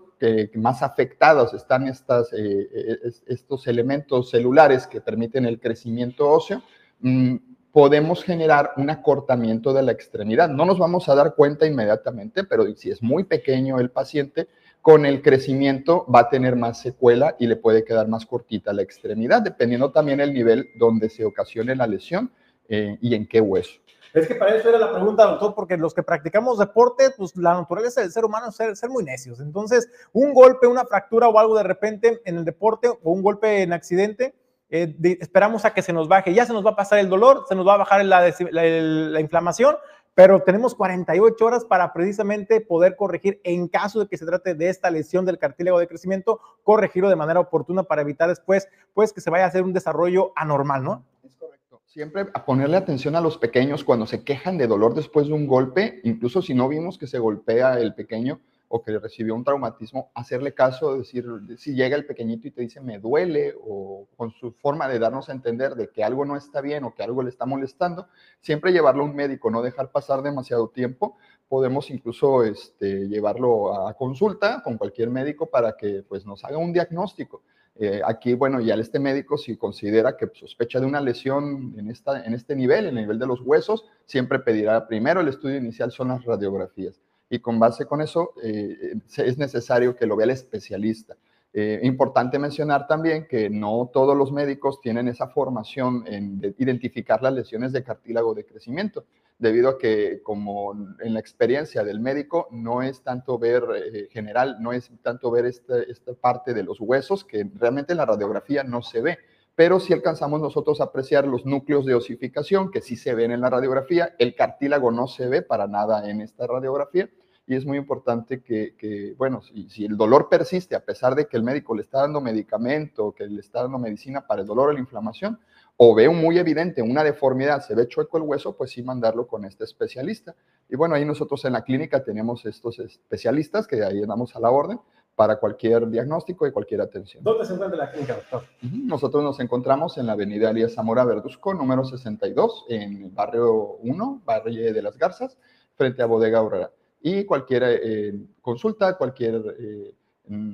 más 0.55 0.83
afectados 0.83 1.53
están 1.53 1.87
estas, 1.87 2.33
estos 2.33 3.67
elementos 3.67 4.29
celulares 4.29 4.85
que 4.85 4.99
permiten 4.99 5.45
el 5.45 5.61
crecimiento 5.61 6.29
óseo, 6.29 6.61
mm, 6.99 7.37
podemos 7.71 8.23
generar 8.25 8.73
un 8.75 8.89
acortamiento 8.89 9.71
de 9.71 9.83
la 9.83 9.93
extremidad. 9.93 10.49
No 10.49 10.65
nos 10.65 10.77
vamos 10.77 11.07
a 11.07 11.15
dar 11.15 11.35
cuenta 11.35 11.65
inmediatamente, 11.65 12.43
pero 12.43 12.65
si 12.75 12.89
es 12.89 13.01
muy 13.01 13.23
pequeño 13.23 13.79
el 13.79 13.91
paciente, 13.91 14.49
con 14.81 15.05
el 15.05 15.21
crecimiento 15.21 16.05
va 16.13 16.21
a 16.21 16.29
tener 16.29 16.55
más 16.55 16.81
secuela 16.81 17.35
y 17.39 17.47
le 17.47 17.55
puede 17.55 17.83
quedar 17.83 18.07
más 18.07 18.25
cortita 18.25 18.73
la 18.73 18.81
extremidad, 18.81 19.41
dependiendo 19.41 19.91
también 19.91 20.19
el 20.19 20.33
nivel 20.33 20.69
donde 20.75 21.09
se 21.09 21.25
ocasione 21.25 21.75
la 21.75 21.87
lesión 21.87 22.31
eh, 22.69 22.97
y 23.01 23.15
en 23.15 23.27
qué 23.27 23.41
hueso. 23.41 23.79
Es 24.13 24.27
que 24.27 24.35
para 24.35 24.55
eso 24.55 24.69
era 24.69 24.79
la 24.79 24.91
pregunta, 24.91 25.25
doctor, 25.25 25.53
porque 25.53 25.77
los 25.77 25.93
que 25.93 26.01
practicamos 26.01 26.57
deporte, 26.57 27.11
pues 27.15 27.35
la 27.35 27.53
naturaleza 27.53 28.01
del 28.01 28.11
ser 28.11 28.25
humano 28.25 28.47
es 28.49 28.79
ser, 28.79 28.89
muy 28.89 29.03
necios. 29.03 29.39
Entonces, 29.39 29.87
un 30.13 30.33
golpe, 30.33 30.65
una 30.65 30.85
fractura 30.85 31.27
o 31.27 31.37
algo 31.37 31.55
de 31.55 31.63
repente 31.63 32.21
en 32.25 32.37
el 32.37 32.45
deporte 32.45 32.87
o 32.87 33.11
un 33.11 33.21
golpe 33.21 33.61
en 33.61 33.71
accidente, 33.71 34.33
eh, 34.71 34.95
esperamos 35.19 35.65
a 35.65 35.73
que 35.73 35.83
se 35.83 35.93
nos 35.93 36.07
baje. 36.07 36.33
Ya 36.33 36.45
se 36.45 36.53
nos 36.53 36.65
va 36.65 36.71
a 36.71 36.75
pasar 36.75 36.97
el 36.97 37.09
dolor, 37.09 37.45
se 37.47 37.55
nos 37.55 37.67
va 37.67 37.75
a 37.75 37.77
bajar 37.77 38.03
la 38.03 39.19
inflamación, 39.19 39.75
pero 40.15 40.41
tenemos 40.41 40.75
48 40.75 41.45
horas 41.45 41.65
para 41.65 41.93
precisamente 41.93 42.61
poder 42.61 42.95
corregir 42.95 43.39
en 43.43 43.67
caso 43.67 43.99
de 43.99 44.07
que 44.07 44.17
se 44.17 44.25
trate 44.25 44.55
de 44.55 44.69
esta 44.69 44.91
lesión 44.91 45.25
del 45.25 45.37
cartílago 45.37 45.79
de 45.79 45.87
crecimiento, 45.87 46.39
corregirlo 46.63 47.09
de 47.09 47.15
manera 47.15 47.39
oportuna 47.39 47.83
para 47.83 48.01
evitar 48.01 48.29
después, 48.29 48.67
pues, 48.93 49.13
que 49.13 49.21
se 49.21 49.29
vaya 49.29 49.45
a 49.45 49.47
hacer 49.47 49.63
un 49.63 49.73
desarrollo 49.73 50.33
anormal, 50.35 50.83
¿no? 50.83 51.05
Es 51.23 51.35
correcto. 51.35 51.81
Siempre 51.85 52.27
a 52.33 52.45
ponerle 52.45 52.77
atención 52.77 53.15
a 53.15 53.21
los 53.21 53.37
pequeños 53.37 53.83
cuando 53.83 54.05
se 54.05 54.23
quejan 54.23 54.57
de 54.57 54.67
dolor 54.67 54.93
después 54.93 55.27
de 55.27 55.33
un 55.33 55.47
golpe, 55.47 56.01
incluso 56.03 56.41
si 56.41 56.53
no 56.53 56.67
vimos 56.67 56.97
que 56.97 57.07
se 57.07 57.19
golpea 57.19 57.79
el 57.79 57.93
pequeño, 57.95 58.41
o 58.71 58.83
que 58.83 58.97
recibió 58.99 59.33
un 59.33 59.43
traumatismo, 59.43 60.11
hacerle 60.13 60.53
caso, 60.53 60.99
decir, 60.99 61.25
si 61.57 61.73
llega 61.73 61.95
el 61.95 62.05
pequeñito 62.05 62.47
y 62.47 62.51
te 62.51 62.61
dice 62.61 62.79
me 62.79 62.99
duele, 62.99 63.55
o 63.59 64.07
con 64.15 64.31
su 64.31 64.51
forma 64.53 64.87
de 64.87 64.99
darnos 64.99 65.27
a 65.27 65.31
entender 65.31 65.73
de 65.73 65.89
que 65.89 66.03
algo 66.03 66.23
no 66.23 66.37
está 66.37 66.61
bien 66.61 66.83
o 66.83 66.93
que 66.93 67.01
algo 67.01 67.23
le 67.23 67.29
está 67.29 67.47
molestando, 67.47 68.07
siempre 68.41 68.71
llevarlo 68.71 69.03
a 69.03 69.07
un 69.07 69.15
médico, 69.15 69.49
no 69.49 69.63
dejar 69.63 69.91
pasar 69.91 70.21
demasiado 70.21 70.69
tiempo. 70.69 71.17
Podemos 71.47 71.89
incluso 71.89 72.43
este, 72.43 73.07
llevarlo 73.07 73.87
a 73.87 73.95
consulta 73.95 74.61
con 74.63 74.77
cualquier 74.77 75.09
médico 75.09 75.47
para 75.47 75.75
que 75.75 76.03
pues, 76.07 76.27
nos 76.27 76.43
haga 76.45 76.59
un 76.59 76.71
diagnóstico. 76.71 77.41
Eh, 77.75 78.01
aquí, 78.05 78.35
bueno, 78.35 78.59
ya 78.59 78.75
este 78.75 78.99
médico, 78.99 79.35
si 79.37 79.57
considera 79.57 80.15
que 80.15 80.29
sospecha 80.33 80.79
de 80.79 80.85
una 80.85 81.01
lesión 81.01 81.73
en, 81.75 81.89
esta, 81.89 82.23
en 82.23 82.35
este 82.35 82.55
nivel, 82.55 82.85
en 82.85 82.97
el 82.97 83.03
nivel 83.05 83.17
de 83.17 83.25
los 83.25 83.41
huesos, 83.41 83.85
siempre 84.05 84.37
pedirá 84.37 84.87
primero 84.87 85.21
el 85.21 85.29
estudio 85.29 85.57
inicial, 85.57 85.91
son 85.91 86.09
las 86.09 86.23
radiografías 86.23 87.01
y 87.29 87.39
con 87.39 87.59
base 87.59 87.85
con 87.85 88.01
eso 88.01 88.33
eh, 88.43 88.95
es 89.17 89.37
necesario 89.37 89.95
que 89.95 90.05
lo 90.05 90.15
vea 90.15 90.25
el 90.25 90.31
especialista. 90.31 91.15
Eh, 91.51 91.79
importante 91.83 92.37
mencionar 92.37 92.87
también 92.87 93.27
que 93.27 93.49
no 93.49 93.89
todos 93.91 94.15
los 94.15 94.31
médicos 94.31 94.81
tienen 94.81 95.07
esa 95.07 95.29
formación 95.29 96.03
en 96.05 96.55
identificar 96.59 97.23
las 97.23 97.33
lesiones 97.33 97.71
de 97.71 97.83
cartílago 97.83 98.35
de 98.35 98.45
crecimiento, 98.45 99.05
debido 99.39 99.69
a 99.69 99.77
que 99.77 100.21
como 100.21 100.73
en 100.99 101.13
la 101.13 101.19
experiencia 101.19 101.83
del 101.83 101.99
médico 101.99 102.47
no 102.51 102.83
es 102.83 103.01
tanto 103.01 103.39
ver 103.39 103.63
eh, 103.75 104.07
general, 104.11 104.57
no 104.59 104.73
es 104.73 104.91
tanto 105.01 105.31
ver 105.31 105.45
esta, 105.45 105.81
esta 105.81 106.13
parte 106.13 106.53
de 106.53 106.63
los 106.63 106.79
huesos 106.79 107.23
que 107.23 107.49
realmente 107.55 107.93
en 107.93 107.97
la 107.97 108.05
radiografía 108.05 108.63
no 108.63 108.81
se 108.81 109.01
ve 109.01 109.17
pero 109.59 109.81
si 109.81 109.91
alcanzamos 109.91 110.39
nosotros 110.39 110.79
a 110.79 110.85
apreciar 110.85 111.27
los 111.27 111.45
núcleos 111.45 111.85
de 111.85 111.93
osificación, 111.93 112.71
que 112.71 112.79
sí 112.79 112.95
se 112.95 113.13
ven 113.13 113.31
en 113.31 113.41
la 113.41 113.49
radiografía, 113.49 114.15
el 114.17 114.33
cartílago 114.33 114.89
no 114.89 115.05
se 115.05 115.27
ve 115.27 115.41
para 115.41 115.67
nada 115.67 116.09
en 116.09 116.21
esta 116.21 116.47
radiografía, 116.47 117.09
y 117.49 117.55
es 117.55 117.65
muy 117.65 117.79
importante 117.79 118.43
que, 118.43 119.15
bueno, 119.17 119.41
si, 119.41 119.67
si, 119.71 119.83
el 119.83 119.97
dolor 119.97 120.29
persiste, 120.29 120.75
a 120.75 120.85
pesar 120.85 121.15
de 121.15 121.25
que 121.25 121.35
el 121.35 121.41
médico 121.41 121.73
le 121.73 121.81
está 121.81 122.01
dando 122.01 122.21
medicamento, 122.21 123.11
que 123.11 123.25
le 123.25 123.41
está 123.41 123.63
dando 123.63 123.79
medicina 123.79 124.27
para 124.27 124.41
el 124.41 124.47
dolor 124.47 124.69
o 124.69 124.71
la 124.71 124.79
inflamación, 124.79 125.39
o 125.75 125.95
ve 125.95 126.07
muy 126.09 126.37
evidente 126.37 126.83
una 126.83 127.03
deformidad, 127.03 127.61
se 127.61 127.73
ve 127.73 127.87
chueco 127.87 128.17
el 128.17 128.23
hueso, 128.23 128.55
pues 128.55 128.69
sí 128.69 128.83
mandarlo 128.83 129.25
con 129.25 129.45
este 129.45 129.63
especialista. 129.63 130.35
Y 130.69 130.75
bueno, 130.75 130.93
ahí 130.93 131.03
nosotros 131.05 131.43
en 131.43 131.53
la 131.53 131.63
clínica 131.63 132.03
tenemos 132.03 132.45
estos 132.45 132.77
especialistas 132.77 133.65
que 133.65 133.83
ahí 133.83 133.99
damos 134.05 134.35
a 134.35 134.39
la 134.39 134.51
orden 134.51 134.79
para 135.15 135.39
cualquier 135.39 135.89
diagnóstico 135.89 136.45
y 136.45 136.51
cualquier 136.51 136.81
atención. 136.81 137.23
¿Dónde 137.23 137.45
se 137.45 137.55
encuentra 137.55 137.79
la 137.79 137.89
clínica, 137.89 138.13
doctor? 138.13 138.43
Nosotros 138.61 139.23
nos 139.23 139.39
encontramos 139.39 139.97
en 139.97 140.05
la 140.05 140.13
avenida 140.13 140.51
Elías 140.51 140.75
Zamora 140.75 141.03
Verduzco, 141.03 141.55
número 141.55 141.83
62, 141.83 142.67
en 142.69 143.05
el 143.05 143.09
barrio 143.09 143.77
1, 143.77 144.21
Valle 144.23 144.71
de 144.71 144.81
las 144.83 144.99
Garzas, 144.99 145.35
frente 145.73 146.03
a 146.03 146.05
Bodega 146.05 146.37
Aurora. 146.37 146.69
Y 147.01 147.25
cualquier 147.25 147.63
eh, 147.65 148.13
consulta, 148.41 148.97
cualquier 148.97 149.55
eh, 149.59 149.95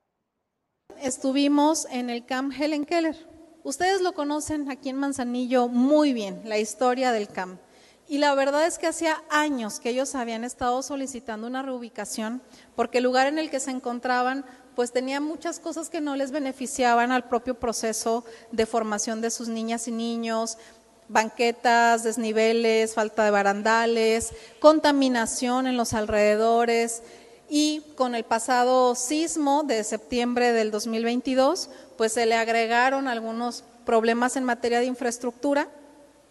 Estuvimos 1.02 1.86
en 1.90 2.08
el 2.08 2.24
Camp 2.24 2.52
Helen 2.58 2.84
Keller 2.84 3.35
Ustedes 3.66 4.00
lo 4.00 4.12
conocen 4.12 4.70
aquí 4.70 4.90
en 4.90 4.96
Manzanillo 4.96 5.66
muy 5.66 6.12
bien, 6.12 6.40
la 6.44 6.56
historia 6.56 7.10
del 7.10 7.26
CAM. 7.26 7.58
Y 8.06 8.18
la 8.18 8.32
verdad 8.36 8.64
es 8.64 8.78
que 8.78 8.86
hacía 8.86 9.24
años 9.28 9.80
que 9.80 9.90
ellos 9.90 10.14
habían 10.14 10.44
estado 10.44 10.84
solicitando 10.84 11.48
una 11.48 11.62
reubicación 11.62 12.40
porque 12.76 12.98
el 12.98 13.04
lugar 13.04 13.26
en 13.26 13.40
el 13.40 13.50
que 13.50 13.58
se 13.58 13.72
encontraban 13.72 14.44
pues 14.76 14.92
tenía 14.92 15.20
muchas 15.20 15.58
cosas 15.58 15.88
que 15.88 16.00
no 16.00 16.14
les 16.14 16.30
beneficiaban 16.30 17.10
al 17.10 17.24
propio 17.24 17.58
proceso 17.58 18.24
de 18.52 18.66
formación 18.66 19.20
de 19.20 19.32
sus 19.32 19.48
niñas 19.48 19.88
y 19.88 19.90
niños, 19.90 20.58
banquetas, 21.08 22.04
desniveles, 22.04 22.94
falta 22.94 23.24
de 23.24 23.32
barandales, 23.32 24.32
contaminación 24.60 25.66
en 25.66 25.76
los 25.76 25.92
alrededores 25.92 27.02
y 27.48 27.82
con 27.96 28.14
el 28.14 28.22
pasado 28.24 28.94
sismo 28.94 29.62
de 29.62 29.82
septiembre 29.84 30.52
del 30.52 30.70
2022, 30.70 31.70
pues 31.96 32.12
se 32.12 32.26
le 32.26 32.34
agregaron 32.34 33.08
algunos 33.08 33.64
problemas 33.84 34.36
en 34.36 34.44
materia 34.44 34.80
de 34.80 34.86
infraestructura. 34.86 35.68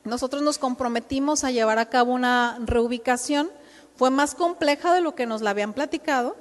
Nosotros 0.03 0.41
nos 0.41 0.57
comprometimos 0.57 1.43
a 1.43 1.51
llevar 1.51 1.79
a 1.79 1.89
cabo 1.89 2.13
una 2.13 2.57
reubicación, 2.63 3.49
fue 3.95 4.11
más 4.11 4.35
compleja 4.35 4.93
de 4.93 5.01
lo 5.01 5.15
que 5.15 5.25
nos 5.25 5.41
la 5.41 5.51
habían 5.51 5.73
platicado, 5.73 6.35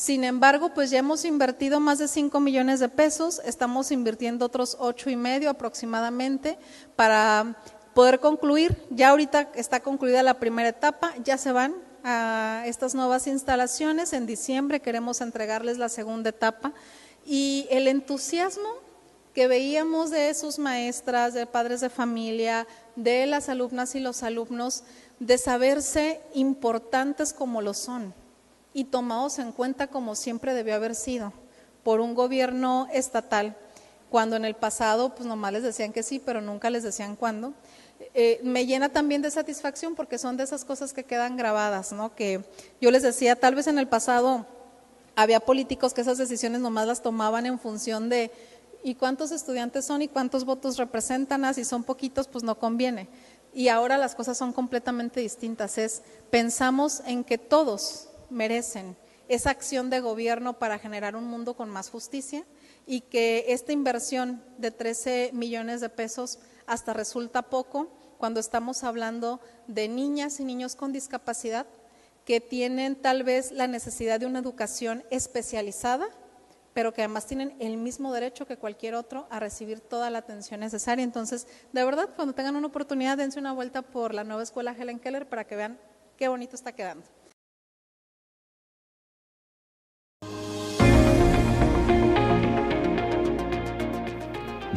sin 0.00 0.24
embargo, 0.24 0.72
pues 0.72 0.90
ya 0.90 1.00
hemos 1.00 1.26
invertido 1.26 1.78
más 1.78 1.98
de 1.98 2.08
5 2.08 2.40
millones 2.40 2.80
de 2.80 2.88
pesos, 2.88 3.42
estamos 3.44 3.92
invirtiendo 3.92 4.46
otros 4.46 4.76
ocho 4.80 5.10
y 5.10 5.16
medio 5.16 5.50
aproximadamente 5.50 6.58
para 6.96 7.56
poder 7.92 8.18
concluir. 8.18 8.82
Ya 8.88 9.10
ahorita 9.10 9.50
está 9.54 9.80
concluida 9.80 10.22
la 10.22 10.40
primera 10.40 10.70
etapa, 10.70 11.12
ya 11.22 11.36
se 11.36 11.52
van 11.52 11.74
a 12.02 12.62
estas 12.64 12.94
nuevas 12.94 13.26
instalaciones. 13.26 14.14
En 14.14 14.24
diciembre 14.24 14.80
queremos 14.80 15.20
entregarles 15.20 15.76
la 15.76 15.90
segunda 15.90 16.30
etapa 16.30 16.72
y 17.26 17.66
el 17.70 17.88
entusiasmo 17.88 18.68
que 19.34 19.46
veíamos 19.46 20.10
de 20.10 20.34
sus 20.34 20.58
maestras, 20.58 21.34
de 21.34 21.46
padres 21.46 21.80
de 21.80 21.90
familia, 21.90 22.66
de 22.96 23.26
las 23.26 23.48
alumnas 23.48 23.94
y 23.94 24.00
los 24.00 24.22
alumnos, 24.22 24.82
de 25.18 25.38
saberse 25.38 26.20
importantes 26.34 27.32
como 27.32 27.62
lo 27.62 27.74
son 27.74 28.14
y 28.72 28.84
tomados 28.84 29.38
en 29.38 29.52
cuenta 29.52 29.88
como 29.88 30.14
siempre 30.14 30.54
debió 30.54 30.74
haber 30.74 30.94
sido 30.94 31.32
por 31.82 32.00
un 32.00 32.14
gobierno 32.14 32.88
estatal, 32.92 33.56
cuando 34.10 34.36
en 34.36 34.44
el 34.44 34.54
pasado 34.54 35.14
pues 35.14 35.26
nomás 35.26 35.52
les 35.52 35.62
decían 35.62 35.92
que 35.92 36.02
sí, 36.02 36.20
pero 36.24 36.40
nunca 36.40 36.70
les 36.70 36.82
decían 36.82 37.16
cuándo. 37.16 37.52
Eh, 38.14 38.40
me 38.42 38.66
llena 38.66 38.88
también 38.88 39.22
de 39.22 39.30
satisfacción 39.30 39.94
porque 39.94 40.18
son 40.18 40.36
de 40.36 40.44
esas 40.44 40.64
cosas 40.64 40.92
que 40.92 41.04
quedan 41.04 41.36
grabadas, 41.36 41.92
¿no? 41.92 42.14
Que 42.14 42.42
yo 42.80 42.90
les 42.90 43.02
decía, 43.02 43.36
tal 43.36 43.54
vez 43.54 43.66
en 43.66 43.78
el 43.78 43.88
pasado 43.88 44.46
había 45.16 45.40
políticos 45.40 45.94
que 45.94 46.00
esas 46.00 46.18
decisiones 46.18 46.60
nomás 46.60 46.86
las 46.86 47.02
tomaban 47.02 47.46
en 47.46 47.58
función 47.58 48.08
de 48.08 48.30
¿y 48.82 48.94
cuántos 48.94 49.30
estudiantes 49.30 49.84
son 49.84 50.02
y 50.02 50.08
cuántos 50.08 50.44
votos 50.44 50.76
representan? 50.78 51.44
Ah, 51.44 51.52
si 51.54 51.64
son 51.64 51.84
poquitos, 51.84 52.28
pues 52.28 52.44
no 52.44 52.58
conviene. 52.58 53.08
Y 53.52 53.68
ahora 53.68 53.98
las 53.98 54.14
cosas 54.14 54.38
son 54.38 54.52
completamente 54.52 55.20
distintas. 55.20 55.78
Es 55.78 56.02
pensamos 56.30 57.02
en 57.06 57.24
que 57.24 57.38
todos 57.38 58.08
merecen 58.30 58.96
esa 59.28 59.50
acción 59.50 59.90
de 59.90 60.00
gobierno 60.00 60.58
para 60.58 60.78
generar 60.78 61.16
un 61.16 61.24
mundo 61.24 61.54
con 61.54 61.68
más 61.68 61.90
justicia 61.90 62.44
y 62.86 63.02
que 63.02 63.46
esta 63.48 63.72
inversión 63.72 64.42
de 64.58 64.70
13 64.70 65.30
millones 65.34 65.80
de 65.80 65.88
pesos 65.88 66.38
hasta 66.66 66.92
resulta 66.92 67.42
poco 67.42 67.88
cuando 68.18 68.40
estamos 68.40 68.82
hablando 68.84 69.40
de 69.66 69.88
niñas 69.88 70.40
y 70.40 70.44
niños 70.44 70.74
con 70.74 70.92
discapacidad 70.92 71.66
que 72.24 72.40
tienen 72.40 72.96
tal 72.96 73.22
vez 73.22 73.50
la 73.52 73.66
necesidad 73.66 74.20
de 74.20 74.26
una 74.26 74.38
educación 74.38 75.04
especializada, 75.10 76.06
pero 76.72 76.92
que 76.94 77.02
además 77.02 77.26
tienen 77.26 77.56
el 77.58 77.76
mismo 77.76 78.12
derecho 78.12 78.46
que 78.46 78.56
cualquier 78.56 78.94
otro 78.94 79.26
a 79.30 79.40
recibir 79.40 79.80
toda 79.80 80.10
la 80.10 80.18
atención 80.18 80.60
necesaria. 80.60 81.02
Entonces, 81.02 81.46
de 81.72 81.84
verdad, 81.84 82.10
cuando 82.14 82.34
tengan 82.34 82.56
una 82.56 82.68
oportunidad, 82.68 83.16
dense 83.16 83.38
una 83.38 83.52
vuelta 83.52 83.82
por 83.82 84.14
la 84.14 84.24
nueva 84.24 84.42
escuela 84.42 84.74
Helen 84.78 85.00
Keller 85.00 85.28
para 85.28 85.44
que 85.44 85.56
vean 85.56 85.78
qué 86.16 86.28
bonito 86.28 86.54
está 86.54 86.72
quedando. 86.72 87.04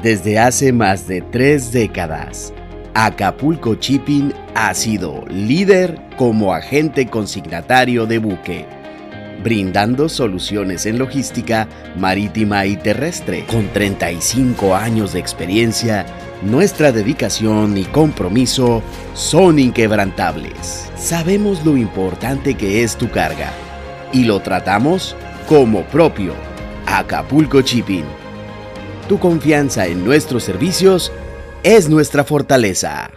Desde 0.01 0.37
hace 0.37 0.73
más 0.73 1.07
de 1.07 1.21
tres 1.21 1.71
décadas, 1.71 2.53
Acapulco 2.95 3.73
Shipping 3.73 4.31
ha 4.53 4.71
sido 4.75 5.25
líder 5.27 5.99
como 6.15 6.53
agente 6.53 7.07
consignatario 7.07 8.05
de 8.05 8.19
buque, 8.19 8.67
brindando 9.43 10.07
soluciones 10.07 10.85
en 10.85 10.99
logística 10.99 11.67
marítima 11.97 12.67
y 12.67 12.77
terrestre. 12.77 13.45
Con 13.45 13.67
35 13.69 14.75
años 14.75 15.13
de 15.13 15.19
experiencia, 15.19 16.05
nuestra 16.43 16.91
dedicación 16.91 17.79
y 17.79 17.85
compromiso 17.85 18.83
son 19.15 19.57
inquebrantables. 19.57 20.91
Sabemos 20.95 21.65
lo 21.65 21.75
importante 21.75 22.53
que 22.53 22.83
es 22.83 22.95
tu 22.95 23.09
carga 23.09 23.51
y 24.11 24.25
lo 24.25 24.39
tratamos 24.39 25.15
como 25.47 25.81
propio. 25.85 26.33
Acapulco 26.85 27.61
Shipping 27.61 28.05
tu 29.07 29.19
confianza 29.19 29.85
en 29.87 30.05
nuestros 30.05 30.43
servicios 30.43 31.11
es 31.63 31.89
nuestra 31.89 32.25
fortaleza. 32.25 33.09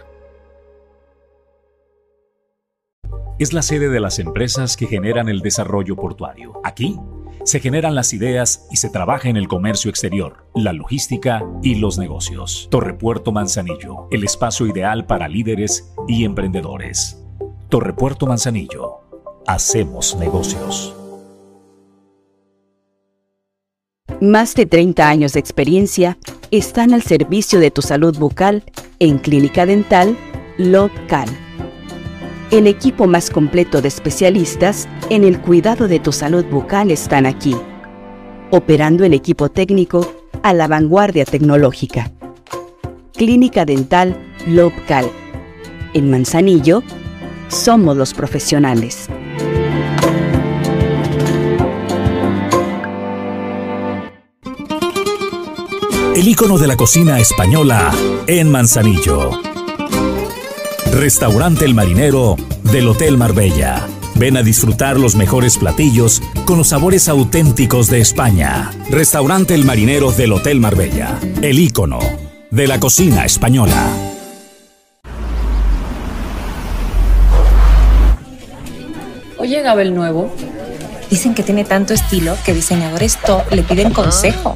Es 3.39 3.51
la 3.51 3.61
sede 3.61 3.89
de 3.89 3.99
las 3.99 4.19
empresas 4.19 4.77
que 4.77 4.87
generan 4.87 5.27
el 5.27 5.41
desarrollo 5.41 5.97
portuario. 5.97 6.53
Aquí 6.63 6.97
se 7.43 7.59
generan 7.59 7.93
las 7.93 8.13
ideas 8.13 8.65
y 8.71 8.77
se 8.77 8.89
trabaja 8.89 9.27
en 9.27 9.35
el 9.35 9.49
comercio 9.49 9.89
exterior, 9.89 10.45
la 10.55 10.71
logística 10.71 11.45
y 11.61 11.75
los 11.75 11.97
negocios. 11.97 12.69
Torrepuerto 12.71 13.33
Manzanillo, 13.33 14.07
el 14.11 14.23
espacio 14.23 14.65
ideal 14.65 15.05
para 15.05 15.27
líderes 15.27 15.93
y 16.07 16.23
emprendedores. 16.23 17.21
Torrepuerto 17.67 18.27
Manzanillo, 18.27 19.01
hacemos 19.45 20.15
negocios. 20.15 20.95
Más 24.19 24.55
de 24.55 24.65
30 24.65 25.07
años 25.07 25.33
de 25.33 25.39
experiencia 25.39 26.17
están 26.49 26.91
al 26.91 27.03
servicio 27.03 27.59
de 27.59 27.69
tu 27.69 27.83
salud 27.83 28.17
bucal 28.17 28.63
en 28.97 29.19
Clínica 29.19 29.67
Dental 29.67 30.17
Local. 30.57 31.29
El 32.49 32.65
equipo 32.65 33.05
más 33.05 33.29
completo 33.29 33.79
de 33.79 33.89
especialistas 33.89 34.87
en 35.11 35.23
el 35.23 35.39
cuidado 35.39 35.87
de 35.87 35.99
tu 35.99 36.11
salud 36.11 36.45
bucal 36.45 36.89
están 36.89 37.27
aquí, 37.27 37.55
operando 38.49 39.05
el 39.05 39.13
equipo 39.13 39.49
técnico 39.49 40.11
a 40.41 40.51
la 40.55 40.67
vanguardia 40.67 41.23
tecnológica. 41.23 42.11
Clínica 43.13 43.65
Dental 43.65 44.17
Local. 44.47 45.05
En 45.93 46.09
Manzanillo, 46.09 46.81
somos 47.49 47.95
los 47.95 48.15
profesionales. 48.15 49.09
El 56.17 56.27
ícono 56.27 56.57
de 56.57 56.65
la 56.65 56.75
cocina 56.75 57.19
española 57.19 57.93
en 58.25 58.49
Manzanillo. 58.49 59.39
Restaurante 60.91 61.63
El 61.63 61.75
Marinero 61.75 62.35
del 62.63 62.87
Hotel 62.87 63.19
Marbella. 63.19 63.85
Ven 64.15 64.35
a 64.35 64.41
disfrutar 64.41 64.99
los 64.99 65.15
mejores 65.15 65.59
platillos 65.59 66.23
con 66.45 66.57
los 66.57 66.69
sabores 66.69 67.07
auténticos 67.07 67.91
de 67.91 67.99
España. 67.99 68.71
Restaurante 68.89 69.53
El 69.53 69.63
Marinero 69.63 70.11
del 70.11 70.33
Hotel 70.33 70.59
Marbella. 70.59 71.19
El 71.43 71.59
ícono 71.59 71.99
de 72.49 72.67
la 72.67 72.79
cocina 72.79 73.23
española. 73.23 73.87
Oye, 79.37 79.61
Gabel 79.61 79.93
Nuevo. 79.93 80.33
Dicen 81.11 81.35
que 81.35 81.43
tiene 81.43 81.63
tanto 81.63 81.93
estilo 81.93 82.35
que 82.43 82.55
diseñadores 82.55 83.19
top 83.21 83.43
le 83.51 83.61
piden 83.61 83.93
consejo. 83.93 84.55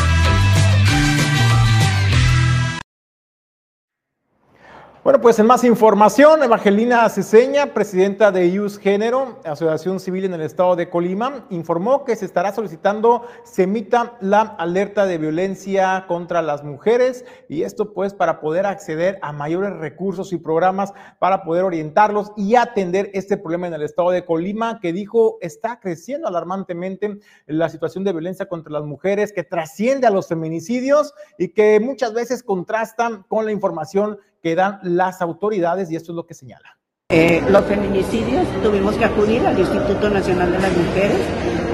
Bueno, 5.03 5.19
pues 5.19 5.39
en 5.39 5.47
más 5.47 5.63
información, 5.63 6.43
Evangelina 6.43 7.09
Ceseña, 7.09 7.73
presidenta 7.73 8.31
de 8.31 8.45
IUS 8.45 8.77
Género, 8.77 9.39
Asociación 9.43 9.99
Civil 9.99 10.25
en 10.25 10.35
el 10.35 10.41
Estado 10.41 10.75
de 10.75 10.91
Colima, 10.91 11.47
informó 11.49 12.05
que 12.05 12.15
se 12.15 12.25
estará 12.25 12.53
solicitando 12.53 13.23
se 13.43 13.63
emita 13.63 14.15
la 14.21 14.41
alerta 14.41 15.07
de 15.07 15.17
violencia 15.17 16.05
contra 16.07 16.43
las 16.43 16.63
mujeres 16.63 17.25
y 17.49 17.63
esto 17.63 17.95
pues 17.95 18.13
para 18.13 18.39
poder 18.39 18.67
acceder 18.67 19.17
a 19.23 19.33
mayores 19.33 19.75
recursos 19.75 20.33
y 20.33 20.37
programas 20.37 20.93
para 21.17 21.41
poder 21.41 21.63
orientarlos 21.63 22.31
y 22.37 22.53
atender 22.53 23.09
este 23.15 23.37
problema 23.37 23.65
en 23.65 23.73
el 23.73 23.81
Estado 23.81 24.11
de 24.11 24.23
Colima 24.23 24.79
que 24.79 24.93
dijo 24.93 25.39
está 25.41 25.79
creciendo 25.79 26.27
alarmantemente 26.27 27.17
la 27.47 27.69
situación 27.69 28.03
de 28.03 28.11
violencia 28.11 28.47
contra 28.47 28.71
las 28.71 28.83
mujeres 28.83 29.33
que 29.33 29.43
trasciende 29.43 30.05
a 30.05 30.11
los 30.11 30.27
feminicidios 30.27 31.15
y 31.39 31.47
que 31.53 31.79
muchas 31.79 32.13
veces 32.13 32.43
contrastan 32.43 33.23
con 33.23 33.45
la 33.45 33.51
información 33.51 34.19
que 34.41 34.55
dan 34.55 34.79
las 34.83 35.21
autoridades 35.21 35.91
y 35.91 35.95
esto 35.95 36.11
es 36.11 36.15
lo 36.15 36.25
que 36.25 36.33
señala. 36.33 36.77
Eh, 37.09 37.43
los 37.49 37.65
feminicidios 37.65 38.47
tuvimos 38.63 38.95
que 38.95 39.05
acudir 39.05 39.45
al 39.45 39.59
Instituto 39.59 40.09
Nacional 40.09 40.51
de 40.51 40.59
las 40.59 40.71
Mujeres 40.71 41.19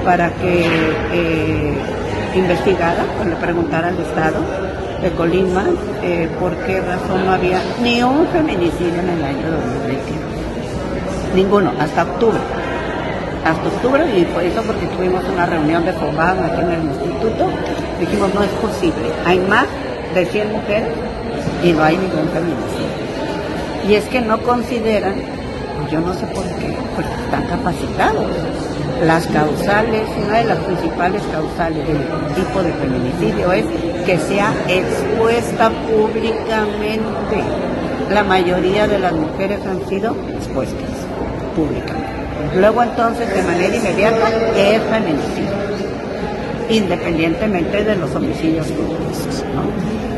para 0.04 0.30
que 0.34 0.66
eh, 1.12 1.74
investigara, 2.34 3.04
le 3.24 3.36
preguntara 3.36 3.88
al 3.88 3.98
Estado 3.98 4.40
de 5.00 5.10
Colima 5.12 5.64
eh, 6.02 6.28
por 6.40 6.56
qué 6.66 6.80
razón 6.80 7.24
no 7.24 7.32
había 7.32 7.62
ni 7.80 8.02
un 8.02 8.26
feminicidio 8.28 9.00
en 9.00 9.10
el 9.10 9.24
año 9.24 9.50
2021. 9.50 10.20
Ninguno, 11.36 11.72
hasta 11.78 12.02
octubre. 12.02 12.40
Hasta 13.44 13.68
octubre 13.68 14.04
y 14.18 14.24
por 14.24 14.42
eso 14.42 14.60
porque 14.62 14.86
tuvimos 14.88 15.22
una 15.32 15.46
reunión 15.46 15.84
de 15.84 15.92
FOBAM 15.92 16.42
aquí 16.42 16.60
en 16.62 16.70
el 16.72 16.82
instituto, 16.82 17.48
dijimos 18.00 18.34
no 18.34 18.42
es 18.42 18.50
posible. 18.54 19.12
Hay 19.24 19.38
más 19.38 19.66
de 20.14 20.26
100 20.26 20.52
mujeres 20.52 21.07
y 21.62 21.72
no 21.72 21.82
hay 21.82 21.96
ningún 21.96 22.28
feminicidio. 22.28 23.08
Y 23.88 23.94
es 23.94 24.04
que 24.04 24.20
no 24.20 24.38
consideran, 24.42 25.14
yo 25.90 26.00
no 26.00 26.12
sé 26.14 26.26
por 26.26 26.44
qué, 26.44 26.76
porque 26.94 27.10
están 27.24 27.46
capacitados. 27.46 28.26
Las 29.04 29.26
causales, 29.28 30.02
una 30.26 30.38
de 30.38 30.44
las 30.44 30.58
principales 30.58 31.22
causales 31.32 31.86
del 31.86 31.98
tipo 32.34 32.62
de 32.62 32.72
feminicidio 32.72 33.52
es 33.52 33.64
que 34.04 34.18
sea 34.18 34.52
expuesta 34.68 35.70
públicamente. 35.88 37.42
La 38.10 38.24
mayoría 38.24 38.88
de 38.88 38.98
las 38.98 39.12
mujeres 39.12 39.60
han 39.66 39.86
sido 39.88 40.16
expuestas 40.34 40.90
públicamente. 41.54 42.08
Luego 42.56 42.82
entonces, 42.82 43.32
de 43.32 43.42
manera 43.42 43.76
inmediata, 43.76 44.30
es 44.56 44.82
feminicidio, 44.82 45.52
independientemente 46.68 47.84
de 47.84 47.96
los 47.96 48.14
homicidios 48.14 48.66
públicos. 48.68 49.44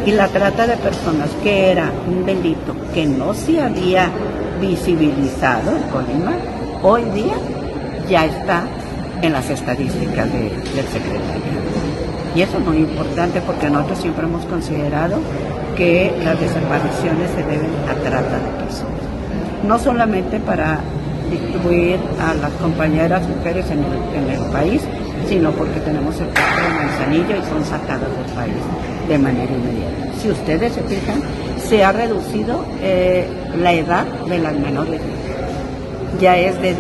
Y 0.06 0.12
la 0.12 0.28
trata 0.28 0.66
de 0.66 0.76
personas, 0.76 1.28
que 1.42 1.70
era 1.70 1.90
un 2.08 2.24
delito 2.24 2.74
que 2.94 3.06
no 3.06 3.34
se 3.34 3.60
había 3.60 4.08
visibilizado 4.60 5.72
en 5.76 5.82
Colima, 5.90 6.32
hoy 6.82 7.04
día 7.10 7.34
ya 8.08 8.24
está 8.24 8.62
en 9.20 9.32
las 9.32 9.50
estadísticas 9.50 10.32
del 10.32 10.86
secretario. 10.86 11.60
Y 12.34 12.42
eso 12.42 12.58
es 12.58 12.64
muy 12.64 12.78
importante 12.78 13.40
porque 13.42 13.68
nosotros 13.68 13.98
siempre 13.98 14.24
hemos 14.24 14.44
considerado 14.46 15.18
que 15.76 16.12
las 16.24 16.40
desapariciones 16.40 17.30
se 17.32 17.42
deben 17.42 17.70
a 17.88 17.94
trata 17.94 18.38
de 18.38 18.64
personas. 18.64 19.00
No 19.66 19.78
solamente 19.78 20.38
para 20.40 20.78
distribuir 21.30 21.98
a 22.20 22.34
las 22.34 22.50
compañeras 22.52 23.28
mujeres 23.28 23.66
en 23.70 23.78
el, 23.78 24.24
en 24.24 24.30
el 24.30 24.50
país, 24.50 24.82
sino 25.28 25.50
porque 25.52 25.80
tenemos 25.80 26.18
el 26.20 26.30
caso 26.32 26.60
de 26.60 26.74
Manzanillo 26.74 27.36
y 27.36 27.48
son 27.48 27.64
sacadas 27.64 28.08
del 28.16 28.34
país 28.34 28.54
de 29.08 29.18
manera 29.18 29.52
inmediata. 29.52 30.12
Si 30.20 30.30
ustedes 30.30 30.72
se 30.72 30.82
fijan, 30.82 31.22
se 31.68 31.84
ha 31.84 31.92
reducido 31.92 32.64
eh, 32.80 33.26
la 33.58 33.72
edad 33.72 34.04
de 34.04 34.38
las 34.38 34.54
menores. 34.54 35.00
Ya 36.20 36.36
es 36.36 36.60
de, 36.60 36.74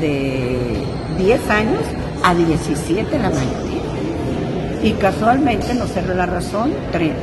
de 0.00 0.84
10 1.18 1.50
años 1.50 1.80
a 2.22 2.34
17 2.34 3.18
la 3.18 3.30
mayoría. 3.30 3.74
Y 4.82 4.92
casualmente, 4.92 5.74
no 5.74 5.86
sé 5.86 6.02
la 6.14 6.26
razón, 6.26 6.72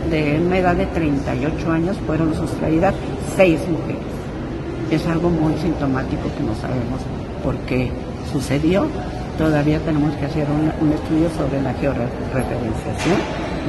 de 0.09 0.41
una 0.43 0.57
edad 0.57 0.75
de 0.75 0.87
38 0.87 1.71
años 1.71 1.95
fueron 2.07 2.33
sustraídas 2.33 2.95
6 3.37 3.59
mujeres. 3.69 4.01
Es 4.89 5.05
algo 5.07 5.29
muy 5.29 5.53
sintomático 5.61 6.23
que 6.35 6.43
no 6.43 6.55
sabemos 6.55 7.01
por 7.43 7.55
qué 7.67 7.91
sucedió 8.31 8.87
todavía 9.41 9.79
tenemos 9.79 10.13
que 10.17 10.25
hacer 10.25 10.45
un, 10.49 10.93
estudio 10.93 11.27
sobre 11.35 11.59
la 11.63 11.73
georreferenciación 11.73 13.17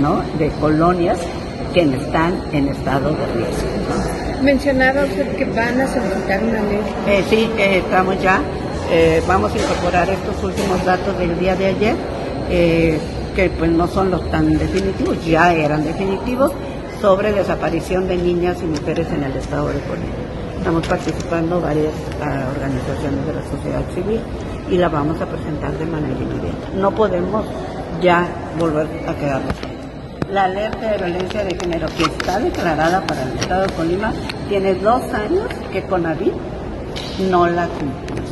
¿no? 0.00 0.22
de 0.38 0.50
colonias 0.60 1.18
que 1.72 1.80
están 1.80 2.34
en 2.52 2.68
estado 2.68 3.08
de 3.08 3.26
riesgo. 3.34 3.68
Mencionaba 4.42 5.04
usted 5.04 5.34
que 5.34 5.46
van 5.46 5.80
a 5.80 5.86
solicitar 5.86 6.42
una 6.44 6.60
ley. 6.60 6.80
Eh, 7.06 7.24
sí, 7.30 7.50
estamos 7.56 8.20
ya. 8.20 8.40
Eh, 8.90 9.22
vamos 9.26 9.50
a 9.54 9.56
incorporar 9.56 10.10
estos 10.10 10.44
últimos 10.44 10.84
datos 10.84 11.18
del 11.18 11.38
día 11.38 11.56
de 11.56 11.66
ayer, 11.66 11.96
eh, 12.50 12.98
que 13.34 13.48
pues 13.48 13.70
no 13.70 13.88
son 13.88 14.10
los 14.10 14.30
tan 14.30 14.58
definitivos, 14.58 15.24
ya 15.24 15.54
eran 15.54 15.84
definitivos, 15.84 16.52
sobre 17.00 17.32
desaparición 17.32 18.06
de 18.08 18.16
niñas 18.16 18.58
y 18.62 18.66
mujeres 18.66 19.06
en 19.10 19.24
el 19.24 19.34
estado 19.36 19.68
de 19.68 19.80
Colombia. 19.80 20.10
Estamos 20.58 20.86
participando 20.86 21.60
varias 21.60 21.94
ah, 22.20 22.44
organizaciones 22.54 23.26
de 23.26 23.32
la 23.32 23.42
sociedad 23.50 23.82
civil 23.94 24.20
y 24.70 24.76
la 24.76 24.88
vamos 24.88 25.20
a 25.20 25.26
presentar 25.26 25.72
de 25.72 25.86
manera 25.86 26.18
inmediata. 26.18 26.68
No 26.76 26.90
podemos 26.90 27.44
ya 28.00 28.26
volver 28.58 28.86
a 29.08 29.14
quedarnos. 29.14 29.54
La 30.30 30.44
alerta 30.44 30.92
de 30.92 30.98
violencia 30.98 31.44
de 31.44 31.54
género 31.56 31.86
que 31.96 32.04
está 32.04 32.38
declarada 32.38 33.02
para 33.06 33.22
el 33.22 33.38
Estado 33.38 33.66
de 33.66 33.72
Colima 33.74 34.12
tiene 34.48 34.74
dos 34.74 35.02
años 35.12 35.46
que 35.72 35.82
Conavit 35.82 36.32
no 37.30 37.46
la 37.46 37.66
cumple. 37.68 38.22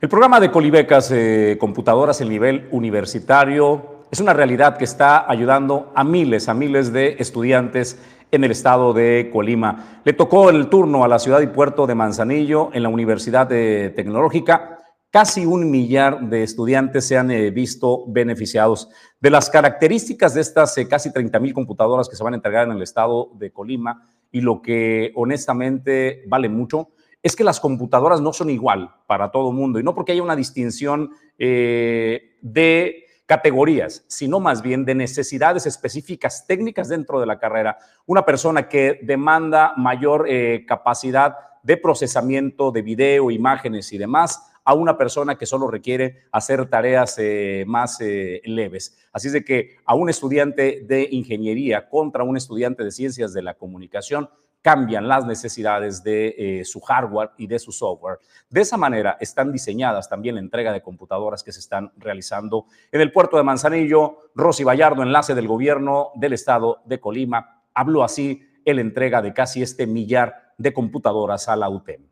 El 0.00 0.08
programa 0.08 0.38
de 0.38 0.50
Colibecas 0.50 1.10
eh, 1.10 1.56
Computadoras 1.58 2.20
en 2.20 2.28
nivel 2.28 2.68
universitario 2.70 4.04
es 4.10 4.20
una 4.20 4.32
realidad 4.32 4.76
que 4.76 4.84
está 4.84 5.28
ayudando 5.28 5.92
a 5.94 6.04
miles, 6.04 6.48
a 6.48 6.54
miles 6.54 6.92
de 6.92 7.16
estudiantes 7.18 7.98
en 8.30 8.44
el 8.44 8.50
estado 8.50 8.92
de 8.92 9.30
Colima. 9.32 10.00
Le 10.04 10.12
tocó 10.12 10.50
el 10.50 10.68
turno 10.68 11.04
a 11.04 11.08
la 11.08 11.18
ciudad 11.18 11.40
y 11.40 11.46
puerto 11.46 11.86
de 11.86 11.94
Manzanillo 11.94 12.70
en 12.72 12.82
la 12.82 12.88
Universidad 12.88 13.48
Tecnológica. 13.48 14.78
Casi 15.10 15.46
un 15.46 15.70
millar 15.70 16.28
de 16.28 16.42
estudiantes 16.42 17.06
se 17.06 17.16
han 17.16 17.30
eh, 17.30 17.50
visto 17.50 18.04
beneficiados. 18.08 18.90
De 19.18 19.30
las 19.30 19.48
características 19.48 20.34
de 20.34 20.42
estas 20.42 20.76
eh, 20.76 20.86
casi 20.86 21.12
30 21.12 21.40
mil 21.40 21.54
computadoras 21.54 22.08
que 22.08 22.16
se 22.16 22.22
van 22.22 22.34
a 22.34 22.36
entregar 22.36 22.66
en 22.66 22.76
el 22.76 22.82
estado 22.82 23.30
de 23.34 23.50
Colima 23.50 24.02
y 24.30 24.42
lo 24.42 24.60
que 24.60 25.12
honestamente 25.14 26.24
vale 26.26 26.50
mucho, 26.50 26.90
es 27.22 27.34
que 27.34 27.42
las 27.42 27.58
computadoras 27.58 28.20
no 28.20 28.32
son 28.32 28.50
igual 28.50 28.90
para 29.06 29.30
todo 29.30 29.50
mundo 29.50 29.80
y 29.80 29.82
no 29.82 29.94
porque 29.94 30.12
haya 30.12 30.22
una 30.22 30.36
distinción 30.36 31.10
eh, 31.38 32.36
de 32.42 33.04
categorías, 33.28 34.06
sino 34.08 34.40
más 34.40 34.62
bien 34.62 34.86
de 34.86 34.94
necesidades 34.94 35.66
específicas 35.66 36.46
técnicas 36.46 36.88
dentro 36.88 37.20
de 37.20 37.26
la 37.26 37.38
carrera. 37.38 37.78
Una 38.06 38.24
persona 38.24 38.70
que 38.70 39.00
demanda 39.02 39.74
mayor 39.76 40.24
eh, 40.26 40.64
capacidad 40.66 41.36
de 41.62 41.76
procesamiento 41.76 42.70
de 42.70 42.80
video, 42.80 43.30
imágenes 43.30 43.92
y 43.92 43.98
demás, 43.98 44.50
a 44.64 44.72
una 44.72 44.96
persona 44.96 45.36
que 45.36 45.44
solo 45.44 45.68
requiere 45.70 46.24
hacer 46.32 46.70
tareas 46.70 47.16
eh, 47.18 47.64
más 47.66 48.00
eh, 48.00 48.40
leves. 48.46 48.96
Así 49.12 49.26
es 49.26 49.34
de 49.34 49.44
que 49.44 49.76
a 49.84 49.94
un 49.94 50.08
estudiante 50.08 50.84
de 50.86 51.06
ingeniería 51.10 51.86
contra 51.90 52.24
un 52.24 52.38
estudiante 52.38 52.82
de 52.82 52.90
ciencias 52.90 53.34
de 53.34 53.42
la 53.42 53.52
comunicación 53.52 54.30
cambian 54.62 55.08
las 55.08 55.24
necesidades 55.24 56.02
de 56.02 56.34
eh, 56.36 56.64
su 56.64 56.80
hardware 56.80 57.30
y 57.38 57.46
de 57.46 57.58
su 57.58 57.72
software. 57.72 58.18
De 58.50 58.60
esa 58.60 58.76
manera 58.76 59.16
están 59.20 59.52
diseñadas 59.52 60.08
también 60.08 60.34
la 60.34 60.40
entrega 60.40 60.72
de 60.72 60.82
computadoras 60.82 61.42
que 61.42 61.52
se 61.52 61.60
están 61.60 61.92
realizando 61.96 62.66
en 62.90 63.00
el 63.00 63.12
puerto 63.12 63.36
de 63.36 63.44
Manzanillo. 63.44 64.30
Rosy 64.34 64.64
Vallardo, 64.64 65.02
enlace 65.02 65.34
del 65.34 65.48
gobierno 65.48 66.10
del 66.14 66.32
estado 66.32 66.82
de 66.84 67.00
Colima, 67.00 67.62
habló 67.74 68.02
así 68.02 68.42
en 68.64 68.76
la 68.76 68.82
entrega 68.82 69.22
de 69.22 69.32
casi 69.32 69.62
este 69.62 69.86
millar 69.86 70.52
de 70.58 70.72
computadoras 70.72 71.48
a 71.48 71.56
la 71.56 71.68
UTEM. 71.68 72.02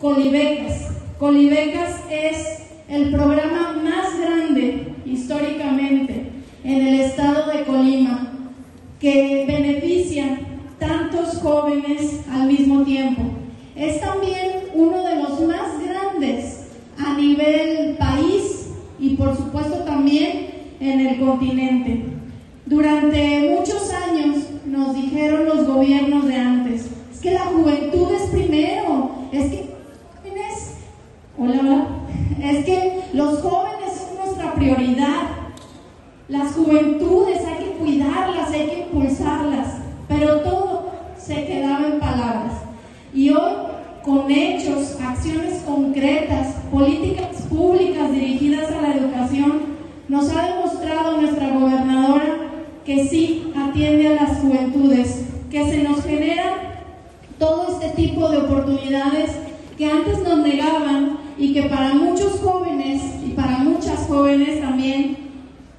Colibecas. 0.00 0.92
Colibecas 1.18 2.02
es 2.10 2.70
el 2.88 3.10
programa 3.12 3.72
más 3.72 4.20
grande 4.20 4.94
históricamente 5.04 6.30
en 6.62 6.86
el 6.86 7.00
estado 7.00 7.50
de 7.50 7.64
Colima 7.64 8.32
que 9.00 9.44
beneficia 9.46 10.38
jóvenes 11.40 12.20
al 12.30 12.46
mismo 12.48 12.82
tiempo. 12.82 13.22
Es 13.74 14.00
también 14.00 14.70
uno 14.74 15.02
de 15.04 15.16
los 15.16 15.40
más 15.42 15.80
grandes 15.82 16.68
a 16.98 17.14
nivel 17.14 17.96
país 17.96 18.70
y 18.98 19.16
por 19.16 19.36
supuesto 19.36 19.78
también 19.84 20.50
en 20.80 21.00
el 21.06 21.20
continente. 21.20 22.04
Durante 22.64 23.56
muchos 23.56 23.92
años 23.92 24.38
nos 24.64 24.94
dijeron 24.94 25.46
los 25.46 25.66
gobiernos 25.66 26.26
de 26.26 26.34
antes, 26.34 26.86
es 27.12 27.20
que 27.20 27.32
la 27.32 27.46
juventud 27.46 28.08
es 28.12 28.30
primero, 28.30 29.10
es 29.32 29.50
que 29.50 29.76
Hola, 31.38 31.86
Es 32.42 32.64
que 32.64 33.02
los 33.12 33.40
jóvenes 33.40 33.92
son 33.94 34.24
nuestra 34.24 34.54
prioridad. 34.54 35.28
Las 36.28 36.54
juventudes 36.54 37.44
hay 37.44 37.64
que 37.64 37.70
cuidarlas, 37.72 38.50
hay 38.52 38.66
que 38.68 38.80
impulsarlas, 38.80 39.74
pero 40.08 40.40
todo 40.40 40.75
se 41.26 41.44
quedaba 41.44 41.88
en 41.88 41.98
palabras. 41.98 42.52
Y 43.12 43.30
hoy, 43.30 43.52
con 44.04 44.30
hechos, 44.30 44.96
acciones 45.00 45.62
concretas, 45.66 46.54
políticas 46.70 47.42
públicas 47.50 48.12
dirigidas 48.12 48.70
a 48.70 48.82
la 48.82 48.94
educación, 48.94 49.76
nos 50.08 50.30
ha 50.30 50.54
demostrado 50.54 51.20
nuestra 51.20 51.50
gobernadora 51.50 52.36
que 52.84 53.08
sí 53.08 53.52
atiende 53.56 54.06
a 54.06 54.22
las 54.22 54.38
juventudes, 54.38 55.24
que 55.50 55.68
se 55.68 55.82
nos 55.82 56.04
genera 56.04 56.84
todo 57.40 57.72
este 57.72 58.00
tipo 58.00 58.28
de 58.28 58.38
oportunidades 58.38 59.32
que 59.76 59.90
antes 59.90 60.22
nos 60.22 60.38
negaban 60.38 61.18
y 61.36 61.52
que 61.52 61.62
para 61.62 61.94
muchos 61.94 62.40
jóvenes 62.40 63.02
y 63.26 63.30
para 63.30 63.58
muchas 63.58 64.06
jóvenes 64.06 64.60
también 64.60 65.16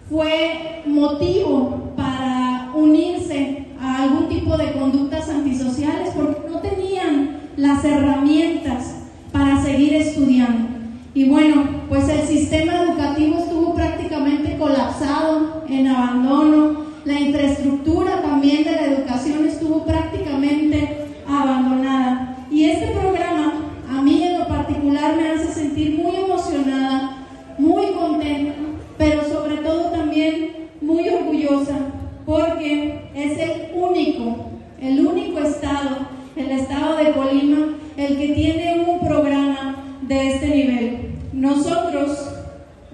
fue 0.10 0.84
motivo 0.86 1.94
para 1.96 2.72
unirse 2.76 3.67
a 3.82 4.04
algún 4.04 4.28
tipo 4.28 4.58
de 4.58 4.72
conductas 4.74 5.30
antisociales 5.30 6.10
porque 6.16 6.50
no 6.50 6.60
tenían 6.60 7.42
las 7.58 7.84
herramientas 7.84 8.96
para 9.32 9.62
seguir 9.64 9.96
estudiando. 9.96 10.68
Y 11.14 11.30
bueno, 11.30 11.64
pues 11.90 12.08
el 12.10 12.28
sistema 12.28 12.84
educativo 12.84 13.40
estuvo 13.40 13.74
prácticamente 13.74 14.58
colapsado, 14.58 15.64
en 15.68 15.88
abandono, 15.88 16.86
la 17.06 17.20
infraestructura 17.20 18.22
también 18.22 18.64
de 18.64 18.72
la 18.72 18.86
educación 18.86 19.48
estuvo 19.48 19.84
prácticamente 19.86 21.08
abandonada. 21.28 22.46
Y 22.52 22.66
este 22.66 22.88
programa 22.88 23.54
a 23.90 24.02
mí 24.02 24.24
en 24.24 24.40
lo 24.40 24.48
particular 24.48 25.16
me 25.16 25.30
hace 25.30 25.54
sentir 25.54 25.98
muy 25.98 26.16
emocionada, 26.18 27.26
muy 27.58 27.88
contenta, 27.94 28.54
pero 28.98 29.24
sobre 29.24 29.58
todo 29.58 29.92
también 29.92 30.70
muy 30.82 31.08
orgullosa, 31.10 31.78
porque 32.26 33.07
es 33.28 33.40
el 33.40 33.72
único, 33.76 34.36
el 34.82 35.06
único 35.06 35.40
estado, 35.40 36.08
el 36.36 36.52
estado 36.52 36.98
de 36.98 37.12
Colima, 37.12 37.76
el 37.98 38.18
que 38.18 38.28
tiene 38.30 38.86
un 38.88 39.08
programa 39.08 39.84
de 40.02 40.34
este 40.34 40.48
nivel. 40.48 41.16
Nosotros, 41.34 42.30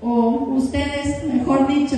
o 0.01 0.09
ustedes, 0.55 1.23
mejor 1.25 1.67
dicho, 1.67 1.97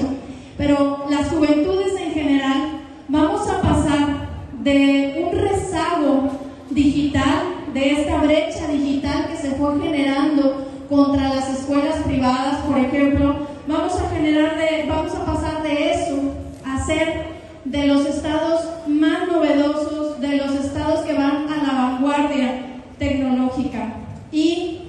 pero 0.57 1.05
las 1.09 1.27
juventudes 1.29 1.93
en 1.99 2.11
general, 2.11 2.81
vamos 3.07 3.47
a 3.49 3.61
pasar 3.61 4.29
de 4.63 5.25
un 5.25 5.39
rezago 5.39 6.29
digital 6.69 7.43
de 7.73 7.91
esta 7.91 8.17
brecha 8.17 8.67
digital 8.67 9.27
que 9.29 9.37
se 9.37 9.51
fue 9.55 9.79
generando 9.81 10.65
contra 10.89 11.33
las 11.33 11.49
escuelas 11.49 11.97
privadas, 12.05 12.59
por 12.67 12.77
ejemplo, 12.77 13.35
vamos 13.67 13.99
a 13.99 14.09
generar 14.15 14.57
de, 14.57 14.85
vamos 14.87 15.13
a 15.13 15.25
pasar 15.25 15.63
de 15.63 15.91
eso 15.91 16.33
a 16.65 16.83
ser 16.85 17.34
de 17.65 17.87
los 17.87 18.05
estados 18.05 18.61
más 18.87 19.27
novedosos, 19.27 20.21
de 20.21 20.37
los 20.37 20.53
estados 20.53 20.99
que 21.01 21.13
van 21.13 21.47
a 21.49 21.63
la 21.63 21.73
vanguardia 21.73 22.81
tecnológica. 22.99 23.95
Y 24.31 24.81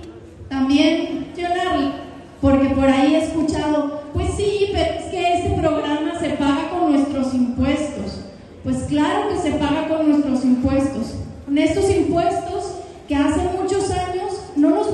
también 0.48 1.26
mencionarle, 1.26 1.92
porque 2.40 2.68
por 2.68 2.84
ahí 2.84 3.14
he 3.14 3.24
escuchado, 3.24 4.02
pues 4.12 4.28
sí, 4.36 4.68
pero 4.72 4.98
es 4.98 5.04
que 5.06 5.34
este 5.34 5.50
programa 5.60 6.18
se 6.20 6.30
paga 6.30 6.68
con 6.70 6.92
nuestros 6.92 7.32
impuestos. 7.34 8.20
Pues 8.62 8.84
claro 8.84 9.30
que 9.30 9.38
se 9.38 9.52
paga 9.52 9.88
con 9.88 10.10
nuestros 10.10 10.44
impuestos. 10.44 11.14
Con 11.46 11.56
estos 11.56 11.90
impuestos 11.90 12.76
que 13.08 13.16
hace 13.16 13.40
muchos 13.58 13.90
años 13.90 14.32
no 14.54 14.70
nos 14.70 14.88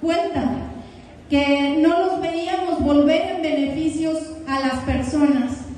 cuentan, 0.00 0.68
que 1.28 1.78
no 1.80 1.98
los 1.98 2.20
veíamos 2.20 2.80
volver 2.80 3.36
en 3.36 3.42
beneficios 3.42 4.18
a 4.46 4.60
las 4.60 4.78
personas 4.80 5.68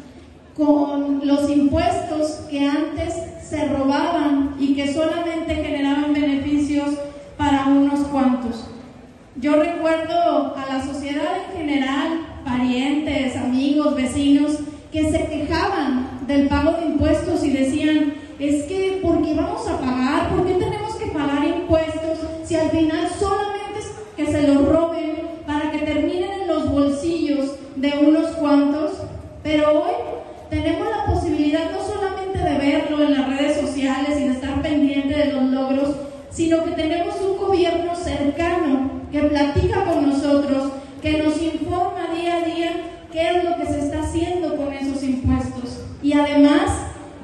con 0.61 1.27
los 1.27 1.49
impuestos 1.49 2.43
que 2.51 2.69
antes 2.69 3.15
se 3.43 3.67
robaban 3.67 4.57
y 4.61 4.75
que 4.75 4.93
solamente 4.93 5.55
generaban 5.55 6.13
beneficios 6.13 6.91
para 7.39 7.65
unos 7.67 8.01
cuantos. 8.09 8.67
Yo 9.37 9.57
recuerdo 9.57 10.55
a 10.55 10.67
la 10.69 10.85
sociedad 10.85 11.39
en 11.47 11.59
general, 11.59 12.27
parientes, 12.45 13.37
amigos, 13.37 13.97
vecinos, 13.97 14.59
que 14.93 15.11
se 15.11 15.27
quejaban 15.27 16.27
del 16.27 16.47
pago 16.49 16.73
de 16.73 16.87
impuestos 16.87 17.43
y 17.43 17.51
decían, 17.51 18.15
es 18.39 18.65
que, 18.65 19.01
¿por 19.03 19.23
qué 19.23 19.35
vamos 19.35 19.67
a 19.67 19.81
pagar? 19.81 20.29
¿Por 20.29 20.47
qué 20.47 20.55
tenemos 20.55 20.95
que 20.97 21.07
pagar 21.07 21.47
impuestos 21.47 22.19
si 22.45 22.57
al 22.57 22.69
final 22.71 23.09
solamente 23.19 23.79
es 23.79 23.93
que 24.15 24.31
se 24.31 24.47
los 24.47 24.69
roben 24.69 25.23
para 25.47 25.71
que 25.71 25.79
terminen 25.79 26.43
en 26.43 26.49
los 26.49 26.71
bolsillos 26.71 27.53
de 27.77 27.93
unos 28.07 28.27
cuantos? 28.33 28.93
Pero 29.43 29.85
hoy 29.85 30.11
tenemos 30.51 30.89
la 30.91 31.07
posibilidad 31.07 31.71
no 31.71 31.81
solamente 31.81 32.39
de 32.39 32.59
verlo 32.59 33.05
en 33.05 33.15
las 33.15 33.29
redes 33.29 33.61
sociales 33.61 34.19
y 34.19 34.25
de 34.25 34.33
estar 34.33 34.61
pendiente 34.61 35.17
de 35.17 35.33
los 35.33 35.45
logros, 35.45 35.95
sino 36.31 36.65
que 36.65 36.73
tenemos 36.73 37.15
un 37.21 37.39
gobierno 37.39 37.95
cercano 37.95 38.91
que 39.13 39.23
platica 39.23 39.85
con 39.85 40.09
nosotros, 40.09 40.73
que 41.01 41.23
nos 41.23 41.41
informa 41.41 42.09
día 42.15 42.39
a 42.39 42.45
día 42.45 42.71
qué 43.13 43.29
es 43.29 43.45
lo 43.45 43.57
que 43.57 43.67
se 43.67 43.79
está 43.79 44.01
haciendo 44.01 44.57
con 44.57 44.73
esos 44.73 45.03
impuestos. 45.05 45.85
Y 46.03 46.15
además 46.15 46.71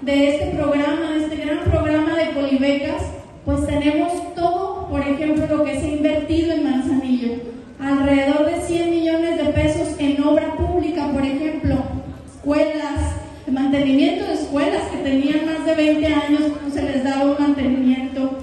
de 0.02 0.34
este 0.34 0.56
programa, 0.56 1.10
de 1.10 1.24
este 1.24 1.36
gran 1.36 1.64
programa 1.64 2.14
de 2.16 2.26
polibecas, 2.26 3.02
pues 3.44 3.66
tenemos 3.66 4.34
todo, 4.34 4.86
por 4.88 5.00
ejemplo, 5.00 5.46
lo 5.48 5.64
que 5.64 5.80
se 5.80 5.86
ha 5.86 5.96
invertido 5.96 6.52
en 6.52 6.64
Manzanillo. 6.64 7.32
Alrededor 7.80 8.46
de 8.46 8.60
100 8.60 8.90
millones 8.90 9.36
de 9.36 9.52
pesos 9.52 9.88
en 9.98 10.22
obra 10.22 10.54
pública, 10.56 11.10
por 11.12 11.24
ejemplo, 11.24 11.76
escuelas, 12.46 13.16
mantenimiento 13.50 14.26
de 14.26 14.34
escuelas 14.34 14.82
que 14.90 14.98
tenían 14.98 15.46
más 15.46 15.66
de 15.66 15.74
20 15.74 16.06
años, 16.06 16.42
no 16.62 16.72
se 16.72 16.82
les 16.82 17.02
daba 17.02 17.24
un 17.24 17.36
mantenimiento, 17.38 18.38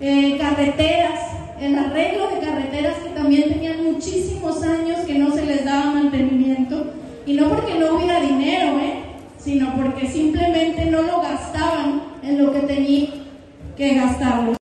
eh, 0.00 0.36
carreteras, 0.38 1.20
el 1.60 1.78
arreglo 1.78 2.28
de 2.28 2.40
carreteras 2.40 2.96
que 2.96 3.10
también 3.10 3.48
tenían 3.48 3.82
muchísimos 3.84 4.62
años 4.62 5.00
que 5.06 5.18
no 5.18 5.34
se 5.34 5.46
les 5.46 5.64
daba 5.64 5.92
mantenimiento, 5.92 6.92
y 7.24 7.34
no 7.34 7.48
porque 7.48 7.78
no 7.78 7.96
hubiera 7.96 8.20
dinero, 8.20 8.78
¿eh? 8.78 8.94
sino 9.38 9.74
porque 9.74 10.06
simplemente 10.06 10.84
no 10.86 11.02
lo 11.02 11.22
gastaban 11.22 12.02
en 12.22 12.44
lo 12.44 12.52
que 12.52 12.60
tenían 12.60 13.12
que 13.76 13.94
gastarlo. 13.94 14.56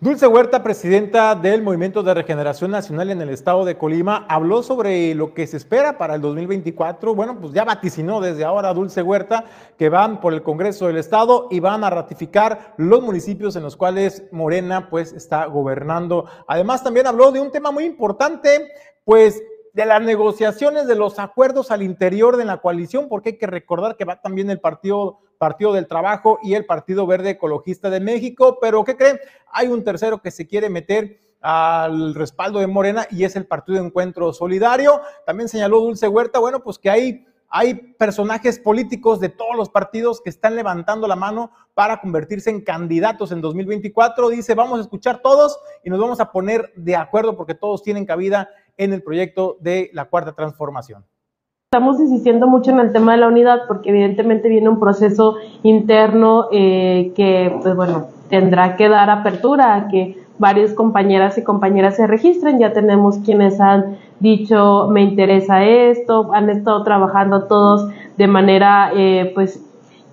Dulce 0.00 0.25
Huerta, 0.36 0.62
presidenta 0.62 1.34
del 1.34 1.62
Movimiento 1.62 2.02
de 2.02 2.12
Regeneración 2.12 2.70
Nacional 2.70 3.08
en 3.08 3.22
el 3.22 3.30
estado 3.30 3.64
de 3.64 3.78
Colima, 3.78 4.26
habló 4.28 4.62
sobre 4.62 5.14
lo 5.14 5.32
que 5.32 5.46
se 5.46 5.56
espera 5.56 5.96
para 5.96 6.16
el 6.16 6.20
2024. 6.20 7.14
Bueno, 7.14 7.40
pues 7.40 7.54
ya 7.54 7.64
vaticinó 7.64 8.20
desde 8.20 8.44
ahora 8.44 8.74
Dulce 8.74 9.00
Huerta 9.00 9.46
que 9.78 9.88
van 9.88 10.20
por 10.20 10.34
el 10.34 10.42
Congreso 10.42 10.88
del 10.88 10.98
Estado 10.98 11.48
y 11.50 11.60
van 11.60 11.84
a 11.84 11.88
ratificar 11.88 12.74
los 12.76 13.00
municipios 13.00 13.56
en 13.56 13.62
los 13.62 13.78
cuales 13.78 14.24
Morena 14.30 14.90
pues 14.90 15.14
está 15.14 15.46
gobernando. 15.46 16.26
Además 16.46 16.84
también 16.84 17.06
habló 17.06 17.32
de 17.32 17.40
un 17.40 17.50
tema 17.50 17.70
muy 17.70 17.84
importante, 17.84 18.68
pues 19.04 19.42
de 19.72 19.86
las 19.86 20.02
negociaciones, 20.02 20.86
de 20.86 20.96
los 20.96 21.18
acuerdos 21.18 21.70
al 21.70 21.80
interior 21.80 22.36
de 22.36 22.44
la 22.44 22.58
coalición, 22.58 23.08
porque 23.08 23.30
hay 23.30 23.38
que 23.38 23.46
recordar 23.46 23.96
que 23.96 24.04
va 24.04 24.20
también 24.20 24.50
el 24.50 24.60
Partido, 24.60 25.20
Partido 25.38 25.72
del 25.72 25.86
Trabajo 25.86 26.38
y 26.42 26.54
el 26.54 26.66
Partido 26.66 27.06
Verde 27.06 27.30
Ecologista 27.30 27.90
de 27.90 28.00
México, 28.00 28.58
pero 28.60 28.84
¿qué 28.84 28.96
creen? 28.96 29.18
Hay 29.52 29.68
un 29.68 29.84
tercero 29.84 30.20
que 30.20 30.30
se 30.30 30.46
quiere 30.46 30.70
meter 30.70 31.20
al 31.40 32.14
respaldo 32.14 32.58
de 32.58 32.66
Morena 32.66 33.06
y 33.10 33.24
es 33.24 33.36
el 33.36 33.46
Partido 33.46 33.78
de 33.78 33.86
Encuentro 33.86 34.32
Solidario. 34.32 35.00
También 35.24 35.48
señaló 35.48 35.80
Dulce 35.80 36.08
Huerta, 36.08 36.38
bueno, 36.38 36.62
pues 36.62 36.78
que 36.78 36.90
hay 36.90 37.26
hay 37.48 37.74
personajes 37.74 38.58
políticos 38.58 39.20
de 39.20 39.28
todos 39.28 39.56
los 39.56 39.70
partidos 39.70 40.20
que 40.20 40.30
están 40.30 40.56
levantando 40.56 41.06
la 41.06 41.16
mano 41.16 41.52
para 41.74 42.00
convertirse 42.00 42.50
en 42.50 42.60
candidatos 42.60 43.32
en 43.32 43.40
2024. 43.40 44.30
Dice, 44.30 44.54
vamos 44.54 44.78
a 44.78 44.82
escuchar 44.82 45.22
todos 45.22 45.58
y 45.84 45.90
nos 45.90 46.00
vamos 46.00 46.20
a 46.20 46.32
poner 46.32 46.72
de 46.74 46.96
acuerdo 46.96 47.36
porque 47.36 47.54
todos 47.54 47.82
tienen 47.82 48.04
cabida 48.04 48.50
en 48.76 48.92
el 48.92 49.02
proyecto 49.02 49.56
de 49.60 49.90
la 49.92 50.06
cuarta 50.06 50.34
transformación. 50.34 51.04
Estamos 51.72 51.98
insistiendo 51.98 52.46
mucho 52.46 52.70
en 52.70 52.78
el 52.78 52.92
tema 52.92 53.10
de 53.10 53.18
la 53.18 53.26
unidad 53.26 53.62
porque 53.66 53.90
evidentemente 53.90 54.48
viene 54.48 54.68
un 54.68 54.78
proceso 54.78 55.34
interno 55.64 56.46
eh, 56.52 57.12
que, 57.16 57.58
pues 57.60 57.74
bueno, 57.74 58.06
tendrá 58.28 58.76
que 58.76 58.88
dar 58.88 59.10
apertura 59.10 59.74
a 59.74 59.88
que 59.88 60.16
varias 60.38 60.74
compañeras 60.74 61.38
y 61.38 61.42
compañeras 61.42 61.96
se 61.96 62.06
registren. 62.06 62.60
Ya 62.60 62.72
tenemos 62.72 63.18
quienes 63.18 63.60
han 63.60 63.98
dicho 64.20 64.86
me 64.92 65.02
interesa 65.02 65.64
esto, 65.64 66.32
han 66.32 66.50
estado 66.50 66.84
trabajando 66.84 67.46
todos 67.46 67.90
de 68.16 68.28
manera 68.28 68.92
eh, 68.94 69.32
pues 69.34 69.60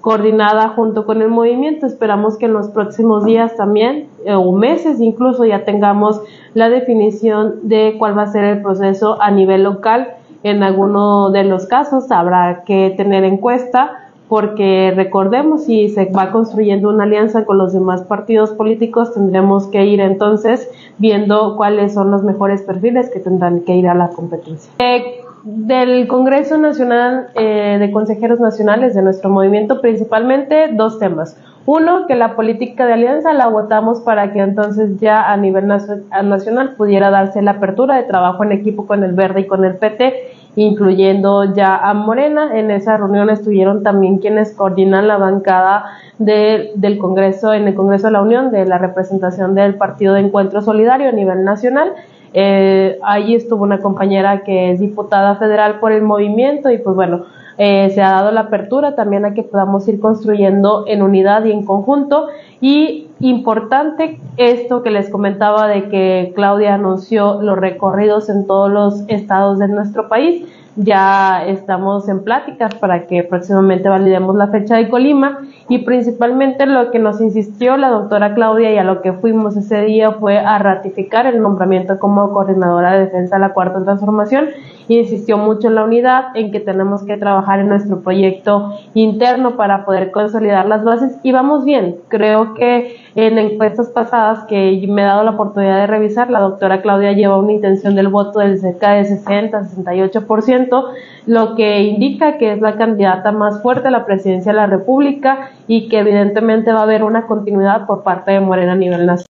coordinada 0.01 0.69
junto 0.69 1.05
con 1.05 1.21
el 1.21 1.29
movimiento. 1.29 1.85
Esperamos 1.85 2.39
que 2.39 2.47
en 2.47 2.53
los 2.53 2.69
próximos 2.69 3.25
días 3.25 3.55
también, 3.55 4.07
eh, 4.25 4.33
o 4.33 4.51
meses 4.53 4.99
incluso, 4.99 5.45
ya 5.45 5.65
tengamos 5.65 6.19
la 6.55 6.69
definición 6.69 7.59
de 7.61 7.95
cuál 7.99 8.17
va 8.17 8.23
a 8.23 8.31
ser 8.31 8.43
el 8.43 8.63
proceso 8.63 9.21
a 9.21 9.29
nivel 9.29 9.63
local. 9.63 10.15
En 10.43 10.61
alguno 10.61 11.29
de 11.31 11.45
los 11.45 11.65
casos 11.65 12.11
habrá 12.11 12.63
que 12.65 12.93
tener 12.95 13.23
encuesta 13.23 14.03
porque 14.27 14.91
recordemos, 14.95 15.65
si 15.65 15.89
se 15.89 16.05
va 16.05 16.31
construyendo 16.31 16.89
una 16.89 17.03
alianza 17.03 17.45
con 17.45 17.57
los 17.57 17.71
demás 17.71 18.01
partidos 18.01 18.51
políticos, 18.51 19.13
tendremos 19.13 19.67
que 19.67 19.85
ir 19.85 20.01
entonces 20.01 20.69
viendo 20.97 21.55
cuáles 21.55 21.93
son 21.93 22.09
los 22.09 22.23
mejores 22.23 22.61
perfiles 22.63 23.09
que 23.09 23.19
tendrán 23.19 23.61
que 23.61 23.75
ir 23.75 23.87
a 23.87 23.93
la 23.93 24.09
competencia. 24.09 24.71
Eh, 24.79 25.21
del 25.43 26.07
Congreso 26.07 26.57
Nacional 26.57 27.27
eh, 27.35 27.77
de 27.79 27.91
Consejeros 27.91 28.39
Nacionales 28.39 28.95
de 28.95 29.01
nuestro 29.01 29.29
movimiento, 29.29 29.81
principalmente 29.81 30.69
dos 30.73 30.99
temas. 30.99 31.37
Uno, 31.65 32.07
que 32.07 32.15
la 32.15 32.35
política 32.35 32.85
de 32.85 32.93
alianza 32.93 33.31
la 33.33 33.47
votamos 33.47 34.01
para 34.01 34.33
que 34.33 34.39
entonces 34.39 34.99
ya 34.99 35.31
a 35.31 35.37
nivel 35.37 35.67
nacional 35.67 36.75
pudiera 36.75 37.09
darse 37.09 37.41
la 37.41 37.51
apertura 37.51 37.95
de 37.95 38.03
trabajo 38.03 38.43
en 38.43 38.51
equipo 38.51 38.85
con 38.85 39.03
el 39.03 39.13
Verde 39.13 39.41
y 39.41 39.47
con 39.47 39.63
el 39.63 39.75
PT, 39.75 40.32
incluyendo 40.55 41.53
ya 41.53 41.77
a 41.77 41.93
Morena. 41.93 42.57
En 42.57 42.71
esa 42.71 42.97
reunión 42.97 43.29
estuvieron 43.29 43.83
también 43.83 44.19
quienes 44.19 44.53
coordinan 44.53 45.07
la 45.07 45.17
bancada 45.17 45.85
del 46.17 46.97
Congreso, 46.99 47.53
en 47.53 47.67
el 47.67 47.75
Congreso 47.75 48.07
de 48.07 48.13
la 48.13 48.21
Unión, 48.21 48.51
de 48.51 48.65
la 48.65 48.77
representación 48.77 49.55
del 49.55 49.75
Partido 49.75 50.13
de 50.13 50.21
Encuentro 50.21 50.61
Solidario 50.61 51.09
a 51.09 51.11
nivel 51.11 51.43
nacional 51.43 51.93
eh, 52.33 52.99
ahí 53.03 53.35
estuvo 53.35 53.63
una 53.63 53.79
compañera 53.79 54.43
que 54.43 54.71
es 54.71 54.79
diputada 54.79 55.35
federal 55.35 55.79
por 55.79 55.91
el 55.91 56.01
movimiento 56.01 56.71
y 56.71 56.79
pues 56.79 56.95
bueno, 56.95 57.25
eh, 57.57 57.91
se 57.93 58.01
ha 58.01 58.11
dado 58.11 58.31
la 58.31 58.41
apertura 58.41 58.95
también 58.95 59.25
a 59.25 59.33
que 59.33 59.43
podamos 59.43 59.87
ir 59.87 59.99
construyendo 59.99 60.85
en 60.87 61.01
unidad 61.01 61.45
y 61.45 61.51
en 61.51 61.65
conjunto. 61.65 62.27
Y 62.61 63.07
importante 63.19 64.19
esto 64.37 64.83
que 64.83 64.91
les 64.91 65.09
comentaba 65.09 65.67
de 65.67 65.89
que 65.89 66.31
Claudia 66.35 66.73
anunció 66.73 67.41
los 67.41 67.57
recorridos 67.57 68.29
en 68.29 68.47
todos 68.47 68.71
los 68.71 69.03
estados 69.07 69.59
de 69.59 69.67
nuestro 69.67 70.09
país. 70.09 70.45
Ya 70.75 71.45
estamos 71.45 72.09
en 72.09 72.23
pláticas 72.23 72.73
para 72.73 73.05
que 73.05 73.23
próximamente 73.23 73.89
validemos 73.89 74.35
la 74.35 74.47
fecha 74.47 74.75
de 74.77 74.89
Colima. 74.89 75.41
Y 75.69 75.79
principalmente 75.79 76.65
lo 76.65 76.89
que 76.89 76.99
nos 76.99 77.21
insistió 77.21 77.77
la 77.77 77.89
doctora 77.89 78.33
Claudia 78.33 78.73
y 78.73 78.77
a 78.77 78.83
lo 78.83 79.01
que 79.01 79.13
fuimos 79.13 79.55
ese 79.55 79.81
día 79.81 80.13
fue 80.13 80.39
a 80.39 80.57
ratificar 80.57 81.27
el 81.27 81.41
nombramiento 81.41 81.99
como 81.99 82.33
coordinadora 82.33 82.93
de 82.93 83.05
defensa 83.05 83.35
de 83.35 83.41
la 83.41 83.53
cuarta 83.53 83.83
transformación 83.83 84.47
insistió 84.87 85.37
mucho 85.37 85.67
en 85.67 85.75
la 85.75 85.83
unidad, 85.83 86.35
en 86.35 86.51
que 86.51 86.59
tenemos 86.59 87.03
que 87.03 87.17
trabajar 87.17 87.59
en 87.59 87.69
nuestro 87.69 88.01
proyecto 88.01 88.73
interno 88.93 89.55
para 89.55 89.85
poder 89.85 90.11
consolidar 90.11 90.65
las 90.67 90.83
bases 90.83 91.17
y 91.23 91.31
vamos 91.31 91.65
bien. 91.65 91.97
Creo 92.09 92.53
que 92.53 92.97
en 93.15 93.37
encuestas 93.37 93.89
pasadas 93.89 94.45
que 94.45 94.85
me 94.89 95.01
he 95.01 95.05
dado 95.05 95.23
la 95.23 95.31
oportunidad 95.31 95.77
de 95.77 95.87
revisar, 95.87 96.29
la 96.29 96.39
doctora 96.39 96.81
Claudia 96.81 97.13
lleva 97.13 97.37
una 97.37 97.53
intención 97.53 97.95
del 97.95 98.07
voto 98.07 98.39
del 98.39 98.59
cerca 98.59 98.93
de 98.93 99.05
60, 99.05 99.61
68%, 99.61 100.85
lo 101.25 101.55
que 101.55 101.81
indica 101.81 102.37
que 102.37 102.53
es 102.53 102.61
la 102.61 102.75
candidata 102.75 103.31
más 103.31 103.61
fuerte 103.61 103.87
a 103.87 103.91
la 103.91 104.05
presidencia 104.05 104.51
de 104.51 104.57
la 104.57 104.67
República 104.67 105.51
y 105.67 105.89
que 105.89 105.99
evidentemente 105.99 106.71
va 106.71 106.79
a 106.79 106.83
haber 106.83 107.03
una 107.03 107.27
continuidad 107.27 107.85
por 107.85 108.03
parte 108.03 108.31
de 108.31 108.39
Morena 108.39 108.73
a 108.73 108.75
nivel 108.75 109.05
nacional. 109.05 109.32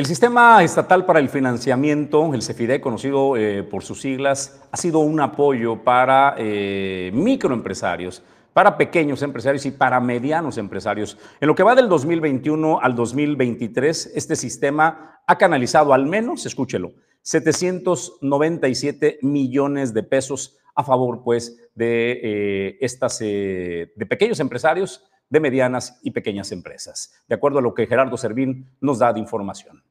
El 0.00 0.06
Sistema 0.06 0.64
Estatal 0.64 1.04
para 1.04 1.20
el 1.20 1.28
Financiamiento, 1.28 2.32
el 2.32 2.40
CEFIDE, 2.40 2.80
conocido 2.80 3.36
eh, 3.36 3.62
por 3.62 3.82
sus 3.82 4.00
siglas, 4.00 4.58
ha 4.72 4.76
sido 4.78 5.00
un 5.00 5.20
apoyo 5.20 5.84
para 5.84 6.36
eh, 6.38 7.10
microempresarios, 7.12 8.22
para 8.54 8.78
pequeños 8.78 9.20
empresarios 9.20 9.66
y 9.66 9.72
para 9.72 10.00
medianos 10.00 10.56
empresarios. 10.56 11.18
En 11.38 11.48
lo 11.48 11.54
que 11.54 11.64
va 11.64 11.74
del 11.74 11.90
2021 11.90 12.80
al 12.80 12.94
2023, 12.94 14.12
este 14.14 14.36
sistema 14.36 15.20
ha 15.26 15.36
canalizado 15.36 15.92
al 15.92 16.06
menos, 16.06 16.46
escúchelo, 16.46 16.94
797 17.20 19.18
millones 19.20 19.92
de 19.92 20.02
pesos 20.02 20.56
a 20.74 20.82
favor, 20.82 21.20
pues, 21.22 21.58
de 21.74 22.20
eh, 22.22 22.78
estas, 22.80 23.18
de 23.18 24.06
pequeños 24.08 24.40
empresarios, 24.40 25.04
de 25.28 25.40
medianas 25.40 26.00
y 26.02 26.10
pequeñas 26.10 26.52
empresas, 26.52 27.12
de 27.28 27.34
acuerdo 27.34 27.58
a 27.58 27.62
lo 27.62 27.74
que 27.74 27.86
Gerardo 27.86 28.16
Servín 28.16 28.66
nos 28.80 28.98
da 28.98 29.12
de 29.12 29.20
información. 29.20 29.82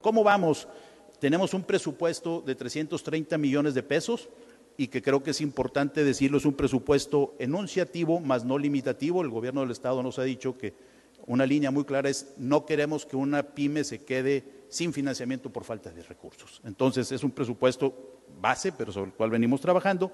¿Cómo 0.00 0.24
vamos? 0.24 0.66
Tenemos 1.18 1.52
un 1.52 1.62
presupuesto 1.62 2.42
de 2.46 2.54
330 2.54 3.36
millones 3.36 3.74
de 3.74 3.82
pesos 3.82 4.30
y 4.78 4.88
que 4.88 5.02
creo 5.02 5.22
que 5.22 5.32
es 5.32 5.42
importante 5.42 6.04
decirlo, 6.04 6.38
es 6.38 6.46
un 6.46 6.54
presupuesto 6.54 7.34
enunciativo, 7.38 8.18
más 8.18 8.46
no 8.46 8.56
limitativo. 8.56 9.20
El 9.20 9.28
gobierno 9.28 9.60
del 9.60 9.72
Estado 9.72 10.02
nos 10.02 10.18
ha 10.18 10.22
dicho 10.22 10.56
que 10.56 10.72
una 11.26 11.44
línea 11.44 11.70
muy 11.70 11.84
clara 11.84 12.08
es 12.08 12.32
no 12.38 12.64
queremos 12.64 13.04
que 13.04 13.16
una 13.16 13.42
pyme 13.42 13.84
se 13.84 14.02
quede 14.02 14.42
sin 14.70 14.94
financiamiento 14.94 15.50
por 15.50 15.64
falta 15.64 15.90
de 15.90 16.02
recursos. 16.02 16.62
Entonces 16.64 17.12
es 17.12 17.22
un 17.22 17.32
presupuesto 17.32 18.22
base, 18.40 18.72
pero 18.72 18.92
sobre 18.92 19.10
el 19.10 19.16
cual 19.16 19.28
venimos 19.28 19.60
trabajando. 19.60 20.10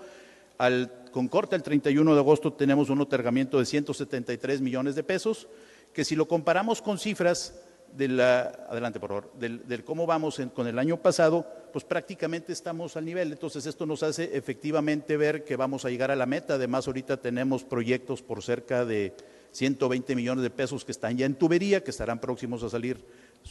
Al, 0.59 1.05
con 1.13 1.29
corte 1.29 1.55
al 1.55 1.63
31 1.63 2.13
de 2.13 2.21
agosto 2.21 2.53
tenemos 2.53 2.91
un 2.91 3.01
otorgamiento 3.01 3.61
de 3.61 3.67
173 3.67 4.61
millones 4.61 4.97
de 4.97 5.05
pesos, 5.05 5.47
que 5.93 6.05
si 6.05 6.17
lo 6.17 6.27
comparamos 6.27 6.83
con 6.83 6.99
cifras 6.99 7.55
adelante 7.99 9.01
por 9.01 9.09
favor, 9.09 9.33
del, 9.39 9.85
cómo 9.85 10.07
vamos 10.07 10.41
con 10.55 10.67
el 10.67 10.79
año 10.79 10.97
pasado, 10.97 11.47
pues 11.73 11.85
prácticamente 11.85 12.53
estamos 12.53 12.97
al 12.97 13.05
nivel. 13.05 13.33
Entonces 13.33 13.67
esto 13.67 13.87
nos 13.87 14.03
hace 14.03 14.37
efectivamente 14.37 15.17
ver 15.17 15.45
que 15.45 15.57
vamos 15.57 15.85
a 15.85 15.91
llegar 15.91 16.11
a 16.11 16.17
la 16.17 16.27
meta. 16.27 16.55
Además 16.55 16.87
ahorita 16.87 17.17
tenemos 17.19 17.65
proyectos 17.65 18.23
por 18.23 18.43
cerca 18.43 18.85
de 18.85 19.15
120 19.53 20.15
millones 20.15 20.43
de 20.43 20.51
pesos 20.51 20.85
que 20.85 20.93
están 20.93 21.17
ya 21.17 21.27
en 21.27 21.35
tubería, 21.35 21.83
que 21.83 21.91
estarán 21.91 22.21
próximos 22.21 22.63
a 22.63 22.69
salir 22.69 23.03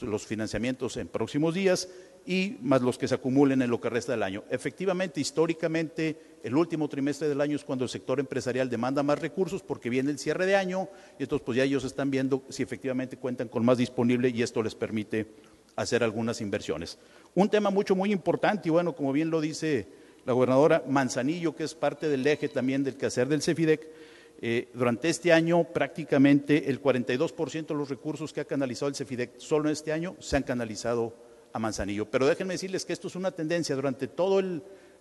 los 0.01 0.25
financiamientos 0.25 0.97
en 0.97 1.07
próximos 1.07 1.53
días 1.53 1.89
y 2.25 2.57
más 2.61 2.81
los 2.81 2.97
que 2.97 3.07
se 3.07 3.15
acumulen 3.15 3.61
en 3.61 3.69
lo 3.69 3.79
que 3.79 3.89
resta 3.89 4.13
del 4.13 4.23
año. 4.23 4.43
Efectivamente, 4.49 5.21
históricamente, 5.21 6.37
el 6.43 6.55
último 6.55 6.87
trimestre 6.89 7.27
del 7.27 7.39
año 7.39 7.55
es 7.55 7.63
cuando 7.63 7.85
el 7.85 7.89
sector 7.89 8.19
empresarial 8.19 8.69
demanda 8.69 9.03
más 9.03 9.19
recursos 9.19 9.61
porque 9.61 9.89
viene 9.89 10.11
el 10.11 10.17
cierre 10.17 10.45
de 10.45 10.55
año 10.55 10.89
y 11.19 11.23
entonces 11.23 11.45
pues 11.45 11.57
ya 11.57 11.63
ellos 11.63 11.83
están 11.83 12.09
viendo 12.09 12.43
si 12.49 12.63
efectivamente 12.63 13.17
cuentan 13.17 13.47
con 13.47 13.63
más 13.63 13.77
disponible 13.77 14.29
y 14.29 14.41
esto 14.41 14.63
les 14.63 14.73
permite 14.73 15.27
hacer 15.75 16.03
algunas 16.03 16.41
inversiones. 16.41 16.97
Un 17.35 17.49
tema 17.49 17.69
mucho 17.69 17.95
muy 17.95 18.11
importante 18.11 18.69
y 18.69 18.71
bueno, 18.71 18.95
como 18.95 19.11
bien 19.13 19.29
lo 19.29 19.41
dice 19.41 19.87
la 20.25 20.33
gobernadora 20.33 20.83
Manzanillo, 20.87 21.55
que 21.55 21.63
es 21.63 21.75
parte 21.75 22.09
del 22.09 22.25
eje 22.25 22.49
también 22.49 22.83
del 22.83 22.95
quehacer 22.95 23.27
del 23.27 23.43
CEFIDEC, 23.43 23.87
eh, 24.41 24.67
durante 24.73 25.09
este 25.09 25.31
año 25.31 25.63
prácticamente 25.63 26.69
el 26.69 26.81
42% 26.81 27.67
de 27.67 27.73
los 27.73 27.89
recursos 27.89 28.33
que 28.33 28.41
ha 28.41 28.45
canalizado 28.45 28.89
el 28.89 28.95
CEFIDEC 28.95 29.39
solo 29.39 29.69
en 29.69 29.73
este 29.73 29.93
año 29.93 30.15
se 30.19 30.35
han 30.35 30.43
canalizado 30.43 31.13
a 31.55 31.59
Manzanillo. 31.59 32.11
Pero 32.11 32.27
déjenme 32.27 32.55
decirles 32.55 32.83
que 32.83 32.91
esto 32.91 33.07
es 33.07 33.15
una 33.15 33.31
tendencia 33.31 33.75
durante 33.77 34.09
todo 34.09 34.41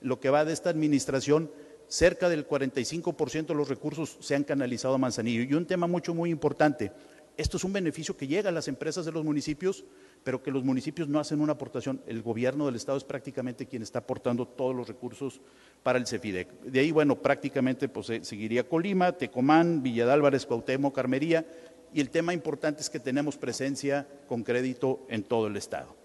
lo 0.01 0.21
que 0.21 0.31
va 0.31 0.45
de 0.45 0.53
esta 0.53 0.71
administración. 0.71 1.51
Cerca 1.89 2.29
del 2.29 2.47
45% 2.47 3.47
de 3.47 3.55
los 3.55 3.69
recursos 3.69 4.17
se 4.21 4.37
han 4.37 4.45
canalizado 4.45 4.95
a 4.95 4.99
Manzanillo. 4.99 5.43
Y 5.43 5.55
un 5.55 5.67
tema 5.67 5.89
mucho, 5.89 6.15
muy 6.15 6.31
importante, 6.31 6.93
esto 7.37 7.57
es 7.57 7.65
un 7.65 7.73
beneficio 7.73 8.17
que 8.17 8.29
llega 8.29 8.51
a 8.51 8.53
las 8.53 8.69
empresas 8.69 9.05
de 9.05 9.11
los 9.11 9.25
municipios, 9.25 9.85
pero 10.23 10.45
que 10.45 10.53
los 10.53 10.63
municipios 10.63 11.09
no 11.09 11.19
hacen 11.19 11.41
una 11.41 11.55
aportación. 11.55 12.01
El 12.07 12.23
gobierno 12.23 12.67
del 12.67 12.77
Estado 12.77 12.99
es 12.99 13.05
prácticamente 13.05 13.67
quien 13.67 13.83
está 13.83 13.99
aportando 13.99 14.47
todos 14.47 14.77
los 14.77 14.87
recursos 14.87 15.41
para 15.83 15.99
el 15.99 16.07
CEFIDEC. 16.07 16.61
De 16.63 16.79
ahí, 16.79 16.93
bueno, 16.93 17.17
prácticamente 17.17 17.89
pues, 17.89 18.13
seguiría 18.23 18.69
Colima, 18.69 19.11
Tecomán, 19.11 19.83
Villa 19.83 20.07
de 20.07 20.13
Álvarez, 20.13 20.47
Cuauhtémoc, 20.47 20.95
Carmería, 20.95 21.45
y 21.93 22.01
el 22.01 22.11
tema 22.11 22.33
importante 22.33 22.81
es 22.81 22.91
que 22.91 23.01
tenemos 23.01 23.37
presencia 23.37 24.07
con 24.29 24.45
crédito 24.45 25.05
en 25.09 25.25
todo 25.25 25.49
el 25.49 25.57
Estado. 25.57 26.04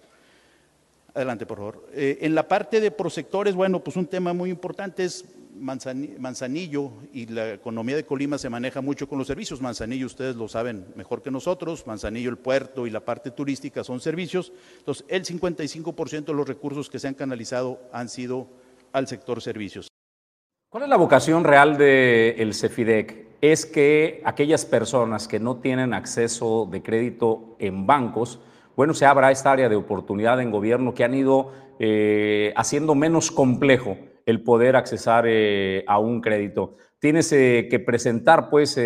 Adelante, 1.19 1.45
por 1.45 1.57
favor. 1.57 1.85
Eh, 1.91 2.19
en 2.21 2.33
la 2.33 2.47
parte 2.47 2.79
de 2.79 2.91
prosectores, 2.91 3.53
bueno, 3.53 3.83
pues 3.83 3.97
un 3.97 4.07
tema 4.07 4.31
muy 4.31 4.49
importante 4.49 5.03
es 5.03 5.25
Manzanillo 5.53 6.91
y 7.11 7.25
la 7.25 7.55
economía 7.55 7.97
de 7.97 8.05
Colima 8.05 8.37
se 8.37 8.49
maneja 8.49 8.79
mucho 8.79 9.09
con 9.09 9.17
los 9.17 9.27
servicios. 9.27 9.59
Manzanillo, 9.59 10.05
ustedes 10.05 10.37
lo 10.37 10.47
saben 10.47 10.85
mejor 10.95 11.21
que 11.21 11.29
nosotros, 11.29 11.85
Manzanillo, 11.85 12.29
el 12.29 12.37
puerto 12.37 12.87
y 12.87 12.89
la 12.89 13.01
parte 13.01 13.31
turística 13.31 13.83
son 13.83 13.99
servicios. 13.99 14.53
Entonces, 14.77 15.03
el 15.09 15.25
55% 15.25 16.23
de 16.23 16.33
los 16.33 16.47
recursos 16.47 16.89
que 16.89 16.99
se 16.99 17.09
han 17.09 17.15
canalizado 17.15 17.81
han 17.91 18.07
sido 18.07 18.47
al 18.93 19.05
sector 19.09 19.41
servicios. 19.41 19.89
¿Cuál 20.69 20.83
es 20.83 20.89
la 20.89 20.95
vocación 20.95 21.43
real 21.43 21.77
del 21.77 22.53
CEFIDEC? 22.53 23.27
Es 23.41 23.65
que 23.65 24.21
aquellas 24.23 24.63
personas 24.63 25.27
que 25.27 25.41
no 25.41 25.57
tienen 25.57 25.93
acceso 25.93 26.65
de 26.71 26.81
crédito 26.81 27.57
en 27.59 27.85
bancos, 27.85 28.39
bueno, 28.79 28.93
se 28.93 29.05
abra 29.05 29.29
esta 29.29 29.51
área 29.51 29.67
de 29.67 29.75
oportunidad 29.75 30.39
en 30.39 30.51
gobierno 30.51 30.93
que 30.93 31.03
han 31.03 31.13
ido 31.13 31.51
eh, 31.79 32.53
haciendo 32.55 32.95
menos 32.95 33.29
complejo 33.29 33.97
el 34.25 34.41
poder 34.41 34.77
accesar 34.77 35.25
eh, 35.27 35.83
a 35.85 35.99
un 35.99 36.21
crédito. 36.21 36.77
Tienes 36.97 37.29
eh, 37.33 37.67
que 37.69 37.79
presentar, 37.79 38.49
pues, 38.49 38.79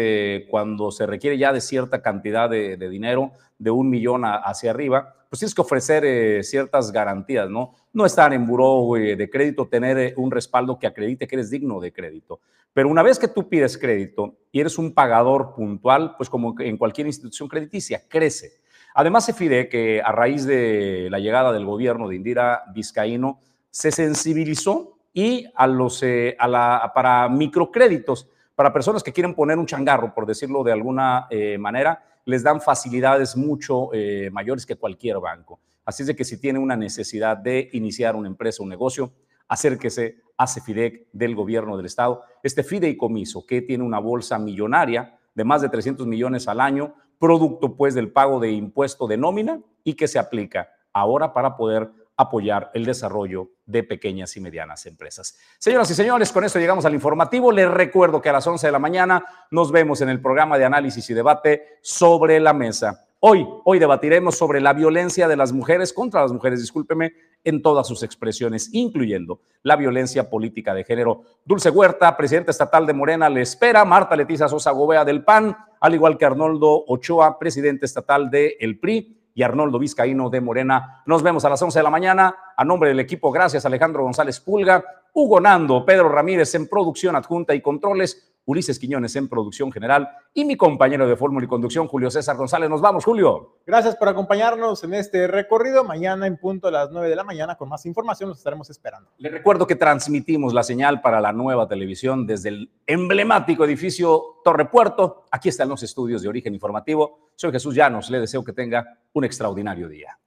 cuando 0.50 0.90
se 0.90 1.06
requiere 1.06 1.38
ya 1.38 1.54
de 1.54 1.62
cierta 1.62 2.02
cantidad 2.02 2.50
de, 2.50 2.76
dinero, 2.90 3.34
de 3.60 3.70
un 3.70 3.88
millón 3.92 4.24
hacia 4.26 4.72
arriba, 4.72 5.14
pues 5.30 5.42
tienes 5.42 5.54
que 5.54 5.62
ofrecer 5.62 6.44
ciertas 6.44 6.92
garantías, 6.92 7.48
¿no? 7.52 7.76
No 7.94 8.08
estar 8.08 8.34
en 8.34 8.48
buró 8.48 8.94
de 8.96 9.30
crédito, 9.30 9.68
tener 9.68 10.16
un 10.18 10.32
respaldo 10.32 10.80
que 10.80 10.88
acredite 10.88 11.28
que 11.28 11.36
eres 11.36 11.52
digno 11.52 11.80
de 11.80 11.94
crédito. 11.94 12.40
Pero 12.74 12.90
una 12.90 13.04
vez 13.04 13.20
que 13.20 13.28
tú 13.28 13.48
pides 13.48 13.78
crédito 13.78 14.38
y 14.52 14.60
eres 14.60 14.80
un 14.80 14.92
pagador 14.96 15.54
puntual, 15.54 16.16
pues 16.18 16.32
como 16.32 16.56
en 16.60 16.78
cualquier 16.78 17.06
institución 17.06 17.48
crediticia, 17.48 18.02
crece. 18.10 18.63
Además, 18.94 19.26
se 19.26 19.34
fide 19.34 19.70
que 19.70 20.02
a 20.02 20.12
raíz 20.12 20.46
de 20.46 21.08
la 21.10 21.20
llegada 21.20 21.52
del 21.52 21.66
gobierno 21.66 22.08
de 22.08 22.16
Indira 22.16 22.64
Vizcaíno, 22.74 23.40
se 23.72 23.92
sensibilizó 23.92 24.98
y 25.14 25.46
a 25.56 25.66
los, 25.68 26.04
eh, 26.04 26.36
a 26.40 26.48
la, 26.48 26.92
para 26.94 27.28
microcréditos, 27.28 28.28
para 28.56 28.72
personas 28.72 29.02
que 29.02 29.12
quieren 29.12 29.34
poner 29.34 29.58
un 29.58 29.66
changarro, 29.66 30.14
por 30.14 30.26
decirlo 30.26 30.64
de 30.64 30.72
alguna 30.72 31.28
eh, 31.30 31.58
manera, 31.58 32.04
les 32.26 32.44
dan 32.44 32.62
facilidades 32.62 33.36
mucho 33.36 33.90
eh, 33.94 34.30
mayores 34.32 34.66
que 34.66 34.76
cualquier 34.76 35.20
banco. 35.20 35.60
Así 35.86 36.04
es 36.04 36.08
de 36.08 36.16
que 36.16 36.24
si 36.24 36.40
tiene 36.40 36.60
una 36.60 36.76
necesidad 36.76 37.36
de 37.36 37.70
iniciar 37.74 38.16
una 38.16 38.28
empresa, 38.28 38.64
un 38.64 38.70
negocio, 38.70 39.12
acérquese 39.48 40.18
a 40.38 40.48
CEFIDEC 40.48 41.08
del 41.12 41.36
gobierno 41.36 41.76
del 41.78 41.88
estado. 41.88 42.24
Este 42.42 42.64
fideicomiso 42.64 43.46
que 43.46 43.62
tiene 43.62 43.84
una 43.84 44.00
bolsa 44.00 44.40
millonaria 44.40 45.18
de 45.34 45.44
más 45.44 45.62
de 45.62 45.70
300 45.70 46.08
millones 46.08 46.48
al 46.48 46.62
año, 46.62 46.96
producto 47.24 47.78
pues 47.78 47.96
del 47.96 48.12
pago 48.12 48.42
de 48.42 48.52
impuesto 48.52 49.08
de 49.08 49.16
nómina 49.16 49.62
y 49.86 49.94
que 49.94 50.10
se 50.10 50.20
aplica 50.20 50.74
ahora 50.92 51.32
para 51.32 51.56
poder 51.56 51.90
apoyar 52.18 52.70
el 52.74 52.84
desarrollo 52.84 53.52
de 53.66 53.82
pequeñas 53.82 54.36
y 54.36 54.42
medianas 54.42 54.86
empresas. 54.88 55.38
Señoras 55.58 55.90
y 55.90 55.96
señores, 55.96 56.34
con 56.34 56.44
esto 56.44 56.60
llegamos 56.60 56.84
al 56.84 56.94
informativo. 56.94 57.54
Les 57.54 57.72
recuerdo 57.72 58.22
que 58.22 58.28
a 58.28 58.34
las 58.34 58.46
11 58.46 58.68
de 58.68 58.72
la 58.74 58.80
mañana 58.80 59.24
nos 59.52 59.72
vemos 59.72 60.02
en 60.02 60.10
el 60.10 60.22
programa 60.22 60.58
de 60.58 60.66
análisis 60.66 61.10
y 61.12 61.14
debate 61.14 61.80
sobre 61.82 62.42
la 62.42 62.52
mesa. 62.52 63.08
Hoy, 63.26 63.48
hoy 63.64 63.80
debatiremos 63.80 64.36
sobre 64.36 64.60
la 64.60 64.74
violencia 64.74 65.30
de 65.30 65.38
las 65.38 65.54
mujeres 65.54 65.94
contra 65.94 66.22
las 66.22 66.34
mujeres, 66.34 66.60
discúlpeme, 66.60 67.14
en 67.46 67.62
todas 67.62 67.88
sus 67.88 68.04
expresiones, 68.04 68.70
incluyendo 68.74 69.40
la 69.62 69.78
violencia 69.78 70.30
política 70.30 70.74
de 70.74 70.84
género. 70.84 71.22
Dulce 71.46 71.70
Huerta, 71.70 72.18
presidenta 72.18 72.52
estatal 72.52 72.86
de 72.86 72.92
Morena, 72.92 73.30
le 73.30 73.40
espera. 73.40 73.86
Marta 73.86 74.18
Leticia 74.18 74.50
Sosa 74.50 74.72
Gobea 74.72 75.06
del 75.06 75.24
PAN, 75.24 75.56
al 75.80 75.94
igual 75.94 76.18
que 76.18 76.26
Arnoldo 76.26 76.84
Ochoa, 76.86 77.40
presidente 77.40 77.86
estatal 77.86 78.30
de 78.30 78.58
El 78.60 78.78
PRI 78.78 79.18
y 79.34 79.42
Arnoldo 79.42 79.80
Vizcaíno 79.80 80.30
de 80.30 80.42
Morena. 80.42 81.02
Nos 81.06 81.24
vemos 81.24 81.46
a 81.46 81.50
las 81.50 81.62
11 81.62 81.80
de 81.80 81.84
la 81.84 81.90
mañana. 81.90 82.36
A 82.58 82.66
nombre 82.66 82.90
del 82.90 83.00
equipo, 83.00 83.32
gracias 83.32 83.66
Alejandro 83.66 84.04
González 84.04 84.42
Pulga, 84.42 84.84
Hugo 85.14 85.40
Nando, 85.40 85.86
Pedro 85.86 86.10
Ramírez 86.10 86.54
en 86.56 86.68
producción 86.68 87.16
adjunta 87.16 87.56
y 87.56 87.62
controles, 87.62 88.33
Ulises 88.46 88.80
Quiñones 88.80 89.16
en 89.16 89.28
producción 89.28 89.72
general 89.72 90.10
y 90.34 90.46
mi 90.46 90.56
compañero 90.56 91.08
de 91.08 91.16
fórmula 91.16 91.46
y 91.46 91.48
conducción, 91.48 91.88
Julio 91.88 92.12
César 92.12 92.36
González. 92.36 92.70
Nos 92.70 92.82
vamos, 92.82 93.06
Julio. 93.06 93.60
Gracias 93.66 93.96
por 93.96 94.10
acompañarnos 94.10 94.84
en 94.84 94.94
este 94.96 95.28
recorrido. 95.28 95.84
Mañana 95.84 96.28
en 96.28 96.38
punto 96.38 96.68
a 96.68 96.72
las 96.72 96.92
9 96.92 97.10
de 97.10 97.16
la 97.16 97.24
mañana 97.24 97.56
con 97.56 97.70
más 97.70 97.86
información 97.86 98.30
los 98.30 98.40
estaremos 98.40 98.70
esperando. 98.70 99.10
Le 99.18 99.30
recuerdo 99.30 99.66
que 99.66 99.76
transmitimos 99.76 100.54
la 100.54 100.64
señal 100.64 101.02
para 101.02 101.22
la 101.22 101.32
nueva 101.32 101.68
televisión 101.68 102.28
desde 102.28 102.50
el 102.50 102.72
emblemático 102.86 103.64
edificio 103.66 104.40
Torre 104.44 104.66
Puerto. 104.66 105.24
Aquí 105.32 105.50
están 105.50 105.70
los 105.70 105.84
estudios 105.84 106.22
de 106.22 106.30
origen 106.30 106.54
informativo. 106.54 107.32
Soy 107.36 107.52
Jesús 107.52 107.76
Llanos. 107.76 108.10
Le 108.10 108.20
deseo 108.20 108.44
que 108.44 108.54
tenga 108.54 109.00
un 109.14 109.24
extraordinario 109.24 109.88
día. 109.88 110.18